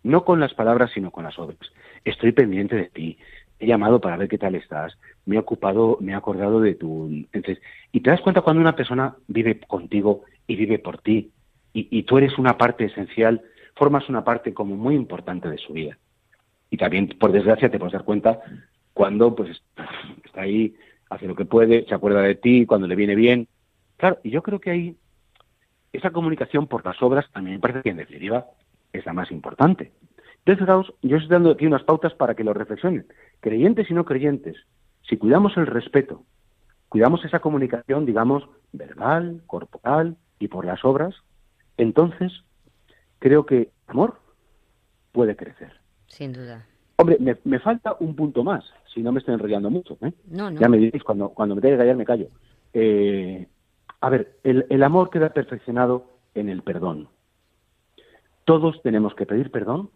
no 0.04 0.26
con 0.26 0.40
las 0.40 0.54
palabras, 0.54 0.92
sino 0.94 1.12
con 1.12 1.24
las 1.26 1.38
obras. 1.38 1.60
Estoy 2.06 2.32
pendiente 2.32 2.76
de 2.76 2.90
ti, 2.90 3.18
he 3.60 3.68
llamado 3.68 3.99
para 3.99 4.18
ver 4.18 4.28
qué 4.28 4.38
tal 4.38 4.55
estás, 4.55 4.97
me 5.26 5.36
he 5.36 5.39
ocupado, 5.39 5.97
me 6.01 6.12
he 6.12 6.16
acordado 6.16 6.60
de 6.62 6.76
tu... 6.76 7.08
Entonces, 7.32 7.60
y 7.91 8.01
te 8.01 8.10
das 8.10 8.22
cuenta 8.22 8.41
cuando 8.41 8.62
una 8.62 8.76
persona 8.76 9.16
vive 9.28 9.60
contigo 9.60 10.24
y 10.45 10.55
vive 10.55 10.80
por 10.80 10.99
ti, 10.99 11.32
y, 11.74 12.03
tú 12.03 12.18
eres 12.18 12.39
una 12.39 12.58
parte 12.58 12.86
esencial, 12.86 13.41
formas 13.76 14.10
una 14.10 14.24
parte 14.24 14.51
como 14.51 14.76
muy 14.76 14.95
importante 14.95 15.47
de 15.47 15.60
su 15.60 15.74
vida. 15.74 15.95
Y 16.72 16.78
también, 16.78 17.10
por 17.20 17.32
desgracia, 17.32 17.70
te 17.70 17.78
puedes 17.78 17.93
dar 17.93 18.03
cuenta 18.03 18.39
cuando 18.93 19.36
pues 19.36 19.62
está 20.26 20.41
ahí, 20.41 20.76
hace 21.12 21.28
lo 21.28 21.36
que 21.36 21.45
puede, 21.45 21.86
se 21.86 21.93
acuerda 21.93 22.22
de 22.22 22.34
ti, 22.34 22.66
cuando 22.66 22.88
le 22.88 22.95
viene 22.95 23.14
bien. 23.14 23.47
Claro, 23.97 24.18
y 24.24 24.32
yo 24.32 24.41
creo 24.41 24.60
que 24.60 24.72
ahí 24.72 24.95
esa 25.93 26.10
comunicación 26.10 26.66
por 26.66 26.84
las 26.84 26.99
obras 27.03 27.26
a 27.34 27.41
mí 27.41 27.51
me 27.51 27.60
parece 27.60 27.84
que 27.84 27.89
en 27.89 27.97
definitiva 27.97 28.47
es 28.91 29.05
la 29.05 29.14
más 29.14 29.30
importante. 29.30 29.91
Entonces, 30.48 30.95
yo 31.02 31.18
estoy 31.18 31.30
dando 31.30 31.52
aquí 31.52 31.66
unas 31.66 31.84
pautas 31.84 32.14
para 32.14 32.34
que 32.34 32.45
lo 32.45 32.54
reflexionen. 32.54 33.06
Creyentes 33.41 33.91
y 33.91 33.93
no 33.93 34.06
creyentes, 34.06 34.56
si 35.02 35.18
cuidamos 35.18 35.58
el 35.58 35.68
respeto, 35.68 36.24
cuidamos 36.88 37.24
esa 37.26 37.39
comunicación, 37.39 38.06
digamos, 38.06 38.48
verbal, 38.72 39.41
corporal 39.45 40.16
y 40.39 40.48
por 40.48 40.66
las 40.66 40.86
obras, 40.86 41.14
entonces 41.76 42.32
creo 43.20 43.45
que 43.45 43.72
amor 43.88 44.22
puede 45.12 45.36
crecer. 45.36 45.74
Sin 46.08 46.32
duda. 46.32 46.66
Hombre, 46.95 47.18
me, 47.43 47.60
falta 47.60 47.98
un 48.00 48.16
punto 48.16 48.43
más, 48.43 48.64
si 48.93 49.04
no 49.04 49.12
me 49.12 49.20
estoy 49.20 49.34
enrollando 49.34 49.70
mucho. 49.70 49.98
¿eh? 50.02 50.14
No, 50.28 50.50
no. 50.50 50.62
Ya 50.62 50.70
me 50.70 50.78
diréis, 50.78 51.04
cuando, 51.04 51.30
cuando 51.30 51.56
me 51.56 51.62
tenga 51.62 51.76
que 51.76 51.80
callar, 51.80 51.95
me 51.98 52.06
callo. 52.06 52.30
Eh, 52.74 53.48
a 54.00 54.10
ver, 54.10 54.38
el, 54.43 54.66
el 54.70 54.84
amor 54.84 55.10
queda 55.10 55.30
perfeccionado 55.30 56.06
en 56.34 56.48
el 56.48 56.64
perdón. 56.64 57.10
Todos 58.45 58.82
tenemos 58.82 59.14
que 59.14 59.26
pedir 59.26 59.52
perdón 59.52 59.89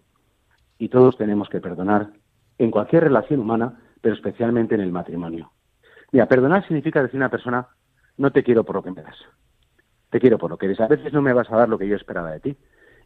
y 0.82 0.90
todos 0.90 1.16
tenemos 1.16 1.48
que 1.48 1.62
perdonar 1.62 2.10
en 2.58 2.72
cualquier 2.72 3.04
relación 3.04 3.40
humana, 3.40 3.80
pero 4.02 4.16
especialmente 4.16 4.74
en 4.74 4.82
el 4.82 4.92
matrimonio. 4.92 5.52
Mira, 6.12 6.26
perdonar 6.26 6.66
significa 6.66 7.04
decir 7.04 7.18
a 7.18 7.26
una 7.26 7.30
persona, 7.30 7.68
no 8.18 8.32
te 8.32 8.42
quiero 8.44 8.64
por 8.64 8.78
lo 8.78 8.82
que 8.82 8.90
me 8.90 9.04
das, 9.04 9.16
te 10.10 10.20
quiero 10.20 10.40
por 10.40 10.50
lo 10.50 10.58
que 10.58 10.66
eres. 10.66 10.80
A 10.80 10.88
veces 10.88 11.14
no 11.14 11.22
me 11.22 11.34
vas 11.34 11.52
a 11.52 11.56
dar 11.56 11.70
lo 11.70 11.78
que 11.78 11.88
yo 11.88 11.96
esperaba 11.96 12.32
de 12.32 12.40
ti. 12.40 12.58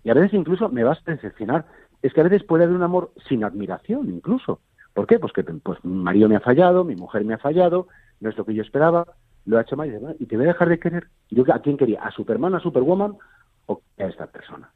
Y 0.06 0.10
a 0.10 0.14
veces 0.14 0.34
incluso 0.34 0.70
me 0.70 0.86
vas 0.86 1.00
a 1.06 1.12
decepcionar. 1.12 1.66
Es 2.02 2.14
que 2.14 2.22
a 2.22 2.24
veces 2.24 2.46
puede 2.46 2.64
haber 2.64 2.78
un 2.78 2.84
amor 2.84 3.12
sin 3.28 3.44
admiración, 3.44 4.10
incluso. 4.10 4.62
¿Por 4.94 5.06
qué? 5.06 5.20
Pues 5.20 5.34
que 5.34 5.44
pues, 5.44 5.84
mi 5.84 6.02
marido 6.02 6.30
me 6.30 6.38
ha 6.38 6.40
fallado, 6.40 6.86
mi 6.86 6.96
mujer 6.96 7.26
me 7.26 7.34
ha 7.34 7.40
fallado, 7.40 7.90
no 8.22 8.30
es 8.30 8.38
lo 8.38 8.46
que 8.46 8.54
yo 8.54 8.62
esperaba, 8.62 9.06
lo 9.46 9.58
ha 9.58 9.64
hecho 9.64 9.76
mal 9.76 10.16
y 10.18 10.26
te 10.28 10.38
voy 10.38 10.46
a 10.46 10.54
dejar 10.54 10.70
de 10.70 10.80
querer. 10.80 11.08
¿Yo 11.30 11.44
a 11.54 11.60
quién 11.60 11.76
quería? 11.76 12.02
¿A 12.04 12.12
Superman, 12.12 12.56
a 12.56 12.62
Superwoman 12.62 13.18
o 13.66 13.82
a 14.00 14.04
esta 14.06 14.28
persona? 14.28 14.72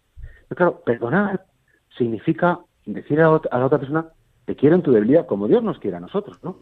Pero 0.50 0.58
claro, 0.58 0.82
perdonar 0.84 1.46
significa 1.98 2.60
decir 2.94 3.20
a, 3.22 3.24
la 3.24 3.66
otra 3.66 3.80
persona, 3.80 4.08
te 4.46 4.56
quiero 4.56 4.76
en 4.76 4.82
tu 4.82 4.92
debilidad, 4.92 5.26
como 5.26 5.48
Dios 5.48 5.64
nos 5.64 5.80
quiere 5.80 5.98
a 5.98 6.02
nosotros, 6.02 6.38
¿no? 6.44 6.60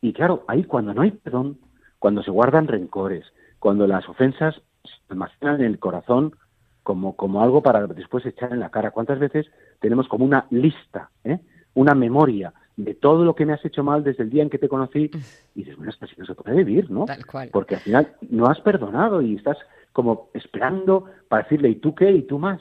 Y 0.00 0.12
claro, 0.12 0.44
ahí 0.48 0.64
cuando 0.64 0.92
no 0.92 1.02
hay 1.02 1.12
perdón, 1.12 1.58
cuando 1.98 2.22
se 2.22 2.30
guardan 2.30 2.66
rencores, 2.66 3.24
cuando 3.58 3.86
las 3.86 4.08
ofensas 4.08 4.60
se 4.84 4.90
almacenan 5.08 5.60
en 5.60 5.66
el 5.66 5.78
corazón 5.78 6.34
como, 6.82 7.14
como 7.14 7.42
algo 7.42 7.62
para 7.62 7.86
después 7.86 8.26
echar 8.26 8.52
en 8.52 8.60
la 8.60 8.70
cara. 8.70 8.90
¿Cuántas 8.90 9.18
veces 9.18 9.46
tenemos 9.80 10.08
como 10.08 10.24
una 10.24 10.46
lista, 10.50 11.10
¿eh? 11.24 11.38
una 11.74 11.94
memoria 11.94 12.52
de 12.76 12.94
todo 12.94 13.24
lo 13.24 13.34
que 13.34 13.46
me 13.46 13.52
has 13.52 13.64
hecho 13.64 13.84
mal 13.84 14.02
desde 14.02 14.24
el 14.24 14.30
día 14.30 14.42
en 14.42 14.50
que 14.50 14.58
te 14.58 14.68
conocí? 14.68 15.10
Y 15.54 15.60
dices, 15.60 15.76
bueno, 15.76 15.90
esto 15.90 16.06
sí 16.06 16.14
no 16.18 16.26
se 16.26 16.34
puede 16.34 16.56
vivir, 16.56 16.90
¿no? 16.90 17.04
Tal 17.04 17.24
cual. 17.24 17.50
Porque 17.52 17.76
al 17.76 17.80
final 17.82 18.14
no 18.28 18.46
has 18.46 18.60
perdonado 18.60 19.22
y 19.22 19.36
estás 19.36 19.58
como 19.92 20.30
esperando 20.34 21.04
para 21.28 21.44
decirle, 21.44 21.68
¿y 21.68 21.76
tú 21.76 21.94
qué? 21.94 22.10
¿Y 22.10 22.22
tú 22.22 22.38
más? 22.38 22.60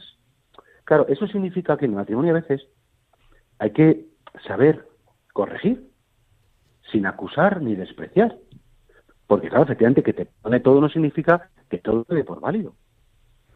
Claro, 0.84 1.08
eso 1.08 1.26
significa 1.28 1.78
que 1.78 1.86
en 1.86 1.92
el 1.92 1.98
matrimonio 1.98 2.32
a 2.32 2.42
veces 2.42 2.68
hay 3.62 3.70
que 3.70 4.08
saber 4.48 4.88
corregir 5.34 5.88
sin 6.92 7.06
acusar 7.06 7.62
ni 7.62 7.76
despreciar. 7.76 8.36
Porque 9.28 9.50
claro, 9.50 9.66
efectivamente 9.66 10.02
que 10.02 10.14
te 10.14 10.26
pone 10.26 10.60
todo 10.62 10.82
no 10.82 10.90
significa 10.90 11.52
que 11.70 11.78
todo 11.78 12.04
te 12.06 12.24
por 12.24 12.40
válido. 12.40 12.74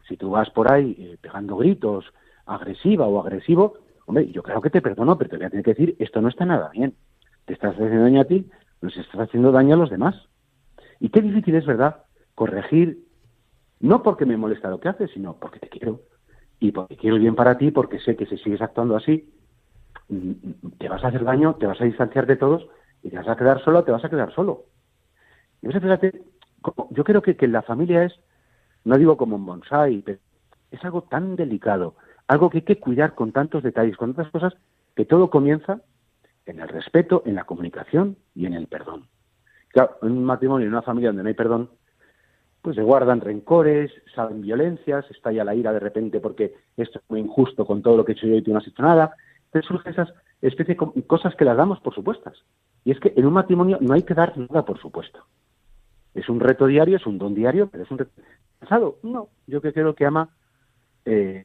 Si 0.06 0.16
tú 0.16 0.30
vas 0.30 0.48
por 0.50 0.72
ahí 0.72 0.94
eh, 0.96 1.18
pegando 1.20 1.56
gritos, 1.56 2.04
agresiva 2.46 3.08
o 3.08 3.18
agresivo, 3.18 3.78
hombre, 4.06 4.30
yo 4.30 4.44
creo 4.44 4.60
que 4.60 4.70
te 4.70 4.80
perdono, 4.80 5.18
pero 5.18 5.28
te 5.28 5.38
voy 5.38 5.46
a 5.46 5.50
tener 5.50 5.64
que 5.64 5.74
decir, 5.74 5.96
esto 5.98 6.22
no 6.22 6.28
está 6.28 6.44
nada 6.44 6.70
bien. 6.70 6.94
Te 7.44 7.54
estás 7.54 7.74
haciendo 7.74 8.02
daño 8.02 8.20
a 8.20 8.26
ti, 8.26 8.48
nos 8.82 8.96
estás 8.96 9.22
haciendo 9.22 9.50
daño 9.50 9.74
a 9.74 9.78
los 9.78 9.90
demás. 9.90 10.14
Y 11.00 11.08
qué 11.08 11.20
difícil 11.20 11.56
es, 11.56 11.66
¿verdad? 11.66 12.04
Corregir, 12.36 13.00
no 13.80 14.04
porque 14.04 14.24
me 14.24 14.36
molesta 14.36 14.70
lo 14.70 14.78
que 14.78 14.88
haces, 14.88 15.10
sino 15.10 15.36
porque 15.40 15.58
te 15.58 15.68
quiero. 15.68 16.02
Y 16.60 16.70
porque 16.70 16.96
quiero 16.96 17.16
el 17.16 17.22
bien 17.22 17.34
para 17.34 17.58
ti, 17.58 17.72
porque 17.72 17.98
sé 17.98 18.14
que 18.14 18.26
si 18.26 18.38
sigues 18.38 18.62
actuando 18.62 18.94
así, 18.94 19.28
te 20.78 20.88
vas 20.88 21.04
a 21.04 21.08
hacer 21.08 21.24
daño, 21.24 21.54
te 21.54 21.66
vas 21.66 21.80
a 21.80 21.84
distanciar 21.84 22.26
de 22.26 22.36
todos 22.36 22.66
y 23.02 23.10
te 23.10 23.16
vas 23.16 23.28
a 23.28 23.36
quedar 23.36 23.62
solo, 23.62 23.84
te 23.84 23.92
vas 23.92 24.04
a 24.04 24.10
quedar 24.10 24.32
solo. 24.32 24.64
Y 25.62 25.68
fíjate, 25.68 26.22
yo 26.90 27.04
creo 27.04 27.22
que, 27.22 27.36
que 27.36 27.48
la 27.48 27.62
familia 27.62 28.04
es, 28.04 28.14
no 28.84 28.96
digo 28.96 29.16
como 29.16 29.36
un 29.36 29.46
bonsai, 29.46 30.02
pero 30.02 30.18
es 30.70 30.84
algo 30.84 31.02
tan 31.02 31.36
delicado, 31.36 31.96
algo 32.28 32.50
que 32.50 32.58
hay 32.58 32.64
que 32.64 32.80
cuidar 32.80 33.14
con 33.14 33.32
tantos 33.32 33.62
detalles, 33.62 33.96
con 33.96 34.14
tantas 34.14 34.32
cosas, 34.32 34.54
que 34.94 35.04
todo 35.04 35.30
comienza 35.30 35.80
en 36.46 36.60
el 36.60 36.68
respeto, 36.68 37.22
en 37.26 37.34
la 37.34 37.44
comunicación 37.44 38.16
y 38.34 38.46
en 38.46 38.54
el 38.54 38.66
perdón. 38.66 39.08
Claro, 39.68 39.96
en 40.02 40.12
un 40.12 40.24
matrimonio, 40.24 40.66
en 40.66 40.72
una 40.72 40.82
familia 40.82 41.10
donde 41.10 41.22
no 41.22 41.28
hay 41.28 41.34
perdón, 41.34 41.70
pues 42.62 42.76
se 42.76 42.82
guardan 42.82 43.20
rencores, 43.20 43.92
saben 44.14 44.40
violencias, 44.40 45.08
estalla 45.10 45.44
la 45.44 45.54
ira 45.54 45.72
de 45.72 45.80
repente 45.80 46.20
porque 46.20 46.54
esto 46.76 46.98
es 46.98 47.04
muy 47.08 47.20
injusto 47.20 47.64
con 47.66 47.82
todo 47.82 47.96
lo 47.96 48.04
que 48.04 48.12
he 48.12 48.14
hecho 48.14 48.26
yo 48.26 48.36
y 48.36 48.42
tú 48.42 48.52
no 48.52 48.58
has 48.58 48.66
hecho 48.66 48.82
nada, 48.82 49.14
surgen 49.62 49.92
esas 49.92 50.12
especies 50.42 50.78
de 50.78 51.02
cosas 51.06 51.34
que 51.34 51.44
las 51.44 51.56
damos 51.56 51.80
por 51.80 51.94
supuestas. 51.94 52.36
Y 52.84 52.92
es 52.92 53.00
que 53.00 53.12
en 53.16 53.26
un 53.26 53.32
matrimonio 53.32 53.78
no 53.80 53.94
hay 53.94 54.02
que 54.02 54.14
dar 54.14 54.36
nada 54.36 54.64
por 54.64 54.78
supuesto. 54.78 55.24
Es 56.14 56.28
un 56.28 56.40
reto 56.40 56.66
diario, 56.66 56.96
es 56.96 57.06
un 57.06 57.18
don 57.18 57.34
diario, 57.34 57.68
pero 57.68 57.84
es 57.84 57.90
un 57.90 57.98
reto. 57.98 58.12
¿Cansado? 58.60 58.98
No. 59.02 59.28
Yo 59.46 59.60
que 59.60 59.72
creo 59.72 59.94
que 59.94 60.06
ama, 60.06 60.30
eh, 61.04 61.44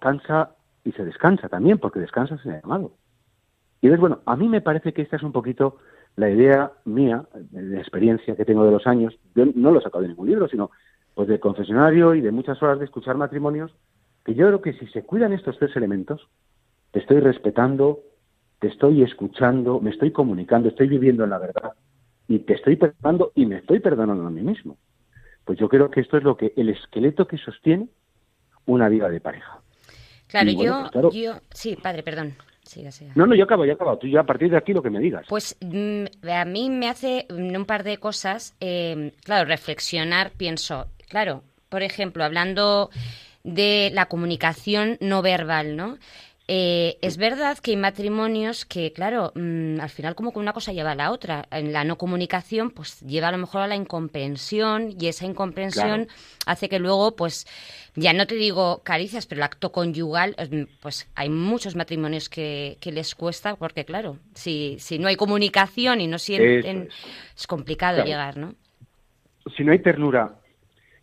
cansa 0.00 0.54
y 0.84 0.92
se 0.92 1.04
descansa 1.04 1.48
también, 1.48 1.78
porque 1.78 2.00
descansa 2.00 2.38
en 2.44 2.52
el 2.52 2.60
amado. 2.62 2.92
Y 3.80 3.88
ves, 3.88 3.98
bueno, 3.98 4.20
a 4.26 4.36
mí 4.36 4.48
me 4.48 4.60
parece 4.60 4.92
que 4.92 5.02
esta 5.02 5.16
es 5.16 5.22
un 5.22 5.32
poquito 5.32 5.78
la 6.16 6.30
idea 6.30 6.72
mía, 6.84 7.24
de 7.34 7.78
experiencia 7.78 8.36
que 8.36 8.44
tengo 8.44 8.64
de 8.64 8.70
los 8.70 8.86
años. 8.86 9.18
Yo 9.34 9.46
no 9.54 9.70
lo 9.70 9.80
he 9.80 9.82
sacado 9.82 10.02
de 10.02 10.08
ningún 10.08 10.28
libro, 10.28 10.48
sino 10.48 10.70
pues 11.14 11.28
de 11.28 11.40
confesionario 11.40 12.14
y 12.14 12.20
de 12.20 12.32
muchas 12.32 12.62
horas 12.62 12.78
de 12.78 12.84
escuchar 12.84 13.16
matrimonios, 13.16 13.74
que 14.24 14.34
yo 14.34 14.46
creo 14.46 14.62
que 14.62 14.72
si 14.74 14.86
se 14.88 15.04
cuidan 15.04 15.32
estos 15.32 15.58
tres 15.58 15.74
elementos, 15.76 16.28
te 16.92 17.00
estoy 17.00 17.20
respetando, 17.20 18.00
te 18.60 18.68
estoy 18.68 19.02
escuchando, 19.02 19.80
me 19.80 19.90
estoy 19.90 20.12
comunicando, 20.12 20.68
estoy 20.68 20.88
viviendo 20.88 21.24
en 21.24 21.30
la 21.30 21.38
verdad 21.38 21.72
y 22.28 22.38
te 22.40 22.54
estoy 22.54 22.76
perdonando 22.76 23.32
y 23.34 23.46
me 23.46 23.56
estoy 23.56 23.80
perdonando 23.80 24.26
a 24.26 24.30
mí 24.30 24.42
mismo. 24.42 24.76
Pues 25.44 25.58
yo 25.58 25.68
creo 25.68 25.90
que 25.90 26.00
esto 26.00 26.16
es 26.16 26.22
lo 26.22 26.36
que 26.36 26.52
el 26.56 26.68
esqueleto 26.68 27.26
que 27.26 27.38
sostiene 27.38 27.88
una 28.66 28.88
vida 28.88 29.08
de 29.08 29.20
pareja. 29.20 29.60
Claro, 30.28 30.50
yo, 30.52 30.88
pues 30.92 31.14
yo, 31.14 31.34
sí, 31.52 31.76
padre, 31.76 32.02
perdón. 32.02 32.34
No, 33.14 33.26
no, 33.26 33.34
yo 33.34 33.44
acabo, 33.44 33.66
yo 33.66 33.74
acabo. 33.74 33.98
Tú 33.98 34.06
ya 34.06 34.20
a 34.20 34.26
partir 34.26 34.50
de 34.50 34.56
aquí 34.56 34.72
lo 34.72 34.82
que 34.82 34.88
me 34.88 35.00
digas. 35.00 35.26
Pues 35.28 35.56
mm, 35.60 36.04
a 36.30 36.44
mí 36.44 36.70
me 36.70 36.88
hace 36.88 37.26
un 37.28 37.64
par 37.66 37.82
de 37.82 37.98
cosas, 37.98 38.56
eh, 38.60 39.12
claro, 39.24 39.46
reflexionar, 39.46 40.30
pienso, 40.30 40.86
claro, 41.08 41.42
por 41.68 41.82
ejemplo, 41.82 42.24
hablando 42.24 42.90
de 43.44 43.90
la 43.92 44.06
comunicación 44.06 44.96
no 45.00 45.20
verbal, 45.20 45.76
¿no? 45.76 45.98
Eh, 46.54 46.98
es 47.00 47.16
verdad 47.16 47.56
que 47.56 47.70
hay 47.70 47.78
matrimonios 47.78 48.66
que, 48.66 48.92
claro, 48.92 49.32
mm, 49.34 49.80
al 49.80 49.88
final 49.88 50.14
como 50.14 50.34
que 50.34 50.38
una 50.38 50.52
cosa 50.52 50.74
lleva 50.74 50.90
a 50.90 50.94
la 50.94 51.10
otra. 51.10 51.46
En 51.50 51.72
la 51.72 51.82
no 51.82 51.96
comunicación, 51.96 52.68
pues 52.68 53.00
lleva 53.00 53.28
a 53.28 53.32
lo 53.32 53.38
mejor 53.38 53.62
a 53.62 53.66
la 53.66 53.74
incomprensión 53.74 54.90
y 55.00 55.06
esa 55.06 55.24
incomprensión 55.24 56.08
hace 56.44 56.68
que 56.68 56.78
luego, 56.78 57.16
pues, 57.16 57.46
ya 57.94 58.12
no 58.12 58.26
te 58.26 58.34
digo 58.34 58.82
caricias, 58.84 59.24
pero 59.24 59.38
el 59.38 59.44
acto 59.44 59.72
conyugal, 59.72 60.36
pues 60.82 61.10
hay 61.14 61.30
muchos 61.30 61.74
matrimonios 61.74 62.28
que, 62.28 62.76
les 62.84 63.14
cuesta 63.14 63.56
porque, 63.56 63.86
claro, 63.86 64.18
si, 64.34 64.76
si 64.78 64.98
no 64.98 65.08
hay 65.08 65.16
comunicación 65.16 66.02
y 66.02 66.06
no 66.06 66.18
sienten, 66.18 66.90
es. 67.34 67.46
complicado 67.46 68.04
llegar, 68.04 68.36
¿no? 68.36 68.52
Si 69.56 69.64
no 69.64 69.72
hay 69.72 69.78
ternura 69.78 70.34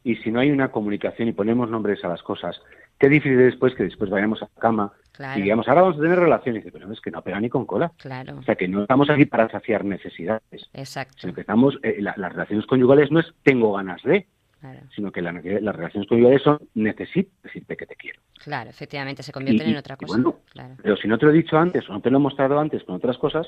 y 0.03 0.15
si 0.17 0.29
no 0.29 0.41
hay 0.41 0.51
una 0.51 0.69
comunicación 0.69 1.27
y 1.27 1.31
ponemos 1.31 1.71
nombres 1.71 2.03
a 2.03 2.07
las 2.07 2.21
cosas, 2.21 2.61
qué 2.99 3.09
difícil 3.09 3.39
es 3.39 3.45
después 3.47 3.73
que 3.75 3.83
después 3.83 4.09
vayamos 4.09 4.41
a 4.43 4.47
cama 4.59 4.91
Claro. 5.11 5.37
Y 5.37 5.43
digamos, 5.43 5.67
ahora 5.67 5.81
vamos 5.81 5.97
a 5.97 6.01
tener 6.01 6.17
relaciones. 6.17 6.65
Y 6.65 6.71
pero 6.71 6.89
es 6.93 7.01
que 7.01 7.11
no 7.11 7.21
pega 7.21 7.41
ni 7.41 7.49
con 7.49 7.65
cola. 7.65 7.91
Claro, 7.97 8.37
O 8.37 8.43
sea, 8.43 8.55
que 8.55 8.69
no 8.69 8.83
estamos 8.83 9.09
aquí 9.09 9.25
para 9.25 9.49
saciar 9.49 9.83
necesidades. 9.83 10.69
exacto. 10.73 11.17
Sino 11.19 11.33
que 11.33 11.41
estamos, 11.41 11.77
eh, 11.83 11.97
la- 11.99 12.13
las 12.15 12.31
relaciones 12.31 12.65
conyugales 12.65 13.11
no 13.11 13.19
es 13.19 13.25
tengo 13.43 13.73
ganas 13.73 14.01
de, 14.03 14.27
Claro, 14.61 14.79
sino 14.95 15.11
que 15.11 15.21
la- 15.21 15.33
las 15.33 15.75
relaciones 15.75 16.07
conyugales 16.07 16.41
son 16.41 16.59
necesito 16.73 17.31
decirte 17.43 17.75
que 17.75 17.85
te 17.85 17.95
quiero. 17.97 18.21
claro, 18.41 18.69
efectivamente, 18.69 19.21
se 19.21 19.33
convierten 19.33 19.67
Y- 19.67 19.71
en 19.71 19.77
otra 19.77 19.97
cosa. 19.97 20.13
bueno, 20.13 20.37
claro. 20.53 20.75
Pero 20.81 20.95
si 20.95 21.09
no 21.09 21.17
te 21.17 21.25
lo 21.25 21.31
he 21.31 21.35
dicho 21.35 21.57
antes 21.57 21.89
o 21.89 21.93
no 21.93 21.99
te 22.01 22.09
lo 22.09 22.17
he 22.17 22.21
mostrado 22.21 22.57
antes 22.57 22.81
con 22.85 22.95
otras 22.95 23.17
cosas, 23.17 23.45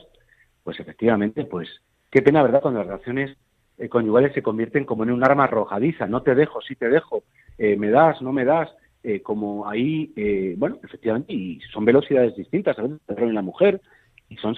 pues 0.65 0.77
efectivamente, 0.77 1.45
pues 1.45 1.69
qué 2.09 2.21
pena, 2.21 2.43
¿verdad? 2.43 2.61
Cuando 2.61 2.79
las 2.81 2.87
relaciones 2.87 3.37
eh, 3.77 3.87
conyugales 3.87 4.33
se 4.33 4.43
convierten 4.43 4.83
como 4.83 5.03
en 5.03 5.11
un 5.11 5.23
arma 5.23 5.45
arrojadiza, 5.45 6.05
no 6.05 6.21
te 6.21 6.35
dejo, 6.35 6.59
sí 6.61 6.75
te 6.75 6.89
dejo, 6.89 7.23
eh, 7.57 7.77
me 7.77 7.89
das, 7.89 8.21
no 8.21 8.33
me 8.33 8.43
das, 8.43 8.69
eh, 9.03 9.21
como 9.21 9.67
ahí, 9.67 10.11
eh, 10.15 10.55
bueno, 10.57 10.79
efectivamente, 10.83 11.33
y 11.33 11.59
son 11.73 11.85
velocidades 11.85 12.35
distintas, 12.35 12.77
a 12.77 12.83
veces 12.83 12.99
y 13.09 13.31
la 13.31 13.41
mujer, 13.41 13.81
y 14.29 14.37
son 14.37 14.55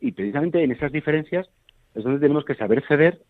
y 0.00 0.12
precisamente 0.12 0.62
en 0.62 0.72
esas 0.72 0.92
diferencias 0.92 1.48
es 1.94 2.04
donde 2.04 2.20
tenemos 2.20 2.44
que 2.44 2.54
saber 2.54 2.84
ceder, 2.86 3.22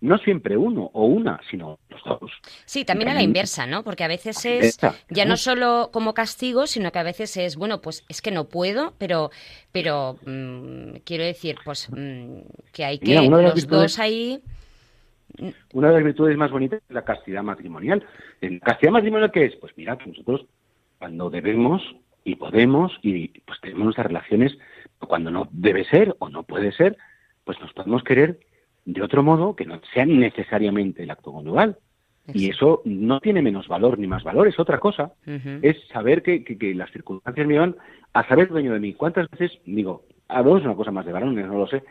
no 0.00 0.18
siempre 0.18 0.56
uno 0.56 0.90
o 0.92 1.06
una, 1.06 1.40
sino 1.50 1.78
los 1.88 2.04
dos. 2.04 2.30
Sí, 2.64 2.84
también 2.84 3.08
a 3.10 3.14
la 3.14 3.22
inversa, 3.22 3.66
¿no? 3.66 3.82
Porque 3.82 4.04
a 4.04 4.08
veces 4.08 4.44
es 4.44 4.78
ya 5.08 5.24
¿no? 5.24 5.36
solo 5.36 5.90
como 5.92 6.14
castigo, 6.14 6.66
sino 6.66 6.92
que 6.92 6.98
a 6.98 7.02
veces 7.02 7.36
es, 7.36 7.56
bueno, 7.56 7.80
pues 7.80 8.04
es 8.08 8.20
que 8.20 8.30
no 8.30 8.44
puedo, 8.44 8.94
pero, 8.98 9.30
pero 9.72 10.18
mm, 10.26 10.96
quiero 11.04 11.24
decir, 11.24 11.56
pues 11.64 11.88
mm, 11.90 12.40
que 12.72 12.84
hay 12.84 12.98
que 12.98 13.06
Mira, 13.06 13.22
los 13.22 13.54
virtudes- 13.54 13.66
dos 13.68 13.98
ahí. 13.98 14.40
Una 15.72 15.88
de 15.88 15.94
las 15.94 16.04
virtudes 16.04 16.36
más 16.36 16.50
bonitas 16.50 16.80
es 16.88 16.94
la 16.94 17.04
castidad 17.04 17.42
matrimonial. 17.42 18.04
¿La 18.40 18.58
castidad 18.60 18.92
matrimonial 18.92 19.30
qué 19.32 19.46
es? 19.46 19.56
Pues 19.56 19.72
mira, 19.76 19.98
nosotros 20.06 20.46
cuando 20.98 21.28
debemos 21.30 21.82
y 22.24 22.36
podemos 22.36 22.92
y 23.02 23.28
pues 23.40 23.60
tenemos 23.60 23.84
nuestras 23.84 24.06
relaciones, 24.06 24.56
cuando 24.98 25.30
no 25.30 25.48
debe 25.52 25.84
ser 25.84 26.14
o 26.20 26.28
no 26.28 26.44
puede 26.44 26.72
ser, 26.72 26.96
pues 27.44 27.60
nos 27.60 27.72
podemos 27.72 28.02
querer 28.04 28.38
de 28.86 29.02
otro 29.02 29.22
modo 29.22 29.56
que 29.56 29.64
no 29.66 29.80
sea 29.92 30.06
necesariamente 30.06 31.02
el 31.02 31.10
acto 31.10 31.32
conyugal. 31.32 31.76
Y 32.32 32.48
eso 32.50 32.80
no 32.86 33.20
tiene 33.20 33.42
menos 33.42 33.68
valor 33.68 33.98
ni 33.98 34.06
más 34.06 34.22
valor, 34.24 34.48
es 34.48 34.58
otra 34.58 34.78
cosa. 34.78 35.12
Es 35.62 35.76
saber 35.88 36.22
que, 36.22 36.42
que- 36.42 36.56
que 36.56 36.74
las 36.74 36.90
circunstancias 36.90 37.46
me 37.46 37.58
van 37.58 37.76
a 38.14 38.26
saber 38.26 38.48
dueño 38.48 38.72
de 38.72 38.80
mí. 38.80 38.94
¿Cuántas 38.94 39.28
veces, 39.30 39.58
digo, 39.66 40.04
a 40.28 40.42
dos 40.42 40.62
una 40.64 40.74
cosa 40.74 40.90
más 40.90 41.04
de 41.04 41.12
varones, 41.12 41.46
no 41.46 41.58
lo 41.58 41.66
sé, 41.66 41.82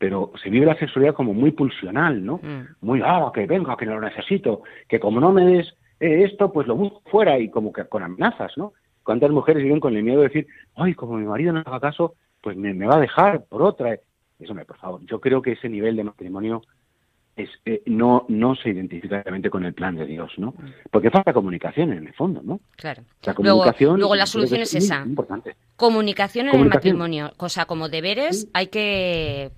pero 0.00 0.32
se 0.42 0.48
vive 0.48 0.64
la 0.64 0.78
sexualidad 0.78 1.12
como 1.12 1.34
muy 1.34 1.50
pulsional, 1.50 2.24
¿no? 2.24 2.40
Mm. 2.42 2.68
muy, 2.80 3.02
ah, 3.04 3.30
que 3.34 3.44
venga, 3.44 3.76
que 3.76 3.84
no 3.84 4.00
lo 4.00 4.08
necesito, 4.08 4.62
que 4.88 4.98
como 4.98 5.20
no 5.20 5.30
me 5.30 5.44
des 5.44 5.66
eh, 6.00 6.24
esto, 6.24 6.50
pues 6.50 6.66
lo 6.66 6.74
busco 6.74 7.02
fuera 7.10 7.38
y 7.38 7.50
como 7.50 7.70
que 7.70 7.84
con 7.84 8.02
amenazas, 8.02 8.56
¿no? 8.56 8.72
¿Cuántas 9.02 9.30
mujeres 9.30 9.62
viven 9.62 9.78
con 9.78 9.94
el 9.94 10.02
miedo 10.02 10.22
de 10.22 10.28
decir, 10.28 10.46
ay, 10.74 10.94
como 10.94 11.18
mi 11.18 11.26
marido 11.26 11.52
no 11.52 11.60
haga 11.60 11.80
caso, 11.80 12.14
pues 12.40 12.56
me, 12.56 12.72
me 12.72 12.86
va 12.86 12.96
a 12.96 13.00
dejar 13.00 13.44
por 13.44 13.60
otra? 13.60 13.92
Eso, 13.92 14.52
hombre, 14.52 14.64
por 14.64 14.78
favor, 14.78 15.02
yo 15.04 15.20
creo 15.20 15.42
que 15.42 15.52
ese 15.52 15.68
nivel 15.68 15.96
de 15.96 16.04
matrimonio 16.04 16.62
es, 17.36 17.50
eh, 17.66 17.82
no, 17.84 18.24
no 18.28 18.54
se 18.54 18.70
identifica 18.70 19.22
realmente 19.22 19.50
con 19.50 19.66
el 19.66 19.74
plan 19.74 19.96
de 19.96 20.06
Dios, 20.06 20.32
¿no? 20.38 20.54
Porque 20.90 21.10
falta 21.10 21.34
comunicación 21.34 21.92
en 21.92 22.06
el 22.06 22.14
fondo, 22.14 22.40
¿no? 22.42 22.60
Claro. 22.76 23.02
La 23.22 23.34
comunicación 23.34 23.98
luego 23.98 24.14
la 24.14 24.24
solución 24.24 24.62
es 24.62 24.74
esa. 24.74 25.02
importante. 25.04 25.56
Comunicación 25.76 26.46
en 26.46 26.52
Comunicación. 26.52 26.94
el 26.94 26.98
matrimonio, 26.98 27.32
cosa 27.36 27.66
como 27.66 27.90
deberes, 27.90 28.48
hay 28.54 28.68
que 28.68 29.50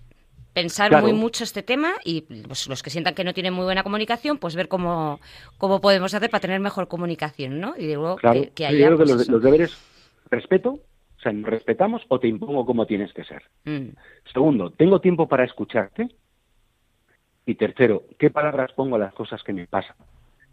pensar 0.52 0.90
Claro. 0.90 1.06
muy 1.06 1.14
mucho 1.14 1.44
este 1.44 1.62
tema 1.62 1.92
y 2.04 2.22
pues, 2.46 2.68
los 2.68 2.82
que 2.82 2.90
sientan 2.90 3.14
que 3.14 3.24
no 3.24 3.32
tienen 3.34 3.54
muy 3.54 3.64
buena 3.64 3.82
comunicación, 3.82 4.38
pues 4.38 4.54
ver 4.54 4.68
cómo, 4.68 5.20
cómo 5.58 5.80
podemos 5.80 6.12
hacer 6.14 6.30
para 6.30 6.40
tener 6.42 6.60
mejor 6.60 6.88
comunicación, 6.88 7.60
¿no? 7.60 7.74
Y 7.78 7.86
luego 7.94 8.16
Claro, 8.16 8.40
que, 8.42 8.50
que 8.50 8.62
yo 8.64 8.68
haya, 8.68 8.86
creo 8.86 8.98
que 8.98 9.04
pues, 9.04 9.16
los, 9.16 9.28
los 9.28 9.42
deberes, 9.42 9.78
respeto, 10.30 10.70
o 10.72 11.20
sea, 11.22 11.32
respetamos 11.32 12.02
o 12.08 12.18
te 12.18 12.28
impongo 12.28 12.66
cómo 12.66 12.86
tienes 12.86 13.12
que 13.12 13.24
ser. 13.24 13.42
Mm, 13.64 13.90
Segundo, 14.32 14.70
tengo 14.70 15.00
tiempo 15.00 15.28
para 15.28 15.44
escucharte. 15.44 16.08
Y 17.44 17.54
tercero, 17.56 18.04
¿qué 18.18 18.30
palabras 18.30 18.72
pongo 18.72 18.96
a 18.96 18.98
las 19.00 19.14
cosas 19.14 19.42
que 19.42 19.52
me 19.52 19.66
pasan? 19.66 19.96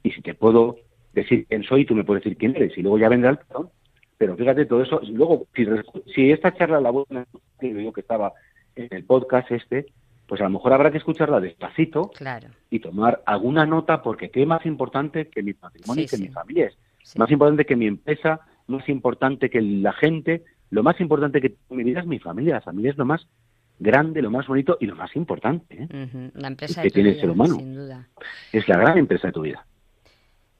Y 0.02 0.12
si 0.12 0.22
te 0.22 0.34
puedo 0.34 0.78
decir 1.14 1.45
quién 1.47 1.64
soy, 1.64 1.86
tú 1.86 1.93
me 1.93 2.04
puedes 2.04 2.24
decir 2.24 2.38
quién 2.38 2.56
eres. 2.56 2.76
Y 2.78 2.82
luego 2.82 2.97
ya 2.97 3.10
vendrá 3.10 3.30
el 3.32 3.38
perdón. 3.38 3.70
Pero 4.18 4.36
fíjate, 4.36 4.66
todo 4.66 4.82
eso. 4.82 5.00
Luego, 5.12 5.45
si, 5.56 5.66
si 6.14 6.32
esta 6.32 6.54
charla 6.54 6.82
la 6.82 6.89
buena, 6.89 7.26
digo 7.62 7.80
yo 7.80 7.93
que 7.93 8.02
estaba 8.02 8.34
en 8.84 8.88
el 8.91 9.03
podcast 9.03 9.51
este, 9.51 9.88
pues 10.27 10.41
a 10.41 10.45
lo 10.45 10.51
mejor 10.51 10.73
habrá 10.73 10.91
que 10.91 10.97
escucharla 10.99 11.39
despacito 11.39 12.09
claro. 12.09 12.49
y 12.69 12.80
tomar 12.80 13.21
alguna 13.25 13.65
nota, 13.65 14.01
porque 14.01 14.30
¿qué 14.30 14.45
más 14.45 14.65
importante 14.65 15.27
que 15.27 15.41
mi 15.43 15.53
patrimonio 15.53 16.01
Sí, 16.01 16.05
y 16.05 16.07
que 16.07 16.17
sí. 16.17 16.21
mi 16.23 16.30
familia 16.30 16.67
es? 16.67 16.77
Sí. 17.03 17.17
Más 17.19 17.32
importante 17.32 17.65
que 17.65 17.75
mi 17.75 17.88
empresa, 17.88 18.41
más 18.67 18.88
importante 18.89 19.49
que 19.49 19.61
la 19.61 19.93
gente, 19.93 20.43
lo 20.69 20.84
más 20.84 20.99
importante 21.01 21.41
que 21.41 21.55
mi 21.69 21.84
vida 21.84 22.01
es 22.01 22.05
mi 22.05 22.19
familia. 22.19 22.55
La 22.55 22.61
familia 22.61 22.91
es 22.91 22.97
lo 22.97 23.05
más 23.05 23.27
grande, 23.80 24.21
lo 24.21 24.30
más 24.30 24.45
bonito 24.45 24.77
y 24.80 24.86
lo 24.86 24.95
más 24.95 25.15
importante. 25.15 25.88
¿eh? 25.89 26.32
La 26.36 26.47
empresa 26.49 26.82
que 26.82 26.88
de 26.88 26.89
tu 26.91 26.93
tiene 26.95 27.09
el 27.09 27.15
vida, 27.15 27.21
ser 27.21 27.30
humano. 27.32 27.55
sin 27.55 27.73
duda. 27.75 28.07
Es 28.53 28.67
la 28.67 28.77
gran 28.77 28.97
empresa 28.97 29.27
de 29.30 29.34
tu 29.34 29.41
vida. 29.41 29.65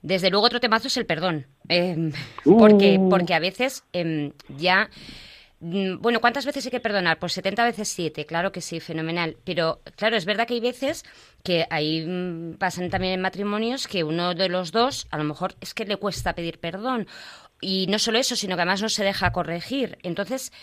Desde 0.02 0.30
luego 0.32 0.46
otro 0.46 0.60
temazo 0.62 0.88
es 0.88 0.96
el 0.98 1.06
perdón, 1.06 1.46
eh, 1.68 2.12
Uh. 2.46 2.58
porque, 2.58 3.00
porque 3.10 3.34
a 3.34 3.40
veces 3.40 3.84
em, 3.94 4.32
ya... 4.58 4.90
mm, 5.60 6.02
Bueno, 6.02 6.22
¿cuántas 6.22 6.46
veces 6.46 6.66
hay 6.66 6.72
que 6.72 6.80
perdonar? 6.80 7.20
Pues 7.20 7.34
70 7.34 7.64
veces 7.64 7.88
7, 7.90 8.26
claro 8.26 8.52
que 8.52 8.62
sí, 8.62 8.80
fenomenal. 8.80 9.38
Pero 9.44 9.82
claro, 9.96 10.18
es 10.18 10.26
verdad 10.26 10.48
que 10.48 10.56
hay 10.56 10.60
veces 10.60 11.04
que 11.44 11.66
ahí 11.70 12.06
mm, 12.06 12.56
pasan 12.58 12.90
también 12.90 13.14
en 13.14 13.22
matrimonios 13.22 13.88
que 13.88 14.04
uno 14.04 14.36
de 14.36 14.50
los 14.50 14.72
dos 14.72 15.08
a 15.12 15.18
lo 15.18 15.24
mejor 15.24 15.56
es 15.62 15.74
que 15.74 15.86
le 15.86 15.98
cuesta 15.98 16.34
pedir 16.34 16.60
perdón. 16.60 17.08
Y 17.62 17.88
no 17.88 18.00
solo 18.00 18.20
eso, 18.20 18.36
sino 18.36 18.56
que 18.56 18.62
además 18.62 18.82
no 18.82 18.90
se 18.90 19.04
deja 19.04 19.32
corregir. 19.32 19.98
Entonces, 20.04 20.54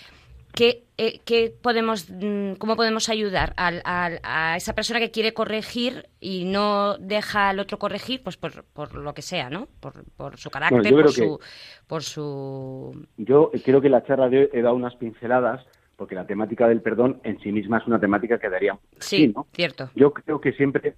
¿qué, 0.57 0.84
eh, 0.96 1.20
qué 1.24 1.54
podemos, 1.62 2.11
mm, 2.11 2.54
¿cómo 2.54 2.74
podemos 2.74 3.09
ayudar 3.09 3.52
al- 3.57 3.82
a 3.84 4.57
esa 4.57 4.74
persona 4.74 4.98
que 4.98 5.11
quiere 5.12 5.32
corregir 5.34 6.09
y 6.18 6.44
no 6.46 6.96
deja 6.98 7.50
al 7.50 7.61
otro 7.61 7.78
corregir? 7.78 8.22
Pues 8.24 8.36
por, 8.36 8.64
por 8.64 8.94
lo 8.94 9.14
que 9.14 9.22
sea, 9.22 9.50
¿no? 9.50 9.68
Por, 9.80 10.04
por 10.16 10.38
su 10.38 10.50
carácter, 10.50 10.92
por, 10.92 11.12
su, 11.12 11.38
por 11.86 12.02
su... 12.02 13.07
Yo 13.16 13.50
creo 13.64 13.80
que 13.80 13.88
la 13.90 14.02
charla 14.04 14.28
de 14.28 14.38
hoy 14.38 14.48
he 14.52 14.62
dado 14.62 14.74
unas 14.74 14.96
pinceladas, 14.96 15.64
porque 15.96 16.14
la 16.14 16.26
temática 16.26 16.66
del 16.68 16.80
perdón 16.82 17.20
en 17.24 17.38
sí 17.40 17.52
misma 17.52 17.78
es 17.78 17.86
una 17.86 18.00
temática 18.00 18.38
que 18.38 18.48
daría 18.50 18.78
Sí, 18.98 19.28
¿no? 19.28 19.46
cierto. 19.52 19.90
Yo 19.94 20.12
creo 20.12 20.40
que 20.40 20.52
siempre, 20.52 20.94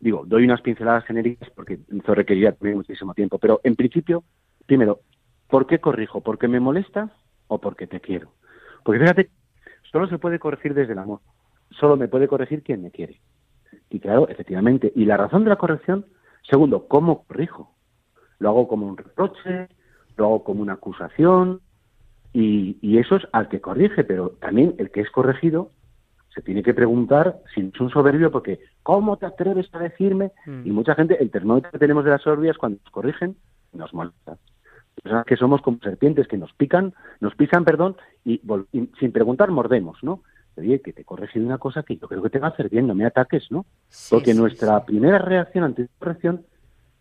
digo, 0.00 0.22
doy 0.26 0.44
unas 0.44 0.60
pinceladas 0.62 1.04
genéricas 1.04 1.50
porque 1.50 1.78
eso 1.92 2.14
requeriría 2.14 2.52
también 2.52 2.76
muchísimo 2.78 3.12
tiempo, 3.14 3.38
pero 3.38 3.60
en 3.64 3.74
principio, 3.76 4.24
primero, 4.66 5.00
¿por 5.48 5.66
qué 5.66 5.78
corrijo? 5.80 6.20
¿Porque 6.20 6.48
me 6.48 6.60
molesta 6.60 7.12
o 7.48 7.58
porque 7.60 7.86
te 7.86 8.00
quiero? 8.00 8.32
Porque 8.84 9.00
fíjate, 9.00 9.30
solo 9.90 10.06
se 10.06 10.18
puede 10.18 10.38
corregir 10.38 10.74
desde 10.74 10.92
el 10.92 11.00
amor. 11.00 11.20
Solo 11.70 11.96
me 11.96 12.06
puede 12.06 12.28
corregir 12.28 12.62
quien 12.62 12.82
me 12.82 12.92
quiere. 12.92 13.20
Y 13.90 13.98
claro, 13.98 14.28
efectivamente. 14.28 14.92
Y 14.94 15.06
la 15.06 15.16
razón 15.16 15.42
de 15.42 15.50
la 15.50 15.56
corrección, 15.56 16.06
segundo, 16.48 16.86
¿cómo 16.86 17.24
corrijo? 17.24 17.74
Lo 18.38 18.50
hago 18.50 18.68
como 18.68 18.86
un 18.86 18.96
reproche, 18.96 19.68
lo 20.16 20.26
hago 20.26 20.44
como 20.44 20.62
una 20.62 20.74
acusación, 20.74 21.60
y, 22.32 22.78
y 22.80 22.98
eso 22.98 23.16
es 23.16 23.26
al 23.32 23.48
que 23.48 23.60
corrige, 23.60 24.04
pero 24.04 24.30
también 24.40 24.74
el 24.78 24.90
que 24.90 25.00
es 25.00 25.10
corregido 25.10 25.70
se 26.34 26.42
tiene 26.42 26.62
que 26.62 26.74
preguntar 26.74 27.38
si 27.54 27.60
es 27.60 27.80
un 27.80 27.90
soberbio 27.90 28.30
porque 28.32 28.58
¿cómo 28.82 29.16
te 29.16 29.26
atreves 29.26 29.68
a 29.72 29.78
decirme? 29.78 30.32
Mm. 30.46 30.66
Y 30.66 30.70
mucha 30.72 30.94
gente, 30.96 31.16
el 31.22 31.30
termómetro 31.30 31.70
que 31.70 31.78
tenemos 31.78 32.04
de 32.04 32.10
la 32.10 32.18
soberbia 32.18 32.50
es 32.50 32.58
cuando 32.58 32.80
nos 32.82 32.92
corrigen, 32.92 33.36
nos 33.72 33.94
molesta. 33.94 34.36
Personas 35.04 35.26
que 35.26 35.36
somos 35.36 35.60
como 35.60 35.78
serpientes 35.80 36.26
que 36.26 36.38
nos 36.38 36.54
pican, 36.54 36.94
nos 37.20 37.34
pisan, 37.34 37.62
perdón, 37.62 37.96
y, 38.24 38.40
sin 38.98 39.12
preguntar 39.12 39.50
mordemos, 39.50 40.02
¿no? 40.02 40.22
Oye, 40.56 40.80
que 40.80 40.94
te 40.94 41.04
corregí 41.04 41.40
de 41.40 41.44
una 41.44 41.58
cosa 41.58 41.82
que 41.82 41.98
yo 41.98 42.08
creo 42.08 42.22
que 42.22 42.30
te 42.30 42.38
va 42.38 42.46
a 42.46 42.50
hacer 42.50 42.70
bien, 42.70 42.86
no 42.86 42.94
me 42.94 43.04
ataques, 43.04 43.50
¿no? 43.50 43.66
Sí, 43.88 44.14
Porque 44.14 44.32
sí, 44.32 44.38
nuestra 44.38 44.78
sí. 44.78 44.86
primera 44.86 45.18
reacción 45.18 45.64
ante 45.64 45.82
esa 45.82 45.92
corrección 45.98 46.46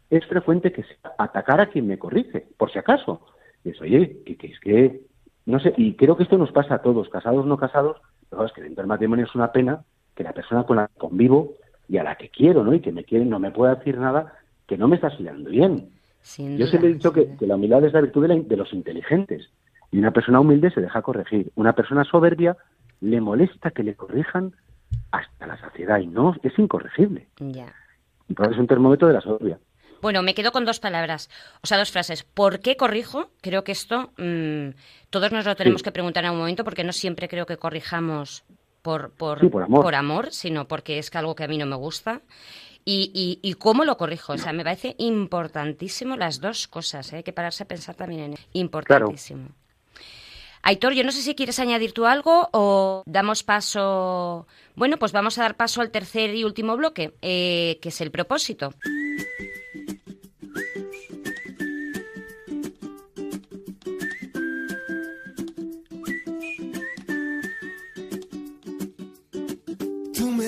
es 0.09 0.25
frecuente 0.25 0.73
que 0.73 0.83
sea 0.83 1.13
atacar 1.17 1.61
a 1.61 1.67
quien 1.67 1.87
me 1.87 1.97
corrige, 1.97 2.45
por 2.57 2.73
si 2.73 2.77
acaso. 2.77 3.21
Y 3.63 3.69
es, 3.69 3.81
oye, 3.81 4.21
que, 4.25 4.35
que 4.35 4.47
es 4.47 4.59
que, 4.59 5.01
no 5.45 5.61
sé, 5.61 5.73
y 5.77 5.95
creo 5.95 6.17
que 6.17 6.23
esto 6.23 6.37
nos 6.37 6.51
pasa 6.51 6.75
a 6.75 6.81
todos, 6.81 7.07
casados, 7.07 7.45
no 7.45 7.55
casados, 7.55 8.01
pero 8.29 8.43
es 8.43 8.51
que 8.51 8.63
dentro 8.63 8.81
del 8.81 8.89
matrimonio 8.89 9.23
es 9.23 9.33
una 9.33 9.53
pena 9.53 9.85
que 10.13 10.23
la 10.23 10.33
persona 10.33 10.65
con 10.65 10.75
la 10.75 10.89
que 10.89 10.99
convivo 10.99 11.53
y 11.87 11.99
a 11.99 12.03
la 12.03 12.17
que 12.17 12.27
quiero, 12.27 12.65
¿no? 12.65 12.73
Y 12.73 12.81
que 12.81 12.91
me 12.91 13.05
quiere, 13.05 13.23
no 13.23 13.39
me 13.39 13.51
pueda 13.51 13.75
decir 13.75 13.97
nada 13.97 14.33
que 14.67 14.77
no 14.77 14.89
me 14.89 14.97
está 14.97 15.09
saliendo 15.09 15.49
bien. 15.49 15.89
Sin 16.23 16.53
Yo 16.57 16.65
duda, 16.65 16.67
siempre 16.69 16.89
he 16.89 16.93
dicho 16.93 17.13
que, 17.13 17.35
la 17.41 17.55
humildad 17.55 17.83
es 17.85 17.93
la 17.93 18.01
virtud 18.01 18.21
de, 18.23 18.27
la- 18.29 18.41
de 18.41 18.57
los 18.57 18.73
inteligentes. 18.73 19.49
Y 19.91 19.99
una 19.99 20.09
persona 20.11 20.39
humilde 20.39 20.71
se 20.71 20.81
deja 20.81 21.01
corregir. 21.03 21.51
Una 21.55 21.73
persona 21.73 22.03
soberbia 22.03 22.57
le 23.01 23.21
molesta 23.21 23.69
que 23.71 23.83
le 23.83 23.93
corrijan 23.95 24.55
hasta 25.11 25.45
la 25.45 25.59
saciedad 25.59 25.99
y 25.99 26.07
no, 26.07 26.35
es 26.41 26.57
incorregible. 26.57 27.27
Ya. 27.39 27.71
Por 28.35 28.45
eso 28.45 28.53
es 28.55 28.59
un 28.59 28.67
termómetro 28.67 29.07
de 29.07 29.13
la 29.13 29.21
soberbia. 29.21 29.59
Bueno, 30.01 30.21
me 30.23 30.33
quedo 30.33 30.51
con 30.51 30.65
dos 30.65 30.79
palabras, 30.79 31.29
o 31.61 31.67
sea, 31.67 31.77
dos 31.77 31.91
frases. 31.91 32.23
¿Por 32.23 32.59
qué 32.59 32.75
corrijo? 32.75 33.29
Creo 33.41 33.63
que 33.63 33.71
esto 33.71 34.11
mm, 34.17 34.69
todos 35.09 35.31
nos 35.31 35.45
lo 35.45 35.55
tenemos 35.55 35.81
Sí. 35.81 35.85
que 35.85 35.91
preguntar 35.91 36.25
en 36.25 36.31
un 36.31 36.39
momento 36.39 36.63
porque 36.63 36.83
no 36.83 36.91
siempre 36.91 37.27
creo 37.29 37.45
que 37.45 37.57
corrijamos 37.57 38.43
por, 38.81 39.11
por, 39.11 39.39
Sí, 39.39 39.47
por 39.47 39.95
amor. 39.95 40.31
sino 40.31 40.67
porque 40.67 40.97
es 40.99 41.09
que 41.09 41.17
algo 41.19 41.35
que 41.35 41.43
a 41.45 41.47
mí 41.47 41.57
no 41.57 41.65
me 41.65 41.75
gusta. 41.77 42.21
Y, 42.85 43.11
y, 43.13 43.47
y 43.47 43.53
cómo 43.53 43.85
lo 43.85 43.97
corrijo. 43.97 44.33
O 44.33 44.37
sea, 44.37 44.53
me 44.53 44.63
parece 44.63 44.95
importantísimo 44.97 46.17
las 46.17 46.41
dos 46.41 46.67
cosas. 46.67 47.13
¿eh? 47.13 47.17
Hay 47.17 47.23
que 47.23 47.33
pararse 47.33 47.63
a 47.63 47.67
pensar 47.67 47.95
también 47.95 48.33
en 48.33 48.35
Importantísimo. 48.53 49.49
Aitor, 50.65 50.93
yo 50.93 51.03
no 51.03 51.11
sé 51.11 51.21
si 51.21 51.35
quieres 51.35 51.59
añadir 51.59 51.91
tú 51.91 52.05
algo 52.05 52.49
o 52.53 53.03
damos 53.05 53.43
paso. 53.43 54.47
Bueno, 54.75 54.97
pues 54.97 55.11
vamos 55.11 55.37
a 55.37 55.41
dar 55.41 55.57
paso 55.57 55.81
al 55.81 55.91
tercer 55.91 56.33
y 56.33 56.45
último 56.45 56.77
bloque, 56.77 57.13
eh, 57.21 57.79
que 57.81 57.89
es 57.89 57.99
el 57.99 58.11
propósito. 58.11 58.73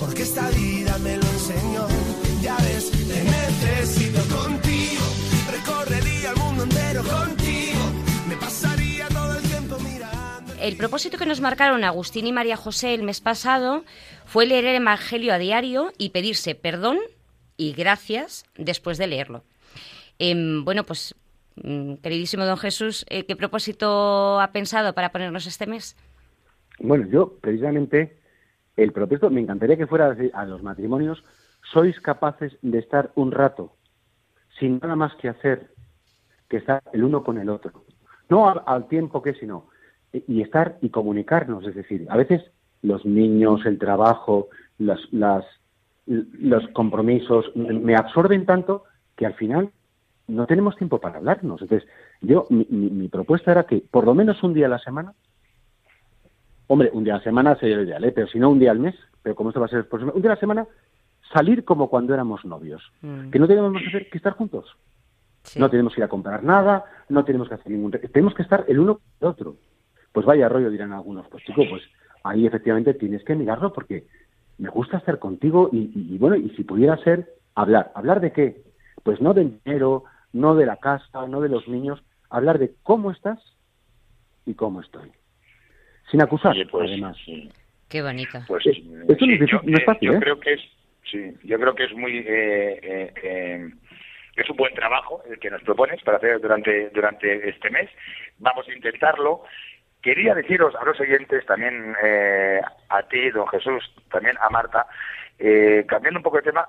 Porque 0.00 0.22
esta 0.22 0.48
vida 0.50 0.98
me 0.98 1.16
lo 1.16 1.22
enseñó. 1.22 1.86
Ya 2.40 2.56
ves, 2.56 2.90
te 2.90 3.24
necesito 3.24 4.20
contigo. 4.34 5.02
Recorrería 5.50 6.30
el 6.30 6.36
mundo 6.36 6.64
entero 6.64 7.02
contigo. 7.02 7.80
Me 8.28 8.36
pasaría 8.36 9.08
todo 9.08 9.36
el 9.38 9.42
tiempo 9.42 9.76
mirando. 9.78 10.52
El 10.60 10.76
propósito 10.76 11.18
que 11.18 11.26
nos 11.26 11.40
marcaron 11.40 11.84
Agustín 11.84 12.26
y 12.26 12.32
María 12.32 12.56
José 12.56 12.94
el 12.94 13.02
mes 13.02 13.20
pasado 13.20 13.84
fue 14.26 14.46
leer 14.46 14.64
el 14.66 14.76
Evangelio 14.76 15.32
a 15.32 15.38
diario 15.38 15.92
y 15.98 16.10
pedirse 16.10 16.54
perdón 16.54 16.98
y 17.56 17.72
gracias 17.72 18.44
después 18.56 18.98
de 18.98 19.06
leerlo. 19.06 19.44
Em, 20.18 20.64
bueno, 20.64 20.84
pues, 20.84 21.14
mm, 21.56 21.94
queridísimo 21.94 22.44
don 22.44 22.56
Jesús, 22.56 23.04
eh, 23.08 23.24
¿qué 23.26 23.36
propósito 23.36 24.40
ha 24.40 24.52
pensado 24.52 24.94
para 24.94 25.12
ponernos 25.12 25.46
este 25.46 25.66
mes? 25.66 25.96
Bueno, 26.78 27.06
yo 27.08 27.38
precisamente 27.40 28.16
el 28.76 28.92
propósito, 28.92 29.30
me 29.30 29.40
encantaría 29.40 29.76
que 29.76 29.86
fuera 29.86 30.16
a 30.32 30.44
los 30.46 30.62
matrimonios, 30.62 31.22
sois 31.72 31.98
capaces 32.00 32.56
de 32.62 32.78
estar 32.78 33.10
un 33.14 33.32
rato 33.32 33.72
sin 34.58 34.78
nada 34.80 34.96
más 34.96 35.14
que 35.16 35.28
hacer 35.28 35.70
que 36.48 36.58
estar 36.58 36.82
el 36.92 37.04
uno 37.04 37.24
con 37.24 37.38
el 37.38 37.48
otro. 37.48 37.84
No 38.28 38.48
al, 38.48 38.62
al 38.66 38.86
tiempo 38.88 39.22
que, 39.22 39.34
sino, 39.34 39.68
y, 40.12 40.42
estar 40.42 40.78
y 40.80 40.90
comunicarnos. 40.90 41.66
Es 41.66 41.74
decir, 41.74 42.06
a 42.10 42.16
veces 42.16 42.42
los 42.82 43.04
niños, 43.04 43.64
el 43.66 43.78
trabajo, 43.78 44.48
las, 44.78 45.00
las, 45.12 45.44
los 46.06 46.66
compromisos 46.68 47.50
me 47.56 47.96
absorben 47.96 48.44
tanto 48.46 48.84
que 49.16 49.26
al 49.26 49.34
final 49.34 49.70
no 50.28 50.46
tenemos 50.46 50.76
tiempo 50.76 51.00
para 51.00 51.18
hablarnos. 51.18 51.62
Entonces, 51.62 51.88
yo, 52.20 52.46
mi- 52.50 52.66
mi 52.70 53.08
propuesta 53.08 53.52
era 53.52 53.64
que 53.64 53.82
por 53.90 54.04
lo 54.04 54.14
menos 54.14 54.42
un 54.42 54.54
día 54.54 54.66
a 54.66 54.70
la 54.70 54.78
semana 54.78 55.14
Hombre, 56.66 56.90
un 56.92 57.04
día 57.04 57.14
a 57.14 57.18
la 57.18 57.24
semana 57.24 57.56
sería 57.56 57.76
lo 57.76 57.82
ideal, 57.82 58.04
¿eh? 58.04 58.12
pero 58.12 58.26
si 58.26 58.38
no 58.38 58.50
un 58.50 58.58
día 58.58 58.70
al 58.70 58.78
mes, 58.78 58.94
pero 59.22 59.34
como 59.34 59.50
esto 59.50 59.60
va 59.60 59.66
a 59.66 59.68
ser 59.68 59.80
el 59.80 59.86
próximo, 59.86 60.12
un 60.14 60.22
día 60.22 60.30
a 60.30 60.34
la 60.34 60.40
semana, 60.40 60.66
salir 61.32 61.64
como 61.64 61.88
cuando 61.90 62.14
éramos 62.14 62.44
novios, 62.44 62.82
Mm. 63.02 63.30
que 63.30 63.38
no 63.38 63.46
tenemos 63.46 63.72
más 63.72 63.82
que 63.82 63.88
hacer 63.88 64.10
que 64.10 64.18
estar 64.18 64.32
juntos. 64.34 64.66
Sí. 65.42 65.58
No 65.60 65.68
tenemos 65.68 65.94
que 65.94 66.00
ir 66.00 66.04
a 66.04 66.08
comprar 66.08 66.42
nada, 66.42 66.84
no 67.10 67.22
tenemos 67.24 67.48
que 67.48 67.54
hacer 67.54 67.70
ningún... 67.70 67.90
Tenemos 67.90 68.34
que 68.34 68.42
estar 68.42 68.64
el 68.66 68.78
uno 68.78 68.94
con 68.94 69.02
el 69.20 69.26
otro. 69.28 69.56
Pues 70.12 70.24
vaya 70.24 70.48
rollo, 70.48 70.70
dirán 70.70 70.92
algunos. 70.92 71.28
Pues 71.28 71.44
chico, 71.44 71.62
pues 71.68 71.82
ahí 72.22 72.46
efectivamente 72.46 72.94
tienes 72.94 73.22
que 73.24 73.34
mirarlo 73.34 73.70
porque 73.72 74.06
me 74.56 74.70
gusta 74.70 74.96
estar 74.96 75.18
contigo 75.18 75.68
y, 75.70 75.78
y- 75.94 76.14
y 76.14 76.18
bueno, 76.18 76.36
y 76.36 76.48
si 76.56 76.64
pudiera 76.64 76.96
ser, 76.98 77.34
hablar. 77.54 77.92
¿Hablar 77.94 78.20
de 78.22 78.32
qué? 78.32 78.62
Pues 79.02 79.20
no 79.20 79.34
del 79.34 79.60
dinero, 79.64 80.04
no 80.32 80.54
de 80.54 80.64
la 80.64 80.76
casa, 80.78 81.26
no 81.28 81.42
de 81.42 81.50
los 81.50 81.68
niños, 81.68 82.02
hablar 82.30 82.58
de 82.58 82.74
cómo 82.82 83.10
estás 83.10 83.38
y 84.46 84.54
cómo 84.54 84.80
estoy. 84.80 85.10
Sin 86.10 86.22
acusar, 86.22 86.52
Oye, 86.52 86.66
pues, 86.66 86.90
además. 86.90 87.16
sí. 87.24 87.50
Qué 87.88 88.02
bonito. 88.02 88.38
Pues 88.48 88.66
Eh, 88.66 88.72
sí, 88.74 88.94
esto 89.08 89.26
no 89.26 89.32
es 89.32 89.50
yo, 89.50 89.60
no 89.62 89.76
es 89.76 89.80
eh, 89.82 89.84
fácil, 89.84 90.08
yo 90.10 90.14
¿eh? 90.16 90.20
creo 90.20 90.40
que 90.40 90.52
es, 90.54 90.60
sí, 91.10 91.32
yo 91.44 91.58
creo 91.58 91.74
que 91.74 91.84
es 91.84 91.92
muy, 91.94 92.18
eh, 92.18 92.80
eh, 92.82 93.12
eh, 93.22 93.70
es 94.36 94.50
un 94.50 94.56
buen 94.56 94.74
trabajo 94.74 95.22
el 95.30 95.38
que 95.38 95.50
nos 95.50 95.62
propones 95.62 96.02
para 96.02 96.16
hacer 96.16 96.40
durante 96.40 96.90
durante 96.90 97.48
este 97.48 97.70
mes. 97.70 97.88
Vamos 98.38 98.66
a 98.68 98.72
intentarlo. 98.74 99.42
Quería 100.02 100.34
deciros 100.34 100.74
a 100.74 100.84
los 100.84 100.98
oyentes, 101.00 101.46
también 101.46 101.94
eh, 102.02 102.60
a 102.90 103.02
ti, 103.04 103.30
don 103.30 103.46
Jesús, 103.48 103.82
también 104.10 104.36
a 104.40 104.50
Marta, 104.50 104.86
eh, 105.38 105.84
cambiando 105.88 106.18
un 106.18 106.24
poco 106.24 106.36
de 106.38 106.42
tema, 106.42 106.68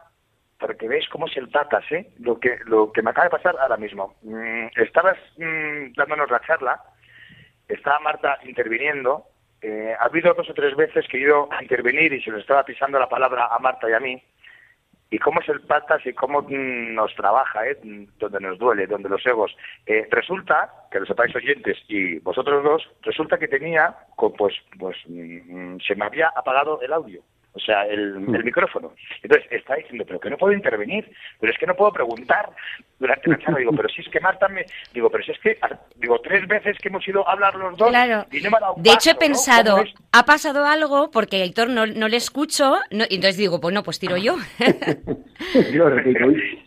para 0.58 0.74
que 0.76 0.88
veáis 0.88 1.10
cómo 1.10 1.28
es 1.28 1.36
el 1.36 1.50
patas, 1.50 1.84
¿eh? 1.92 2.08
Lo 2.20 2.40
que, 2.40 2.58
lo 2.66 2.92
que 2.94 3.02
me 3.02 3.10
acaba 3.10 3.26
de 3.26 3.32
pasar 3.32 3.56
ahora 3.60 3.76
mismo. 3.78 4.16
Mm, 4.22 4.68
estabas 4.78 5.18
mm, 5.38 5.94
dándonos 5.98 6.30
la 6.32 6.40
charla, 6.48 6.80
estaba 7.68 8.00
Marta 8.00 8.40
interviniendo. 8.44 9.26
eh, 9.62 9.96
ha 10.00 10.06
habido 10.06 10.34
dos 10.34 10.50
o 10.50 10.54
tres 10.54 10.76
veces 10.76 11.08
que 11.08 11.18
he 11.18 11.22
ido 11.22 11.48
a 11.52 11.62
intervenir 11.62 12.14
y 12.14 12.22
se 12.22 12.30
nos 12.30 12.42
estaba 12.42 12.64
pisando 12.64 13.00
la 13.00 13.10
palabra 13.10 13.48
a 13.48 13.58
Marta 13.60 13.90
y 13.90 13.94
a 13.94 14.00
mí. 14.00 14.22
Y 15.12 15.20
cómo 15.20 15.40
es 15.40 15.50
el 15.50 15.62
patas 15.62 16.06
y 16.06 16.14
cómo 16.14 16.42
mm, 16.42 16.94
nos 16.94 17.14
trabaja, 17.16 17.68
¿eh? 17.68 17.78
Donde 18.20 18.40
nos 18.40 18.58
duele, 18.58 18.88
donde 18.88 19.10
los 19.10 19.26
egos. 19.26 19.56
Eh, 19.86 20.08
resulta, 20.12 20.72
que 20.92 21.00
lo 21.00 21.06
sepáis 21.06 21.36
oyentes 21.36 21.78
y 21.88 22.20
vosotros 22.20 22.64
dos, 22.64 22.90
resulta 23.04 23.38
que 23.38 23.48
tenía, 23.48 23.96
pues, 24.18 24.56
pues 24.78 24.98
mm, 25.08 25.78
se 25.78 25.96
me 25.96 26.06
había 26.06 26.30
apagado 26.36 26.82
el 26.82 26.92
audio. 26.92 27.22
O 27.54 27.60
sea, 27.60 27.86
el, 27.86 28.16
el 28.36 28.44
micrófono. 28.44 28.92
Entonces 29.24 29.50
está 29.52 29.76
diciendo, 29.76 30.04
pero 30.06 30.20
que 30.20 30.30
no 30.30 30.38
puedo 30.38 30.54
intervenir, 30.54 31.10
pero 31.40 31.54
es 31.54 31.58
que 31.58 31.66
no 31.68 31.76
puedo 31.76 31.94
preguntar 31.94 32.50
durante 33.08 33.30
la 33.30 33.38
charla. 33.40 33.60
Digo, 33.60 33.72
pero 33.76 33.90
si 33.90 34.02
es 34.02 34.10
que 34.10 34.20
Marta 34.20 34.48
me. 34.48 34.66
Digo, 34.94 35.10
pero 35.10 35.24
si 35.24 35.32
es 35.32 35.40
que. 35.40 35.58
Digo, 35.98 36.20
tres 36.22 36.48
veces 36.48 36.78
que 36.82 36.90
hemos 36.90 37.08
ido 37.08 37.28
a 37.28 37.32
hablar 37.32 37.56
los 37.56 37.78
dos. 37.78 37.90
Claro. 37.90 38.26
Y 38.32 38.42
no 38.42 38.50
me 38.52 38.58
ha 38.58 38.60
dado 38.62 38.76
De 38.78 38.90
hecho, 38.92 39.12
he 39.12 39.14
paso, 39.16 39.16
¿no? 39.16 39.20
pensado, 39.20 39.84
ha 40.12 40.26
pasado 40.26 40.66
algo 40.66 41.12
porque 41.12 41.44
Héctor 41.44 41.70
no, 41.70 41.86
no 41.86 42.08
le 42.08 42.18
escucho, 42.18 42.76
no- 42.92 43.06
y 43.10 43.16
entonces 43.16 43.38
digo, 43.38 43.60
pues 43.62 43.74
no, 43.74 43.84
pues 43.84 44.00
tiro 44.00 44.18
yo. 44.18 44.36
Yo 45.74 45.90
repito, 45.90 46.26
uy, 46.26 46.62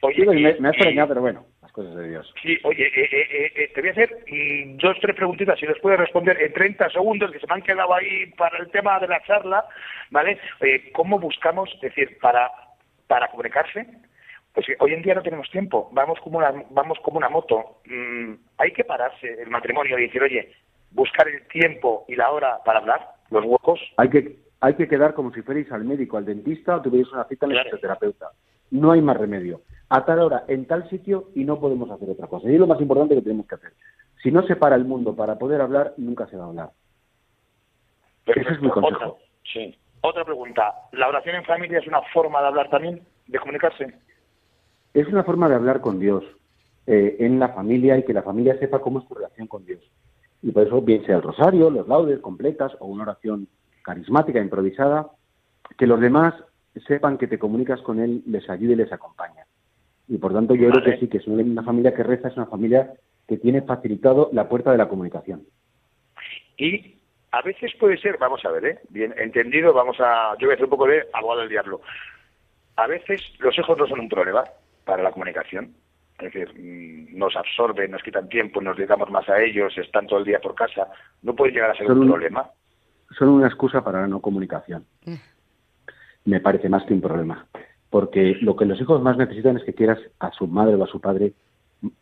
Oye, 0.00 0.26
me, 0.26 0.40
y- 0.50 0.60
me 0.60 0.68
ha 0.68 0.70
extrañado, 0.72 1.08
pero 1.08 1.20
bueno, 1.22 1.46
las 1.62 1.72
cosas 1.72 1.94
de 1.96 2.08
Dios. 2.10 2.34
Sí, 2.42 2.58
oye, 2.64 2.86
eh, 2.86 3.08
eh, 3.10 3.28
eh, 3.30 3.52
eh, 3.56 3.72
te 3.74 3.80
voy 3.80 3.88
a 3.88 3.92
hacer 3.92 4.10
mm, 4.28 4.76
dos, 4.76 4.96
tres 5.00 5.16
preguntitas, 5.16 5.58
si 5.58 5.64
los 5.66 5.78
puedes 5.80 5.98
responder 5.98 6.40
en 6.42 6.52
30 6.52 6.90
segundos, 6.90 7.30
que 7.32 7.38
se 7.38 7.46
me 7.46 7.54
han 7.54 7.62
quedado 7.62 7.94
ahí 7.94 8.26
para 8.36 8.58
el 8.58 8.70
tema 8.70 8.98
de 9.00 9.08
la 9.08 9.22
charla, 9.22 9.64
¿vale? 10.10 10.38
Eh, 10.60 10.90
¿Cómo 10.92 11.18
buscamos, 11.18 11.70
es 11.76 11.80
decir, 11.80 12.18
para, 12.20 12.50
para 13.06 13.28
comunicarse? 13.28 13.86
Pues 14.54 14.66
que 14.66 14.76
hoy 14.78 14.92
en 14.92 15.02
día 15.02 15.14
no 15.14 15.22
tenemos 15.22 15.50
tiempo, 15.50 15.90
vamos 15.92 16.18
como 16.20 16.38
una, 16.38 16.52
vamos 16.70 16.96
como 17.02 17.18
una 17.18 17.28
moto. 17.28 17.80
Mm, 17.86 18.34
hay 18.56 18.72
que 18.72 18.84
pararse 18.84 19.42
el 19.42 19.50
matrimonio 19.50 19.98
y 19.98 20.02
decir, 20.02 20.22
oye, 20.22 20.52
buscar 20.92 21.26
el 21.26 21.46
tiempo 21.48 22.04
y 22.06 22.14
la 22.14 22.30
hora 22.30 22.60
para 22.64 22.78
hablar, 22.78 23.00
los 23.30 23.44
huecos. 23.44 23.80
Hay 23.96 24.10
que, 24.10 24.36
hay 24.60 24.74
que 24.74 24.86
quedar 24.86 25.14
como 25.14 25.32
si 25.32 25.42
fuerais 25.42 25.70
al 25.72 25.84
médico, 25.84 26.16
al 26.16 26.24
dentista 26.24 26.76
o 26.76 26.82
tuvierais 26.82 27.12
una 27.12 27.24
cita 27.24 27.46
en 27.46 27.52
el 27.52 27.64
fisioterapeuta. 27.64 28.30
No 28.70 28.92
hay 28.92 29.02
más 29.02 29.16
remedio. 29.16 29.62
A 29.88 30.04
tal 30.04 30.20
hora, 30.20 30.44
en 30.46 30.66
tal 30.66 30.88
sitio 30.88 31.30
y 31.34 31.44
no 31.44 31.58
podemos 31.58 31.90
hacer 31.90 32.08
otra 32.08 32.28
cosa. 32.28 32.48
Y 32.48 32.54
es 32.54 32.60
lo 32.60 32.68
más 32.68 32.80
importante 32.80 33.16
que 33.16 33.22
tenemos 33.22 33.46
que 33.48 33.56
hacer. 33.56 33.72
Si 34.22 34.30
no 34.30 34.42
se 34.46 34.54
para 34.54 34.76
el 34.76 34.84
mundo 34.84 35.16
para 35.16 35.36
poder 35.36 35.60
hablar, 35.60 35.94
nunca 35.96 36.26
se 36.28 36.36
va 36.36 36.44
a 36.44 36.48
hablar. 36.48 36.70
Ese 38.26 38.52
es 38.52 38.60
mi 38.62 38.70
consejo. 38.70 38.96
Otra, 38.96 39.24
sí. 39.52 39.76
Otra 40.00 40.24
pregunta, 40.24 40.74
¿la 40.92 41.08
oración 41.08 41.36
en 41.36 41.44
familia 41.44 41.78
es 41.78 41.86
una 41.86 42.02
forma 42.12 42.40
de 42.40 42.46
hablar 42.48 42.70
también, 42.70 43.02
de 43.26 43.38
comunicarse? 43.38 43.94
Es 44.94 45.08
una 45.08 45.24
forma 45.24 45.48
de 45.48 45.56
hablar 45.56 45.80
con 45.80 45.98
Dios 45.98 46.24
eh, 46.86 47.16
en 47.18 47.40
la 47.40 47.48
familia 47.48 47.98
y 47.98 48.04
que 48.04 48.12
la 48.12 48.22
familia 48.22 48.56
sepa 48.58 48.80
cómo 48.80 49.00
es 49.00 49.08
tu 49.08 49.14
relación 49.14 49.48
con 49.48 49.66
Dios. 49.66 49.80
Y 50.40 50.52
por 50.52 50.66
eso, 50.66 50.80
bien 50.80 51.04
sea 51.04 51.16
el 51.16 51.22
rosario, 51.22 51.68
los 51.68 51.88
laudes 51.88 52.20
completas 52.20 52.72
o 52.78 52.86
una 52.86 53.02
oración 53.02 53.48
carismática, 53.82 54.40
improvisada, 54.40 55.08
que 55.76 55.88
los 55.88 56.00
demás 56.00 56.34
sepan 56.86 57.18
que 57.18 57.26
te 57.26 57.38
comunicas 57.38 57.80
con 57.80 57.98
Él, 57.98 58.22
les 58.26 58.48
ayude 58.48 58.74
y 58.74 58.76
les 58.76 58.92
acompaña. 58.92 59.46
Y 60.06 60.18
por 60.18 60.32
tanto, 60.32 60.54
yo 60.54 60.70
creo 60.70 60.84
que 60.84 60.98
sí, 60.98 61.08
que 61.08 61.18
es 61.18 61.26
una, 61.26 61.42
una 61.42 61.62
familia 61.62 61.94
que 61.94 62.02
reza, 62.02 62.28
es 62.28 62.36
una 62.36 62.46
familia 62.46 62.92
que 63.26 63.38
tiene 63.38 63.62
facilitado 63.62 64.28
la 64.32 64.48
puerta 64.48 64.70
de 64.70 64.78
la 64.78 64.88
comunicación. 64.88 65.42
Y 66.56 66.98
a 67.32 67.42
veces 67.42 67.72
puede 67.80 67.96
ser, 67.96 68.16
vamos 68.18 68.44
a 68.44 68.50
ver, 68.50 68.64
¿eh? 68.64 68.78
bien 68.90 69.12
entendido, 69.16 69.72
vamos 69.72 69.96
a, 69.98 70.36
yo 70.38 70.46
voy 70.46 70.52
a 70.52 70.54
hacer 70.54 70.64
un 70.64 70.70
poco 70.70 70.86
de 70.86 71.04
abogado 71.12 71.40
del 71.40 71.48
diablo. 71.48 71.80
A 72.76 72.86
veces 72.86 73.20
los 73.38 73.58
hijos 73.58 73.76
no 73.78 73.86
son 73.86 74.00
un 74.00 74.08
problema 74.08 74.44
para 74.84 75.02
la 75.02 75.12
comunicación. 75.12 75.74
Es 76.18 76.32
decir, 76.32 76.48
mm, 76.54 77.18
nos 77.18 77.34
absorben, 77.36 77.90
nos 77.90 78.02
quitan 78.02 78.28
tiempo, 78.28 78.60
nos 78.60 78.76
dedicamos 78.76 79.10
más 79.10 79.28
a 79.28 79.42
ellos, 79.42 79.76
están 79.78 80.06
todo 80.06 80.20
el 80.20 80.24
día 80.24 80.40
por 80.40 80.54
casa. 80.54 80.88
No 81.22 81.34
puede 81.34 81.52
llegar 81.52 81.70
a 81.70 81.74
ser 81.74 81.86
Son 81.86 81.98
un 81.98 82.08
problema. 82.08 82.50
Son 83.18 83.28
una 83.28 83.46
excusa 83.46 83.82
para 83.82 84.02
la 84.02 84.06
no 84.06 84.20
comunicación. 84.20 84.86
Me 86.24 86.40
parece 86.40 86.68
más 86.68 86.84
que 86.84 86.94
un 86.94 87.00
problema. 87.00 87.46
Porque 87.90 88.36
lo 88.40 88.56
que 88.56 88.64
los 88.64 88.80
hijos 88.80 89.02
más 89.02 89.16
necesitan 89.16 89.56
es 89.56 89.64
que 89.64 89.74
quieras 89.74 89.98
a 90.18 90.30
su 90.32 90.46
madre 90.46 90.74
o 90.74 90.84
a 90.84 90.86
su 90.86 91.00
padre 91.00 91.34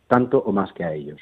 tanto 0.07 0.39
o 0.39 0.53
más 0.53 0.72
que 0.72 0.85
a 0.85 0.93
ellos. 0.93 1.20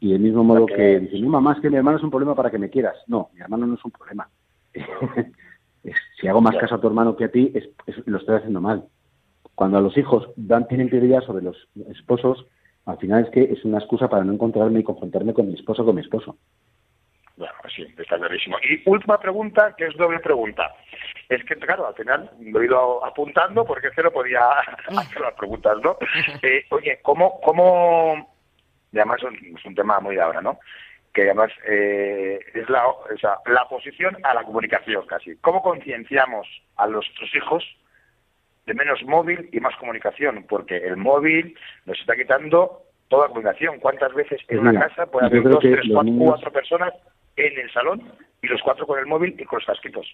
Y 0.00 0.12
del 0.12 0.20
mismo 0.20 0.44
modo 0.44 0.66
que 0.66 0.98
dicen, 1.00 1.22
no, 1.24 1.30
mamá, 1.30 1.54
es 1.54 1.60
que 1.60 1.70
mi 1.70 1.76
hermano 1.76 1.96
es 1.96 2.02
un 2.04 2.10
problema 2.10 2.34
para 2.34 2.50
que 2.50 2.58
me 2.58 2.68
quieras. 2.70 2.96
No, 3.06 3.30
mi 3.32 3.40
hermano 3.40 3.66
no 3.66 3.74
es 3.74 3.84
un 3.84 3.90
problema. 3.90 4.28
es- 4.74 5.96
si 6.20 6.28
hago 6.28 6.40
más 6.40 6.54
caso 6.56 6.74
a 6.74 6.80
tu 6.80 6.86
hermano 6.88 7.16
que 7.16 7.24
a 7.24 7.30
ti, 7.30 7.50
es- 7.54 7.68
es- 7.86 8.06
lo 8.06 8.18
estoy 8.18 8.36
haciendo 8.36 8.60
mal. 8.60 8.84
Cuando 9.54 9.78
a 9.78 9.80
los 9.80 9.96
hijos 9.96 10.28
dan 10.36 10.66
tienen 10.66 10.88
prioridad 10.88 11.22
sobre 11.22 11.44
los 11.44 11.56
esposos, 11.88 12.46
al 12.86 12.98
final 12.98 13.24
es 13.24 13.30
que 13.30 13.42
es 13.44 13.64
una 13.64 13.78
excusa 13.78 14.08
para 14.08 14.24
no 14.24 14.32
encontrarme 14.32 14.80
y 14.80 14.84
confrontarme 14.84 15.32
con 15.32 15.48
mi 15.48 15.54
esposo 15.54 15.82
o 15.82 15.86
con 15.86 15.94
mi 15.94 16.02
esposo. 16.02 16.36
Bueno, 17.36 17.54
sí, 17.74 17.82
está 17.98 18.16
clarísimo. 18.16 18.56
Y 18.62 18.88
última 18.88 19.18
pregunta, 19.18 19.74
que 19.76 19.86
es 19.86 19.96
doble 19.96 20.20
pregunta. 20.20 20.72
Es 21.28 21.42
que, 21.44 21.56
claro, 21.56 21.88
al 21.88 21.94
final 21.94 22.30
lo 22.40 22.60
he 22.60 22.66
ido 22.66 23.04
apuntando 23.04 23.64
porque 23.64 23.90
que 23.90 24.02
no 24.02 24.10
podía 24.12 24.40
hacer 24.98 25.20
las 25.20 25.34
preguntas, 25.34 25.78
¿no? 25.82 25.96
Eh, 26.42 26.64
oye, 26.70 27.00
¿cómo, 27.02 27.40
cómo, 27.40 28.36
y 28.92 28.98
además 28.98 29.18
es 29.18 29.24
un, 29.24 29.56
es 29.56 29.64
un 29.64 29.74
tema 29.74 29.98
muy 29.98 30.14
de 30.14 30.22
ahora, 30.22 30.42
¿no? 30.42 30.58
Que 31.12 31.22
además 31.22 31.50
eh, 31.66 32.38
es 32.54 32.68
la, 32.68 32.86
o 32.86 33.18
sea, 33.20 33.38
la 33.46 33.62
oposición 33.62 34.16
a 34.22 34.34
la 34.34 34.44
comunicación 34.44 35.06
casi. 35.06 35.36
¿Cómo 35.36 35.62
concienciamos 35.62 36.46
a 36.76 36.86
nuestros 36.86 37.34
hijos 37.34 37.64
de 38.66 38.74
menos 38.74 39.02
móvil 39.04 39.48
y 39.52 39.60
más 39.60 39.74
comunicación? 39.76 40.44
Porque 40.48 40.76
el 40.76 40.96
móvil 40.96 41.56
nos 41.86 41.98
está 42.00 42.14
quitando 42.16 42.82
toda 43.08 43.28
comunicación. 43.28 43.78
¿Cuántas 43.80 44.12
veces 44.14 44.40
en 44.48 44.60
una 44.60 44.72
casa 44.88 45.06
puede 45.06 45.26
haber 45.26 45.42
dos, 45.42 45.60
tres, 45.60 45.80
cuatro, 45.92 46.02
niños- 46.04 46.30
cuatro 46.30 46.52
personas 46.52 46.94
en 47.36 47.58
el 47.60 47.70
salón 47.72 48.02
y 48.42 48.46
los 48.46 48.62
cuatro 48.62 48.86
con 48.86 48.98
el 48.98 49.06
móvil 49.06 49.34
y 49.38 49.44
con 49.44 49.58
los 49.58 49.66
casquitos? 49.66 50.06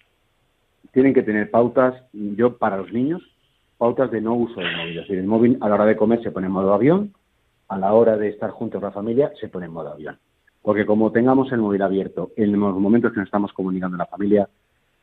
Tienen 0.91 1.13
que 1.13 1.23
tener 1.23 1.49
pautas, 1.49 1.95
yo 2.11 2.57
para 2.57 2.77
los 2.77 2.91
niños, 2.91 3.21
pautas 3.77 4.11
de 4.11 4.21
no 4.21 4.33
uso 4.33 4.59
del 4.59 4.75
móvil. 4.75 4.97
Es 4.99 5.03
decir, 5.07 5.19
el 5.19 5.25
móvil 5.27 5.57
a 5.61 5.69
la 5.69 5.75
hora 5.75 5.85
de 5.85 5.95
comer 5.95 6.21
se 6.21 6.31
pone 6.31 6.47
en 6.47 6.53
modo 6.53 6.73
avión, 6.73 7.13
a 7.69 7.77
la 7.77 7.93
hora 7.93 8.17
de 8.17 8.27
estar 8.29 8.49
juntos 8.49 8.81
la 8.81 8.91
familia 8.91 9.31
se 9.39 9.47
pone 9.47 9.67
en 9.67 9.71
modo 9.71 9.93
avión. 9.93 10.19
Porque 10.61 10.85
como 10.85 11.11
tengamos 11.11 11.51
el 11.53 11.59
móvil 11.59 11.81
abierto 11.81 12.31
en 12.35 12.51
los 12.51 12.75
momentos 12.75 13.13
que 13.13 13.19
nos 13.19 13.27
estamos 13.27 13.53
comunicando 13.53 13.95
en 13.95 13.99
la 13.99 14.05
familia, 14.05 14.49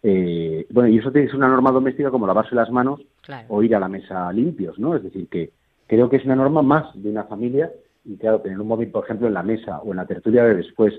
eh, 0.03 0.66
bueno, 0.70 0.88
y 0.88 0.99
eso 0.99 1.11
es 1.14 1.34
una 1.34 1.49
norma 1.49 1.70
doméstica 1.72 2.11
como 2.11 2.26
lavarse 2.26 2.55
las 2.55 2.70
manos 2.70 3.01
Claro. 3.22 3.46
o 3.49 3.62
ir 3.62 3.74
a 3.74 3.80
la 3.80 3.88
mesa 3.88 4.32
limpios, 4.32 4.78
¿no? 4.78 4.94
Es 4.96 5.03
decir, 5.03 5.28
que 5.28 5.51
creo 5.86 6.09
que 6.09 6.16
es 6.16 6.24
una 6.24 6.36
norma 6.36 6.62
más 6.62 6.84
de 6.94 7.11
una 7.11 7.24
familia 7.24 7.70
y 8.05 8.16
claro, 8.16 8.40
tener 8.40 8.59
un 8.61 8.68
móvil, 8.68 8.90
por 8.90 9.05
ejemplo, 9.05 9.26
en 9.26 9.34
la 9.34 9.42
mesa 9.42 9.80
o 9.80 9.90
en 9.90 9.96
la 9.96 10.07
tertulia 10.07 10.44
de 10.44 10.55
después, 10.55 10.94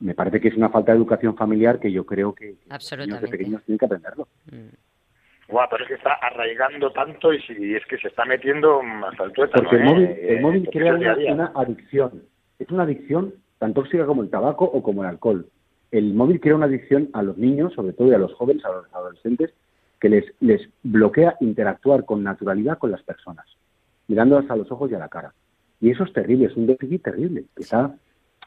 me 0.00 0.14
parece 0.14 0.40
que 0.40 0.48
es 0.48 0.56
una 0.56 0.70
falta 0.70 0.92
de 0.92 0.98
educación 0.98 1.36
familiar 1.36 1.78
que 1.78 1.92
yo 1.92 2.04
creo 2.04 2.34
que, 2.34 2.54
los 2.68 2.98
niños 2.98 3.20
de 3.20 3.28
pequeños 3.28 3.62
tienen 3.64 3.78
que 3.78 3.84
aprenderlo. 3.84 4.26
Mm. 4.50 5.50
Guau, 5.52 5.66
pero 5.70 5.84
es 5.84 5.88
que 5.88 5.94
está 5.94 6.12
arraigando 6.14 6.90
tanto 6.90 7.32
y, 7.32 7.40
si- 7.42 7.54
y 7.54 7.74
es 7.74 7.84
que 7.86 7.96
se 7.98 8.08
está 8.08 8.24
metiendo 8.24 8.82
mm, 8.82 9.04
hasta 9.04 9.24
el 9.24 9.32
tuétano, 9.32 9.62
Porque 9.68 9.76
el 9.76 9.82
¿eh? 9.82 9.84
móvil, 9.92 10.04
Eh, 10.06 10.34
el 10.36 10.40
móvil 10.42 10.64
porque 10.64 10.78
crea 10.78 10.94
una 11.34 11.52
adicción. 11.54 12.22
Es 12.58 12.68
una 12.70 12.82
adicción 12.82 13.34
tan 13.58 13.72
tóxica 13.72 14.04
como 14.04 14.22
el 14.22 14.30
tabaco 14.30 14.64
o 14.64 14.82
como 14.82 15.02
el 15.04 15.08
alcohol. 15.10 15.46
El 15.90 16.14
móvil 16.14 16.40
crea 16.40 16.54
una 16.54 16.66
adicción 16.66 17.08
a 17.12 17.22
los 17.22 17.38
niños, 17.38 17.72
sobre 17.74 17.92
todo 17.92 18.08
y 18.08 18.14
a 18.14 18.18
los 18.18 18.34
jóvenes, 18.34 18.64
a 18.64 18.72
los 18.72 18.92
adolescentes, 18.92 19.52
que 20.00 20.08
les, 20.40 20.68
bloquea 20.82 21.36
interactuar 21.40 22.04
con 22.04 22.22
naturalidad 22.22 22.78
con 22.78 22.90
las 22.90 23.02
personas, 23.02 23.46
mirándolas 24.06 24.50
a 24.50 24.56
los 24.56 24.70
ojos 24.70 24.90
y 24.90 24.94
a 24.94 24.98
la 24.98 25.08
cara. 25.08 25.32
Y 25.80 25.90
eso 25.90 26.04
es 26.04 26.12
terrible, 26.12 26.46
es 26.46 26.56
un 26.56 26.66
déficit 26.66 27.02
terrible, 27.02 27.44
que 27.56 27.62
está 27.62 27.94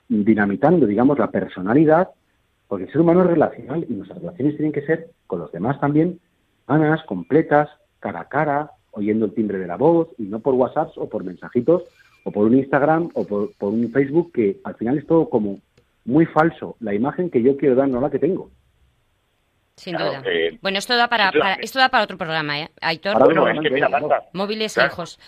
dinamitando, 0.08 0.86
digamos, 0.86 1.18
la 1.18 1.32
personalidad, 1.32 2.10
porque 2.68 2.86
el 2.86 2.92
ser 2.92 3.02
humano 3.02 3.22
es 3.22 3.28
relacional 3.28 3.86
y 3.90 3.94
nuestras 3.94 4.20
relaciones 4.20 4.56
tienen 4.56 4.72
que 4.72 4.86
ser 4.86 5.10
con 5.28 5.40
los 5.40 5.52
demás 5.52 5.80
también 5.80 6.20
sanas, 6.68 7.04
completas, 7.04 7.70
cara 8.00 8.22
a 8.22 8.30
cara, 8.30 8.72
oyendo 8.92 9.26
el 9.26 9.34
timbre 9.34 9.58
de 9.58 9.68
la 9.68 9.78
voz 9.78 10.10
y 10.18 10.24
no 10.24 10.40
por 10.40 10.54
WhatsApp 10.54 10.92
o 10.96 11.10
por 11.10 11.24
mensajitos 11.24 11.84
o 12.24 12.32
por 12.32 12.46
un 12.46 12.58
Instagram 12.58 13.10
o 13.14 13.26
por, 13.26 13.54
por 13.58 13.74
un 13.74 13.90
Facebook 13.92 14.32
que 14.34 14.60
al 14.64 14.76
final 14.76 14.98
es 14.98 15.08
todo 15.08 15.30
como 15.30 15.60
muy 16.06 16.26
falso. 16.26 16.76
La 16.80 16.94
imagen 16.94 17.30
que 17.30 17.42
yo 17.42 17.58
quiero 17.58 17.76
dar 17.76 17.88
no 17.88 18.02
la 18.02 18.10
que 18.10 18.20
tengo. 18.20 18.50
Sin 19.76 19.96
Claro, 19.96 20.12
duda. 20.20 20.22
eh, 20.26 20.58
bueno, 20.62 20.78
esto 20.78 20.96
da 20.96 21.08
para, 21.08 21.32
para- 21.32 21.54
esto 21.56 21.80
da 21.80 21.90
para 21.90 22.04
otro 22.04 22.18
programa, 22.18 22.60
¿eh? 22.60 22.70
Aitor, 22.82 23.18
Bueno, 23.24 23.42
Bueno, 23.42 23.62
es 23.62 23.68
que 23.68 23.74
venga, 23.74 23.88
mira, 23.88 24.00
venga, 24.00 24.10
Marta, 24.16 24.30
móviles 24.34 24.74
Claro. 24.74 24.92
hijos. 24.92 25.20